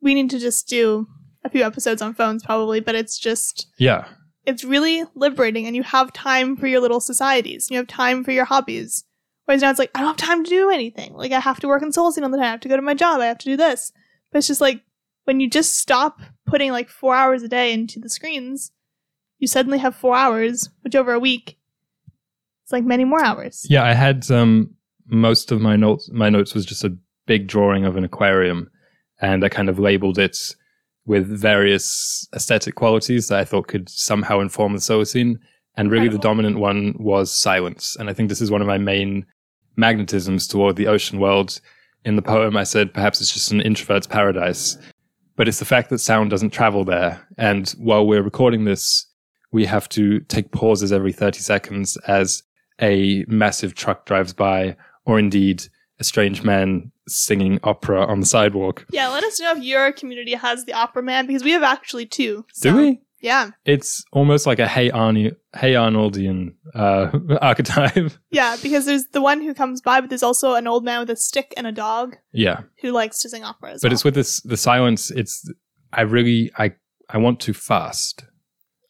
We 0.00 0.14
need 0.14 0.30
to 0.30 0.38
just 0.38 0.68
do 0.68 1.08
a 1.42 1.48
few 1.48 1.64
episodes 1.64 2.02
on 2.02 2.14
phones 2.14 2.44
probably, 2.44 2.78
but 2.80 2.94
it's 2.94 3.18
just 3.18 3.66
Yeah. 3.78 4.06
it's 4.44 4.62
really 4.62 5.02
liberating 5.16 5.66
and 5.66 5.74
you 5.74 5.82
have 5.82 6.12
time 6.12 6.56
for 6.56 6.66
your 6.68 6.80
little 6.80 7.00
societies. 7.00 7.68
You 7.70 7.78
have 7.78 7.86
time 7.88 8.22
for 8.22 8.30
your 8.30 8.44
hobbies. 8.44 9.04
Whereas 9.46 9.62
now 9.62 9.70
it's 9.70 9.78
like, 9.78 9.92
I 9.94 10.00
don't 10.00 10.20
have 10.20 10.28
time 10.28 10.44
to 10.44 10.50
do 10.50 10.70
anything. 10.70 11.14
Like 11.14 11.32
I 11.32 11.40
have 11.40 11.60
to 11.60 11.68
work 11.68 11.82
in 11.82 11.90
Solacene 11.90 12.22
all 12.22 12.30
the 12.30 12.36
time. 12.36 12.46
I 12.46 12.50
have 12.50 12.60
to 12.60 12.68
go 12.68 12.76
to 12.76 12.82
my 12.82 12.94
job. 12.94 13.20
I 13.20 13.26
have 13.26 13.38
to 13.38 13.44
do 13.46 13.56
this. 13.56 13.92
But 14.30 14.38
it's 14.38 14.48
just 14.48 14.60
like 14.60 14.82
when 15.24 15.40
you 15.40 15.48
just 15.48 15.78
stop 15.78 16.20
putting 16.46 16.72
like 16.72 16.88
four 16.88 17.14
hours 17.14 17.42
a 17.42 17.48
day 17.48 17.72
into 17.72 18.00
the 18.00 18.08
screens, 18.10 18.72
you 19.38 19.46
suddenly 19.46 19.78
have 19.78 19.94
four 19.94 20.16
hours, 20.16 20.70
which 20.82 20.94
over 20.94 21.12
a 21.12 21.18
week, 21.18 21.58
it's 22.64 22.72
like 22.72 22.84
many 22.84 23.04
more 23.04 23.24
hours. 23.24 23.64
Yeah, 23.68 23.84
I 23.84 23.92
had 23.92 24.28
um, 24.30 24.74
most 25.06 25.52
of 25.52 25.60
my 25.60 25.76
notes. 25.76 26.10
My 26.12 26.28
notes 26.28 26.54
was 26.54 26.66
just 26.66 26.84
a 26.84 26.96
big 27.26 27.46
drawing 27.46 27.84
of 27.84 27.96
an 27.96 28.04
aquarium, 28.04 28.70
and 29.20 29.44
I 29.44 29.48
kind 29.48 29.68
of 29.68 29.78
labeled 29.78 30.18
it 30.18 30.36
with 31.04 31.28
various 31.28 32.26
aesthetic 32.34 32.74
qualities 32.74 33.28
that 33.28 33.38
I 33.38 33.44
thought 33.44 33.68
could 33.68 33.88
somehow 33.88 34.40
inform 34.40 34.72
the 34.72 34.80
Solacene. 34.80 35.36
And 35.76 35.90
really, 35.90 36.08
the 36.08 36.18
dominant 36.18 36.58
one 36.58 36.94
was 36.98 37.30
silence. 37.30 37.96
And 38.00 38.08
I 38.08 38.14
think 38.14 38.30
this 38.30 38.40
is 38.40 38.50
one 38.50 38.62
of 38.62 38.66
my 38.66 38.78
main 38.78 39.26
magnetisms 39.78 40.48
toward 40.50 40.76
the 40.76 40.86
ocean 40.86 41.18
world. 41.18 41.60
In 42.04 42.16
the 42.16 42.22
poem, 42.22 42.56
I 42.56 42.64
said 42.64 42.94
perhaps 42.94 43.20
it's 43.20 43.32
just 43.32 43.50
an 43.50 43.60
introvert's 43.60 44.06
paradise, 44.06 44.78
but 45.34 45.48
it's 45.48 45.58
the 45.58 45.64
fact 45.64 45.90
that 45.90 45.98
sound 45.98 46.30
doesn't 46.30 46.50
travel 46.50 46.84
there. 46.84 47.26
And 47.36 47.68
while 47.78 48.06
we're 48.06 48.22
recording 48.22 48.64
this, 48.64 49.06
we 49.52 49.66
have 49.66 49.88
to 49.90 50.20
take 50.20 50.52
pauses 50.52 50.92
every 50.92 51.12
30 51.12 51.40
seconds 51.40 51.96
as 52.06 52.42
a 52.80 53.24
massive 53.26 53.74
truck 53.74 54.06
drives 54.06 54.32
by, 54.32 54.76
or 55.04 55.18
indeed 55.18 55.64
a 55.98 56.04
strange 56.04 56.42
man 56.42 56.92
singing 57.08 57.58
opera 57.62 58.04
on 58.04 58.20
the 58.20 58.26
sidewalk. 58.26 58.84
Yeah, 58.90 59.08
let 59.08 59.24
us 59.24 59.40
know 59.40 59.52
if 59.52 59.62
your 59.62 59.92
community 59.92 60.34
has 60.34 60.64
the 60.64 60.72
opera 60.72 61.02
man 61.02 61.26
because 61.26 61.42
we 61.42 61.52
have 61.52 61.62
actually 61.62 62.06
two. 62.06 62.44
Do 62.60 62.76
we? 62.76 63.00
Yeah. 63.20 63.50
It's 63.64 64.04
almost 64.12 64.46
like 64.46 64.58
a 64.58 64.68
Hey 64.68 64.90
Arnie, 64.90 65.34
Hey 65.54 65.72
Arnoldian 65.72 66.54
uh, 66.74 67.10
archetype. 67.40 68.12
Yeah, 68.30 68.56
because 68.62 68.84
there's 68.86 69.06
the 69.12 69.22
one 69.22 69.42
who 69.42 69.54
comes 69.54 69.80
by, 69.80 70.00
but 70.00 70.10
there's 70.10 70.22
also 70.22 70.54
an 70.54 70.66
old 70.66 70.84
man 70.84 71.00
with 71.00 71.10
a 71.10 71.16
stick 71.16 71.54
and 71.56 71.66
a 71.66 71.72
dog 71.72 72.16
Yeah, 72.32 72.60
who 72.82 72.92
likes 72.92 73.20
to 73.22 73.28
sing 73.30 73.42
opera 73.44 73.72
but 73.80 73.84
well. 73.84 73.92
it's 73.92 74.04
with 74.04 74.14
this 74.14 74.40
the 74.42 74.56
silence. 74.56 75.10
It's 75.10 75.50
I 75.92 76.02
really 76.02 76.50
I 76.58 76.72
I 77.08 77.18
want 77.18 77.40
to 77.40 77.54
fast. 77.54 78.24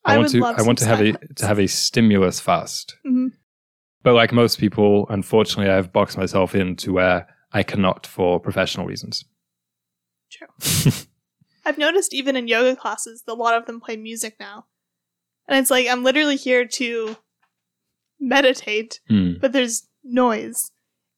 I, 0.04 0.14
I 0.14 0.18
want 0.18 0.30
to 0.30 0.44
I 0.44 0.62
want 0.62 0.78
to 0.78 0.86
have 0.86 1.00
a 1.00 1.12
to 1.36 1.46
have 1.46 1.58
a 1.60 1.66
stimulus 1.68 2.40
fast. 2.40 2.96
Mhm. 3.06 3.28
But 4.02 4.14
like 4.14 4.32
most 4.32 4.58
people, 4.58 5.06
unfortunately, 5.08 5.72
I've 5.72 5.92
boxed 5.92 6.16
myself 6.18 6.54
into 6.54 6.92
where 6.92 7.26
I 7.52 7.62
cannot 7.62 8.06
for 8.06 8.38
professional 8.40 8.86
reasons. 8.86 9.24
True. 10.30 10.92
I've 11.66 11.78
noticed 11.78 12.14
even 12.14 12.36
in 12.36 12.48
yoga 12.48 12.76
classes, 12.76 13.22
a 13.28 13.34
lot 13.34 13.54
of 13.54 13.66
them 13.66 13.80
play 13.80 13.96
music 13.96 14.36
now. 14.40 14.66
And 15.48 15.58
it's 15.58 15.70
like, 15.70 15.86
I'm 15.88 16.02
literally 16.04 16.36
here 16.36 16.64
to 16.64 17.16
meditate, 18.20 19.00
Hmm. 19.08 19.32
but 19.40 19.52
there's 19.52 19.86
noise. 20.04 20.70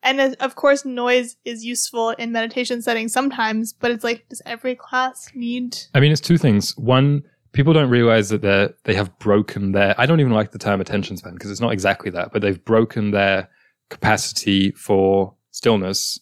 And 0.03 0.21
uh, 0.21 0.35
of 0.41 0.55
course, 0.55 0.85
noise 0.85 1.37
is 1.45 1.65
useful 1.65 2.11
in 2.11 2.33
meditation 2.33 2.83
settings 2.83 3.13
sometimes, 3.13 3.73
but 3.73 3.91
it's 3.91 4.05
like, 4.05 4.29
does 4.29 4.43
every 4.47 4.75
class 4.75 5.29
need. 5.35 5.77
I 5.95 6.01
mean, 6.01 6.13
it's 6.13 6.21
two 6.21 6.39
things. 6.39 6.77
One, 6.77 7.23
people 7.53 7.73
don't 7.73 7.91
realize 7.91 8.29
that 8.31 8.43
they 8.43 8.69
they 8.85 8.95
have 8.95 9.19
broken 9.19 9.73
their. 9.73 9.95
I 10.01 10.07
don't 10.07 10.21
even 10.21 10.33
like 10.33 10.53
the 10.53 10.59
term 10.59 10.81
attention 10.81 11.17
span 11.17 11.35
because 11.35 11.51
it's 11.51 11.61
not 11.61 11.73
exactly 11.73 12.11
that, 12.13 12.33
but 12.33 12.43
they've 12.43 12.65
broken 12.65 13.11
their 13.11 13.49
capacity 13.91 14.71
for 14.73 15.35
stillness. 15.51 16.21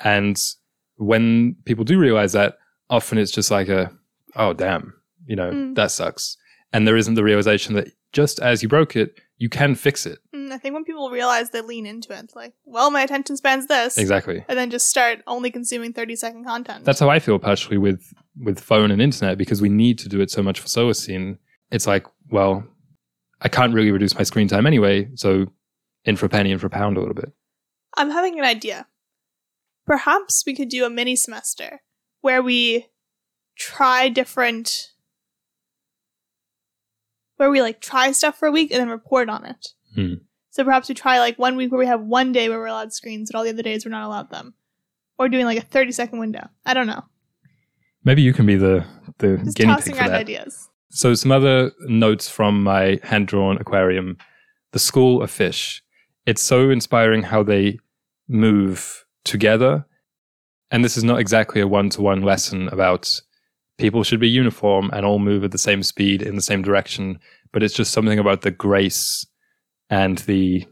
And 0.00 0.40
when 0.96 1.56
people 1.64 1.84
do 1.84 1.98
realize 1.98 2.32
that, 2.32 2.56
often 2.92 3.18
it's 3.18 3.32
just 3.32 3.50
like 3.50 3.68
a, 3.68 3.90
oh 4.36 4.52
damn, 4.52 4.92
you 5.26 5.36
know, 5.36 5.50
Mm. 5.50 5.74
that 5.76 5.90
sucks. 5.90 6.36
And 6.72 6.86
there 6.86 6.96
isn't 6.96 7.14
the 7.14 7.24
realization 7.24 7.74
that 7.74 7.88
just 8.12 8.38
as 8.40 8.62
you 8.62 8.68
broke 8.68 8.94
it, 8.96 9.18
you 9.38 9.48
can 9.48 9.74
fix 9.74 10.06
it. 10.06 10.18
Mm, 10.34 10.52
I 10.52 10.58
think 10.58 10.74
when 10.74 10.84
people 10.84 11.10
realize 11.10 11.50
they 11.50 11.62
lean 11.62 11.86
into 11.86 12.12
it, 12.16 12.30
like, 12.36 12.52
well, 12.64 12.90
my 12.90 13.02
attention 13.02 13.36
span's 13.36 13.66
this. 13.66 13.98
Exactly. 13.98 14.44
And 14.48 14.56
then 14.58 14.70
just 14.70 14.88
start 14.88 15.18
only 15.26 15.50
consuming 15.50 15.92
30 15.92 16.16
second 16.16 16.44
content. 16.44 16.84
That's 16.84 17.00
how 17.00 17.10
I 17.10 17.18
feel 17.18 17.38
partially 17.38 17.78
with 17.78 18.00
with 18.38 18.60
phone 18.60 18.90
and 18.90 19.02
internet 19.02 19.36
because 19.38 19.60
we 19.60 19.68
need 19.68 19.98
to 19.98 20.08
do 20.08 20.20
it 20.20 20.30
so 20.30 20.42
much 20.42 20.60
for 20.60 20.66
Solacene. 20.68 21.38
It's 21.70 21.86
like, 21.86 22.06
well, 22.30 22.64
I 23.40 23.48
can't 23.48 23.74
really 23.74 23.90
reduce 23.90 24.14
my 24.14 24.22
screen 24.24 24.48
time 24.48 24.66
anyway, 24.66 25.08
so 25.16 25.46
in 26.04 26.16
for 26.16 26.26
a 26.26 26.28
penny, 26.28 26.50
in 26.52 26.58
for 26.58 26.66
a 26.68 26.70
pound 26.70 26.96
a 26.96 27.00
little 27.00 27.14
bit. 27.14 27.30
I'm 27.96 28.10
having 28.10 28.38
an 28.38 28.44
idea. 28.46 28.86
Perhaps 29.86 30.44
we 30.46 30.54
could 30.54 30.68
do 30.68 30.84
a 30.84 30.90
mini 30.90 31.16
semester 31.16 31.80
where 32.22 32.42
we 32.42 32.86
try 33.56 34.08
different 34.08 34.88
where 37.36 37.50
we 37.50 37.60
like 37.60 37.80
try 37.80 38.12
stuff 38.12 38.38
for 38.38 38.46
a 38.46 38.52
week 38.52 38.70
and 38.70 38.80
then 38.80 38.88
report 38.88 39.28
on 39.28 39.44
it. 39.44 39.68
Hmm. 39.94 40.14
So 40.50 40.64
perhaps 40.64 40.88
we 40.88 40.94
try 40.94 41.18
like 41.18 41.38
one 41.38 41.56
week 41.56 41.72
where 41.72 41.78
we 41.78 41.86
have 41.86 42.00
one 42.00 42.30
day 42.32 42.48
where 42.48 42.58
we're 42.58 42.66
allowed 42.66 42.92
screens 42.92 43.30
and 43.30 43.36
all 43.36 43.42
the 43.42 43.50
other 43.50 43.62
days 43.62 43.84
we're 43.84 43.90
not 43.90 44.06
allowed 44.06 44.30
them. 44.30 44.54
Or 45.18 45.28
doing 45.28 45.44
like 45.44 45.58
a 45.58 45.62
30 45.62 45.92
second 45.92 46.18
window. 46.20 46.48
I 46.64 46.72
don't 46.74 46.86
know. 46.86 47.02
Maybe 48.04 48.22
you 48.22 48.32
can 48.32 48.46
be 48.46 48.56
the 48.56 48.84
the 49.18 49.38
Just 49.38 49.56
guinea 49.56 49.72
tossing 49.74 49.92
pig 49.92 49.98
for 49.98 50.00
around 50.02 50.12
that. 50.12 50.20
ideas. 50.20 50.68
So 50.90 51.14
some 51.14 51.32
other 51.32 51.72
notes 51.86 52.28
from 52.28 52.62
my 52.62 52.98
hand 53.02 53.28
drawn 53.28 53.56
aquarium. 53.58 54.16
The 54.72 54.78
school 54.78 55.22
of 55.22 55.30
fish. 55.30 55.82
It's 56.26 56.42
so 56.42 56.70
inspiring 56.70 57.22
how 57.22 57.42
they 57.42 57.78
move 58.28 59.04
together. 59.24 59.84
And 60.72 60.82
this 60.82 60.96
is 60.96 61.04
not 61.04 61.20
exactly 61.20 61.60
a 61.60 61.68
one 61.68 61.90
to 61.90 62.00
one 62.00 62.22
lesson 62.22 62.68
about 62.68 63.20
people 63.78 64.02
should 64.02 64.20
be 64.20 64.28
uniform 64.28 64.90
and 64.92 65.04
all 65.04 65.18
move 65.18 65.44
at 65.44 65.52
the 65.52 65.58
same 65.58 65.82
speed 65.82 66.22
in 66.22 66.34
the 66.34 66.42
same 66.42 66.62
direction, 66.62 67.20
but 67.52 67.62
it's 67.62 67.74
just 67.74 67.92
something 67.92 68.18
about 68.18 68.40
the 68.40 68.50
grace 68.50 69.26
and 69.90 70.18
the 70.18 70.66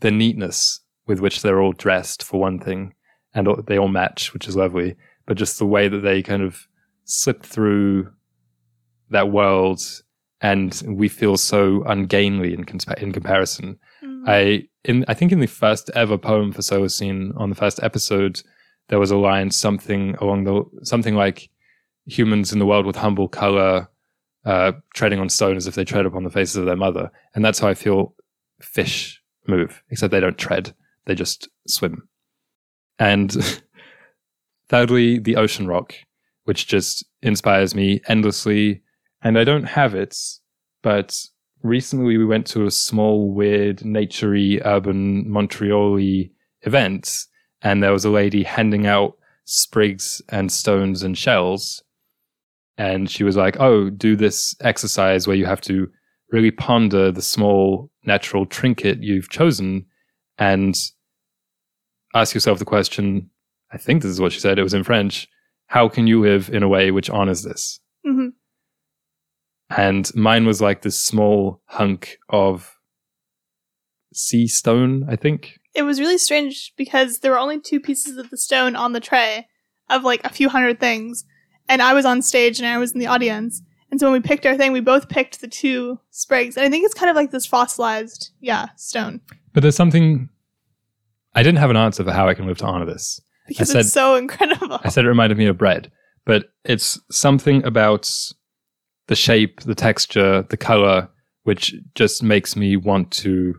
the 0.00 0.10
neatness 0.10 0.80
with 1.06 1.20
which 1.20 1.42
they're 1.42 1.60
all 1.60 1.72
dressed 1.72 2.22
for 2.22 2.38
one 2.38 2.58
thing 2.58 2.94
and 3.34 3.48
they 3.66 3.78
all 3.78 3.88
match, 3.88 4.32
which 4.32 4.46
is 4.46 4.56
lovely, 4.56 4.94
but 5.26 5.36
just 5.36 5.58
the 5.58 5.66
way 5.66 5.88
that 5.88 6.00
they 6.00 6.22
kind 6.22 6.42
of 6.42 6.68
slip 7.04 7.42
through 7.42 8.08
that 9.10 9.30
world 9.30 9.80
and 10.42 10.82
we 10.86 11.08
feel 11.08 11.36
so 11.36 11.82
ungainly 11.86 12.52
in, 12.52 12.64
conspa- 12.64 13.02
in 13.02 13.10
comparison. 13.12 13.78
Mm. 14.04 14.24
I 14.26 14.68
in 14.86 15.04
I 15.08 15.14
think 15.14 15.32
in 15.32 15.40
the 15.40 15.46
first 15.46 15.90
ever 15.94 16.16
poem 16.16 16.52
for 16.52 16.62
Solacene 16.62 17.38
on 17.38 17.50
the 17.50 17.56
first 17.56 17.82
episode, 17.82 18.40
there 18.88 18.98
was 18.98 19.10
a 19.10 19.16
line 19.16 19.50
something 19.50 20.14
along 20.20 20.44
the 20.44 20.64
something 20.82 21.14
like 21.14 21.50
humans 22.06 22.52
in 22.52 22.58
the 22.58 22.66
world 22.66 22.86
with 22.86 22.96
humble 22.96 23.28
color, 23.28 23.88
uh, 24.44 24.72
treading 24.94 25.18
on 25.18 25.28
stone 25.28 25.56
as 25.56 25.66
if 25.66 25.74
they 25.74 25.84
tread 25.84 26.06
upon 26.06 26.24
the 26.24 26.30
faces 26.30 26.56
of 26.56 26.66
their 26.66 26.76
mother, 26.76 27.10
and 27.34 27.44
that's 27.44 27.58
how 27.58 27.68
I 27.68 27.74
feel 27.74 28.14
fish 28.60 29.20
move. 29.46 29.82
Except 29.90 30.10
they 30.10 30.20
don't 30.20 30.38
tread; 30.38 30.74
they 31.04 31.14
just 31.14 31.48
swim. 31.66 32.08
And 32.98 33.36
thirdly, 34.68 35.18
the 35.18 35.36
ocean 35.36 35.66
rock, 35.66 35.94
which 36.44 36.66
just 36.66 37.04
inspires 37.22 37.74
me 37.74 38.00
endlessly. 38.08 38.82
And 39.22 39.38
I 39.38 39.44
don't 39.44 39.64
have 39.64 39.94
it, 39.94 40.16
but 40.82 41.18
recently 41.66 42.16
we 42.16 42.24
went 42.24 42.46
to 42.48 42.66
a 42.66 42.70
small, 42.70 43.32
weird, 43.32 43.78
naturey, 43.78 44.60
urban 44.64 45.28
Montreal 45.30 45.98
event, 46.62 47.26
and 47.62 47.82
there 47.82 47.92
was 47.92 48.04
a 48.04 48.10
lady 48.10 48.42
handing 48.42 48.86
out 48.86 49.16
sprigs 49.44 50.20
and 50.28 50.50
stones 50.50 51.02
and 51.02 51.16
shells. 51.16 51.82
And 52.78 53.10
she 53.10 53.24
was 53.24 53.36
like, 53.36 53.58
Oh, 53.58 53.88
do 53.90 54.16
this 54.16 54.54
exercise 54.60 55.26
where 55.26 55.36
you 55.36 55.46
have 55.46 55.60
to 55.62 55.88
really 56.30 56.50
ponder 56.50 57.10
the 57.12 57.22
small 57.22 57.90
natural 58.04 58.44
trinket 58.46 59.02
you've 59.02 59.30
chosen 59.30 59.86
and 60.38 60.76
ask 62.14 62.34
yourself 62.34 62.58
the 62.58 62.64
question. 62.64 63.30
I 63.72 63.78
think 63.78 64.02
this 64.02 64.10
is 64.10 64.20
what 64.20 64.32
she 64.32 64.40
said. 64.40 64.58
It 64.58 64.62
was 64.62 64.74
in 64.74 64.84
French. 64.84 65.28
How 65.68 65.88
can 65.88 66.06
you 66.06 66.20
live 66.20 66.50
in 66.50 66.62
a 66.62 66.68
way 66.68 66.90
which 66.90 67.10
honors 67.10 67.42
this? 67.42 67.80
Mhm. 68.06 68.32
And 69.70 70.10
mine 70.14 70.46
was 70.46 70.60
like 70.60 70.82
this 70.82 71.00
small 71.00 71.60
hunk 71.66 72.18
of 72.28 72.76
sea 74.12 74.46
stone, 74.46 75.06
I 75.08 75.16
think. 75.16 75.58
It 75.74 75.82
was 75.82 76.00
really 76.00 76.18
strange 76.18 76.72
because 76.76 77.18
there 77.18 77.32
were 77.32 77.38
only 77.38 77.60
two 77.60 77.80
pieces 77.80 78.16
of 78.16 78.30
the 78.30 78.36
stone 78.36 78.76
on 78.76 78.92
the 78.92 79.00
tray 79.00 79.46
of 79.90 80.04
like 80.04 80.24
a 80.24 80.30
few 80.30 80.48
hundred 80.48 80.80
things. 80.80 81.24
And 81.68 81.82
I 81.82 81.92
was 81.94 82.04
on 82.04 82.22
stage 82.22 82.58
and 82.58 82.68
I 82.68 82.78
was 82.78 82.92
in 82.92 83.00
the 83.00 83.06
audience. 83.06 83.62
And 83.90 84.00
so 84.00 84.10
when 84.10 84.20
we 84.20 84.26
picked 84.26 84.46
our 84.46 84.56
thing, 84.56 84.72
we 84.72 84.80
both 84.80 85.08
picked 85.08 85.40
the 85.40 85.48
two 85.48 86.00
sprigs. 86.10 86.56
And 86.56 86.64
I 86.64 86.70
think 86.70 86.84
it's 86.84 86.94
kind 86.94 87.10
of 87.10 87.16
like 87.16 87.30
this 87.30 87.46
fossilized, 87.46 88.30
yeah, 88.40 88.68
stone. 88.76 89.20
But 89.52 89.62
there's 89.62 89.76
something 89.76 90.28
I 91.34 91.42
didn't 91.42 91.58
have 91.58 91.70
an 91.70 91.76
answer 91.76 92.02
for 92.04 92.12
how 92.12 92.28
I 92.28 92.34
can 92.34 92.46
live 92.46 92.58
to 92.58 92.66
honor 92.66 92.86
this. 92.86 93.20
Because 93.46 93.70
said- 93.70 93.80
it's 93.80 93.92
so 93.92 94.14
incredible. 94.16 94.80
I 94.82 94.88
said 94.88 95.04
it 95.04 95.08
reminded 95.08 95.38
me 95.38 95.46
of 95.46 95.58
bread, 95.58 95.92
but 96.24 96.50
it's 96.64 96.98
something 97.10 97.64
about 97.64 98.10
the 99.08 99.16
shape, 99.16 99.60
the 99.60 99.74
texture, 99.74 100.42
the 100.42 100.56
color, 100.56 101.08
which 101.44 101.74
just 101.94 102.22
makes 102.22 102.56
me 102.56 102.76
want 102.76 103.10
to 103.12 103.54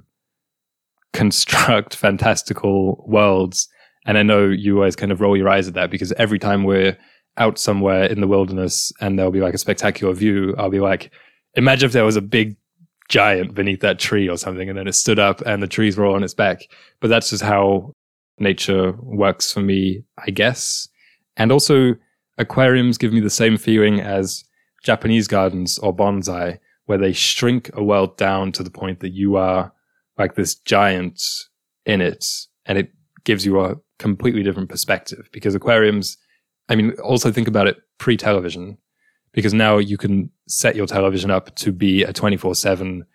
construct 1.14 1.95
fantastical 2.06 3.04
worlds. 3.08 3.68
And 4.06 4.18
I 4.18 4.24
know 4.24 4.48
you 4.48 4.78
always 4.78 4.95
kind 4.95 5.12
of 5.12 5.22
roll 5.22 5.38
your 5.38 5.50
eyes 5.50 5.68
at 5.68 5.74
that 5.74 5.91
because 5.91 6.12
every 6.14 6.39
time 6.39 6.64
we're 6.64 6.98
out 7.38 7.60
somewhere 7.60 8.04
in 8.04 8.22
the 8.22 8.28
wilderness 8.28 8.91
and 9.00 9.18
there'll 9.18 9.32
be 9.32 9.41
like 9.41 9.54
a 9.54 9.60
spectacular 9.60 10.14
view, 10.14 10.56
I'll 10.58 10.70
be 10.70 10.80
like, 10.80 11.12
imagine 11.56 11.88
if 11.88 11.93
there 11.93 12.06
was 12.06 12.16
a 12.16 12.22
big 12.22 12.56
giant 13.10 13.54
beneath 13.54 13.80
that 13.82 14.00
tree 14.00 14.28
or 14.28 14.38
something 14.38 14.68
and 14.70 14.78
then 14.78 14.88
it 14.88 14.93
stood 14.93 15.20
up 15.20 15.41
and 15.41 15.64
the 15.64 15.68
trees 15.68 15.98
were 15.98 16.06
all 16.06 16.16
on 16.16 16.24
its 16.24 16.34
back. 16.34 16.68
But 17.00 17.10
that's 17.10 17.30
just 17.30 17.43
how 17.43 17.93
nature 18.39 18.93
works 19.02 19.52
for 19.52 19.62
me, 19.62 20.04
I 20.18 20.32
guess. 20.32 20.88
And 21.36 21.52
also, 21.52 21.95
aquariums 22.38 22.98
give 22.98 23.14
me 23.14 23.20
the 23.20 23.30
same 23.30 23.58
feeling 23.58 24.00
as 24.02 24.43
Japanese 24.84 25.28
gardens 25.28 25.78
or 25.80 25.95
bonsai, 25.95 26.59
where 26.86 26.97
they 26.97 27.13
shrink 27.13 27.69
a 27.73 27.84
world 27.84 28.17
down 28.17 28.51
to 28.53 28.63
the 28.63 28.69
point 28.69 28.99
that 29.01 29.11
you 29.13 29.36
are 29.36 29.71
like 30.17 30.36
this 30.36 30.55
giant 30.55 31.21
in 31.86 32.01
it. 32.01 32.25
And 32.65 32.78
it 32.78 32.91
gives 33.23 33.45
you 33.45 33.59
a 33.59 33.75
completely 33.99 34.43
different 34.43 34.69
perspective 34.69 35.30
because 35.32 35.55
aquariums, 35.55 36.17
I 36.69 36.75
mean, 36.75 36.91
also 37.03 37.32
think 37.32 37.47
about 37.47 37.67
it 37.67 37.78
pre 37.97 38.17
television, 38.17 38.78
because 39.34 39.53
now 39.53 39.78
you 39.78 39.97
can 39.97 40.30
set 40.47 40.75
your 40.75 40.88
television 40.88 41.30
up 41.32 41.55
to 41.57 41.71
be 41.71 42.03
a 42.03 42.13
24 42.13 42.55
7 42.55 43.05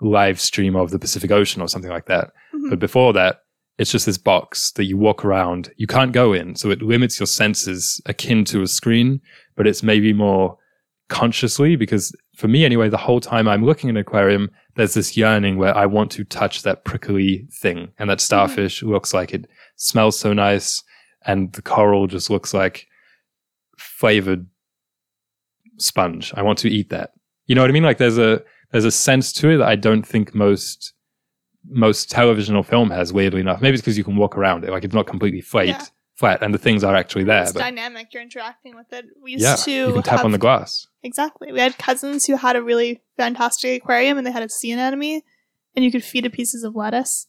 live 0.00 0.40
stream 0.40 0.76
of 0.76 0.90
the 0.90 0.98
Pacific 0.98 1.30
Ocean 1.30 1.60
or 1.60 1.68
something 1.68 1.90
like 1.90 2.06
that. 2.06 2.32
Mhm. 2.54 2.70
But 2.70 2.78
before 2.78 3.12
that, 3.12 3.42
it's 3.78 3.92
just 3.92 4.06
this 4.06 4.18
box 4.18 4.72
that 4.72 4.84
you 4.84 4.96
walk 4.96 5.24
around. 5.24 5.70
You 5.76 5.86
can't 5.86 6.12
go 6.12 6.32
in. 6.32 6.54
So 6.56 6.70
it 6.70 6.82
limits 6.82 7.18
your 7.20 7.26
senses 7.26 8.00
akin 8.06 8.44
to 8.46 8.62
a 8.62 8.66
screen, 8.66 9.20
but 9.56 9.66
it's 9.66 9.82
maybe 9.82 10.12
more 10.12 10.56
consciously 11.10 11.76
because 11.76 12.14
for 12.34 12.48
me 12.48 12.64
anyway, 12.64 12.88
the 12.88 12.96
whole 12.96 13.20
time 13.20 13.46
I'm 13.46 13.64
looking 13.64 13.90
at 13.90 13.96
an 13.96 13.96
aquarium, 13.98 14.50
there's 14.76 14.94
this 14.94 15.16
yearning 15.16 15.58
where 15.58 15.76
I 15.76 15.84
want 15.84 16.10
to 16.12 16.24
touch 16.24 16.62
that 16.62 16.84
prickly 16.84 17.46
thing. 17.52 17.92
And 17.98 18.08
that 18.08 18.18
mm-hmm. 18.18 18.24
starfish 18.24 18.82
looks 18.82 19.12
like 19.12 19.34
it 19.34 19.46
smells 19.76 20.18
so 20.18 20.32
nice. 20.32 20.82
And 21.26 21.52
the 21.52 21.60
coral 21.60 22.06
just 22.06 22.30
looks 22.30 22.54
like 22.54 22.86
flavored 23.76 24.46
sponge. 25.76 26.32
I 26.34 26.42
want 26.42 26.58
to 26.60 26.70
eat 26.70 26.88
that. 26.88 27.12
You 27.46 27.54
know 27.54 27.60
what 27.60 27.70
I 27.70 27.74
mean? 27.74 27.82
Like 27.82 27.98
there's 27.98 28.18
a, 28.18 28.42
there's 28.70 28.86
a 28.86 28.90
sense 28.90 29.32
to 29.34 29.50
it 29.50 29.58
that 29.58 29.68
I 29.68 29.76
don't 29.76 30.06
think 30.06 30.34
most 30.34 30.94
most 31.68 32.10
television 32.10 32.56
or 32.56 32.64
film 32.64 32.90
has. 32.90 33.12
Weirdly 33.12 33.40
enough, 33.40 33.60
maybe 33.60 33.74
it's 33.74 33.82
because 33.82 33.98
you 33.98 34.04
can 34.04 34.16
walk 34.16 34.36
around 34.36 34.64
it, 34.64 34.70
like 34.70 34.84
it's 34.84 34.94
not 34.94 35.06
completely 35.06 35.40
flat, 35.40 35.66
Yeah. 35.66 35.84
flat, 36.14 36.42
and 36.42 36.54
the 36.54 36.58
things 36.58 36.82
are 36.84 36.94
actually 36.94 37.24
there. 37.24 37.42
it's 37.42 37.52
but 37.52 37.60
dynamic. 37.60 38.14
You're 38.14 38.22
interacting 38.22 38.76
with 38.76 38.92
it. 38.92 39.06
We 39.22 39.32
used 39.32 39.44
yeah, 39.44 39.56
to 39.56 39.70
you 39.70 39.92
can 39.92 40.02
tap 40.02 40.18
have, 40.18 40.24
on 40.24 40.32
the 40.32 40.38
glass. 40.38 40.86
Exactly. 41.02 41.52
We 41.52 41.60
had 41.60 41.78
cousins 41.78 42.26
who 42.26 42.36
had 42.36 42.56
a 42.56 42.62
really 42.62 43.02
fantastic 43.16 43.82
aquarium, 43.82 44.18
and 44.18 44.26
they 44.26 44.32
had 44.32 44.42
a 44.42 44.48
sea 44.48 44.72
anemone, 44.72 45.22
and 45.74 45.84
you 45.84 45.90
could 45.90 46.04
feed 46.04 46.26
it 46.26 46.32
pieces 46.32 46.64
of 46.64 46.74
lettuce, 46.74 47.26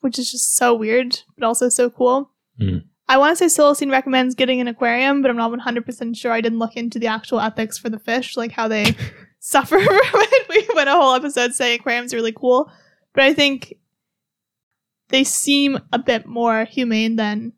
which 0.00 0.18
is 0.18 0.30
just 0.30 0.56
so 0.56 0.74
weird, 0.74 1.20
but 1.36 1.46
also 1.46 1.68
so 1.68 1.90
cool. 1.90 2.30
Mm. 2.60 2.84
I 3.08 3.18
want 3.18 3.36
to 3.36 3.48
say 3.48 3.62
Solacene 3.62 3.90
recommends 3.90 4.34
getting 4.34 4.60
an 4.60 4.68
aquarium, 4.68 5.22
but 5.22 5.30
I'm 5.30 5.36
not 5.36 5.52
100% 5.52 6.16
sure. 6.16 6.32
I 6.32 6.40
didn't 6.40 6.58
look 6.58 6.76
into 6.76 6.98
the 6.98 7.08
actual 7.08 7.40
ethics 7.40 7.76
for 7.76 7.90
the 7.90 7.98
fish, 7.98 8.36
like 8.36 8.52
how 8.52 8.68
they 8.68 8.96
suffer 9.40 9.78
from 9.80 9.90
it. 9.90 10.48
We 10.48 10.68
went 10.74 10.88
a 10.88 10.92
whole 10.92 11.14
episode 11.14 11.54
saying 11.54 11.80
aquariums 11.80 12.14
are 12.14 12.16
really 12.16 12.32
cool, 12.32 12.70
but 13.14 13.24
I 13.24 13.34
think 13.34 13.74
they 15.08 15.24
seem 15.24 15.78
a 15.92 15.98
bit 15.98 16.26
more 16.26 16.64
humane 16.64 17.16
than 17.16 17.52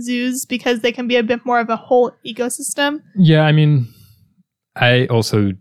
zoos 0.00 0.44
because 0.44 0.80
they 0.80 0.92
can 0.92 1.06
be 1.06 1.16
a 1.16 1.22
bit 1.22 1.44
more 1.44 1.60
of 1.60 1.68
a 1.68 1.76
whole 1.76 2.12
ecosystem. 2.26 3.02
Yeah, 3.14 3.42
I 3.42 3.52
mean, 3.52 3.92
I 4.76 5.06
also 5.06 5.52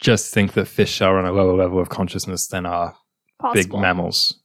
just 0.00 0.32
think 0.32 0.52
that 0.54 0.66
fish 0.66 1.00
are 1.00 1.18
on 1.18 1.26
a 1.26 1.32
lower 1.32 1.56
level 1.56 1.80
of 1.80 1.88
consciousness 1.88 2.46
than 2.48 2.66
our 2.66 2.94
big 3.52 3.72
mammals. 3.72 4.40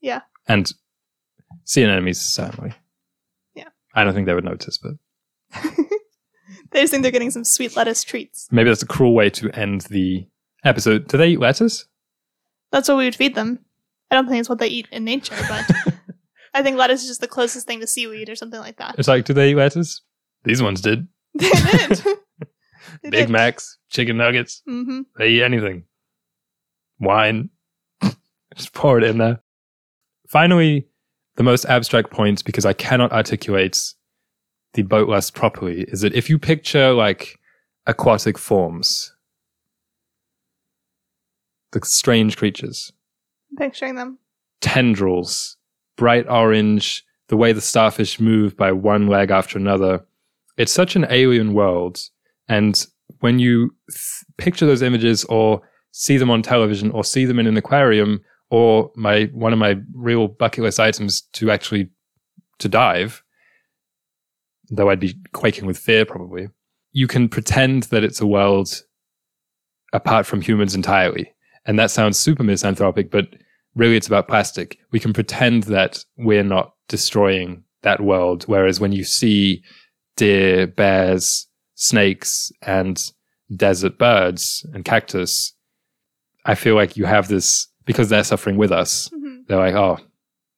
Yeah. 0.00 0.22
and 0.48 0.72
sea 1.64 1.84
anemones 1.84 2.20
certainly. 2.20 2.74
Yeah. 3.54 3.68
I 3.94 4.02
don't 4.04 4.14
think 4.14 4.26
they 4.26 4.34
would 4.34 4.44
notice, 4.44 4.78
but 4.78 4.92
they 6.72 6.80
just 6.80 6.90
think 6.90 7.02
they're 7.02 7.12
getting 7.12 7.30
some 7.30 7.44
sweet 7.44 7.76
lettuce 7.76 8.02
treats. 8.02 8.48
maybe 8.50 8.68
that's 8.70 8.82
a 8.82 8.86
cruel 8.86 9.14
way 9.14 9.30
to 9.30 9.50
end 9.52 9.82
the 9.82 10.26
episode. 10.64 11.06
Do 11.08 11.16
they 11.18 11.28
eat 11.30 11.40
lettuce? 11.40 11.86
That's 12.72 12.88
what 12.88 12.98
we 12.98 13.04
would 13.04 13.14
feed 13.14 13.34
them. 13.34 13.60
I 14.10 14.14
don't 14.16 14.28
think 14.28 14.40
it's 14.40 14.48
what 14.48 14.58
they 14.58 14.68
eat 14.68 14.88
in 14.90 15.04
nature, 15.04 15.36
but 15.48 15.94
I 16.54 16.62
think 16.62 16.76
lettuce 16.76 17.02
is 17.02 17.08
just 17.08 17.20
the 17.20 17.28
closest 17.28 17.66
thing 17.66 17.80
to 17.80 17.86
seaweed 17.86 18.28
or 18.28 18.34
something 18.34 18.60
like 18.60 18.78
that. 18.78 18.96
It's 18.98 19.08
like, 19.08 19.24
do 19.24 19.32
they 19.32 19.50
eat 19.50 19.56
lettuce? 19.56 20.00
These 20.44 20.62
ones 20.62 20.80
did. 20.80 21.06
They 21.34 21.48
did. 21.50 22.02
They 23.02 23.10
Big 23.10 23.26
did. 23.26 23.30
Macs, 23.30 23.78
chicken 23.90 24.16
nuggets. 24.16 24.62
Mm-hmm. 24.68 25.00
They 25.18 25.28
eat 25.30 25.42
anything. 25.42 25.84
Wine. 27.00 27.50
Just 28.56 28.72
pour 28.74 28.98
it 28.98 29.04
in 29.04 29.18
there. 29.18 29.40
Finally, 30.28 30.86
the 31.36 31.42
most 31.42 31.64
abstract 31.66 32.10
point, 32.10 32.44
because 32.44 32.64
I 32.66 32.72
cannot 32.72 33.12
articulate 33.12 33.78
the 34.74 34.82
boat 34.82 35.08
lust 35.08 35.34
properly, 35.34 35.82
is 35.88 36.00
that 36.02 36.14
if 36.14 36.28
you 36.30 36.38
picture 36.38 36.92
like 36.92 37.38
aquatic 37.86 38.38
forms, 38.38 39.14
the 41.72 41.80
strange 41.84 42.36
creatures, 42.36 42.92
Picturing 43.56 43.94
them. 43.96 44.18
tendrils, 44.60 45.56
bright 45.96 46.26
orange, 46.28 47.04
the 47.28 47.36
way 47.36 47.52
the 47.52 47.60
starfish 47.60 48.20
move 48.20 48.56
by 48.56 48.72
one 48.72 49.06
leg 49.06 49.30
after 49.30 49.58
another. 49.58 50.04
It's 50.58 50.72
such 50.72 50.96
an 50.96 51.06
alien 51.08 51.54
world. 51.54 51.98
And 52.52 52.86
when 53.20 53.38
you 53.38 53.74
th- 53.90 54.24
picture 54.36 54.66
those 54.66 54.82
images 54.82 55.24
or 55.24 55.62
see 55.92 56.18
them 56.18 56.30
on 56.30 56.42
television 56.42 56.90
or 56.90 57.02
see 57.02 57.24
them 57.24 57.38
in 57.38 57.46
an 57.46 57.56
aquarium 57.56 58.20
or 58.50 58.90
my 58.94 59.24
one 59.32 59.54
of 59.54 59.58
my 59.58 59.76
real 59.94 60.28
bucket 60.28 60.62
list 60.62 60.78
items 60.78 61.22
to 61.32 61.50
actually 61.50 61.88
to 62.58 62.68
dive, 62.68 63.22
though 64.68 64.90
I'd 64.90 65.00
be 65.00 65.16
quaking 65.32 65.64
with 65.64 65.78
fear 65.78 66.04
probably, 66.04 66.50
you 66.92 67.06
can 67.06 67.26
pretend 67.26 67.84
that 67.84 68.04
it's 68.04 68.20
a 68.20 68.26
world 68.26 68.82
apart 69.94 70.26
from 70.26 70.42
humans 70.42 70.74
entirely. 70.74 71.32
And 71.64 71.78
that 71.78 71.90
sounds 71.90 72.18
super 72.18 72.42
misanthropic, 72.42 73.10
but 73.10 73.28
really 73.74 73.96
it's 73.96 74.06
about 74.06 74.28
plastic. 74.28 74.76
We 74.90 75.00
can 75.00 75.14
pretend 75.14 75.62
that 75.64 76.04
we're 76.18 76.44
not 76.44 76.74
destroying 76.88 77.64
that 77.82 78.02
world. 78.02 78.44
Whereas 78.44 78.78
when 78.78 78.92
you 78.92 79.04
see 79.04 79.62
deer, 80.18 80.66
bears, 80.66 81.46
snakes, 81.82 82.52
and 82.62 83.10
desert 83.56 83.98
birds 83.98 84.64
and 84.72 84.84
cactus, 84.84 85.52
I 86.44 86.54
feel 86.54 86.74
like 86.76 86.96
you 86.96 87.04
have 87.06 87.26
this 87.28 87.66
because 87.84 88.08
they're 88.08 88.22
suffering 88.24 88.56
with 88.56 88.70
us. 88.70 89.08
hmm 89.12 89.40
They're 89.48 89.58
like, 89.58 89.74
oh, 89.74 89.98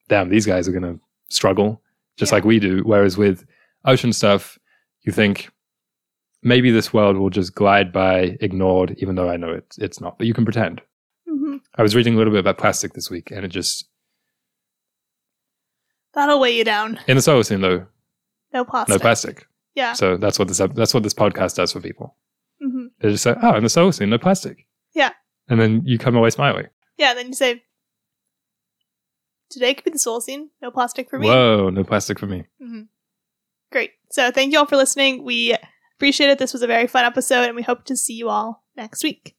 damn, 0.08 0.28
these 0.28 0.44
guys 0.46 0.68
are 0.68 0.72
going 0.78 0.82
to 0.94 1.00
struggle 1.30 1.80
just 2.18 2.30
Yeah. 2.30 2.36
like 2.36 2.44
we 2.44 2.58
do. 2.60 2.82
Whereas 2.84 3.16
with 3.16 3.44
ocean 3.86 4.12
stuff, 4.12 4.58
you 5.02 5.12
think 5.12 5.48
maybe 6.42 6.70
this 6.70 6.92
world 6.92 7.16
will 7.16 7.30
just 7.30 7.54
glide 7.54 7.90
by 7.92 8.36
ignored, 8.40 8.94
even 8.98 9.14
though 9.14 9.30
I 9.30 9.38
know 9.38 9.50
it's, 9.50 9.78
it's 9.78 10.00
not, 10.00 10.18
but 10.18 10.26
you 10.26 10.34
can 10.34 10.44
pretend. 10.44 10.82
hmm 11.26 11.56
I 11.76 11.82
was 11.82 11.96
reading 11.96 12.14
a 12.14 12.18
little 12.18 12.32
bit 12.32 12.40
about 12.40 12.58
plastic 12.58 12.92
this 12.92 13.10
week 13.10 13.30
and 13.30 13.44
it 13.46 13.48
just, 13.48 13.88
That'll 16.12 16.38
weigh 16.38 16.56
you 16.56 16.64
down. 16.64 17.00
in 17.08 17.16
the 17.16 17.22
Solacene 17.22 17.60
though, 17.62 17.86
No 18.52 18.64
plastic. 18.64 18.94
no 18.94 18.98
plastic. 19.00 19.46
Yeah. 19.74 19.92
So 19.94 20.16
that's 20.16 20.38
what 20.38 20.48
this, 20.48 20.58
that's 20.74 20.94
what 20.94 21.02
this 21.02 21.14
podcast 21.14 21.56
does 21.56 21.72
for 21.72 21.80
people. 21.80 22.16
hmm 22.60 22.86
They 23.00 23.10
just 23.10 23.24
say, 23.24 23.34
oh, 23.42 23.54
in 23.56 23.62
the 23.64 23.68
Solacene, 23.68 24.08
no 24.08 24.18
plastic. 24.18 24.66
Yeah. 24.94 25.10
And 25.48 25.60
then 25.60 25.82
you 25.84 25.98
come 25.98 26.16
away 26.16 26.30
smiling. 26.30 26.66
Yeah. 26.96 27.14
Then 27.14 27.26
you 27.28 27.34
say, 27.34 27.62
"Today 29.50 29.74
could 29.74 29.84
be 29.84 29.90
the 29.90 29.98
Solacene. 29.98 30.48
No 30.62 30.70
plastic 30.70 31.10
for 31.10 31.18
me." 31.18 31.26
Whoa, 31.26 31.70
no 31.70 31.84
plastic 31.84 32.18
for 32.18 32.26
me. 32.26 32.44
hmm 32.60 32.82
Great. 33.72 33.90
So 34.10 34.30
thank 34.30 34.52
you 34.52 34.58
all 34.60 34.66
for 34.66 34.76
listening. 34.76 35.24
We 35.24 35.56
appreciate 35.96 36.30
it. 36.30 36.38
This 36.38 36.52
was 36.52 36.62
a 36.62 36.66
very 36.68 36.86
fun 36.86 37.04
episode, 37.04 37.46
and 37.46 37.56
we 37.56 37.62
hope 37.62 37.84
to 37.86 37.96
see 37.96 38.14
you 38.14 38.28
all 38.28 38.64
next 38.76 39.02
week. 39.02 39.34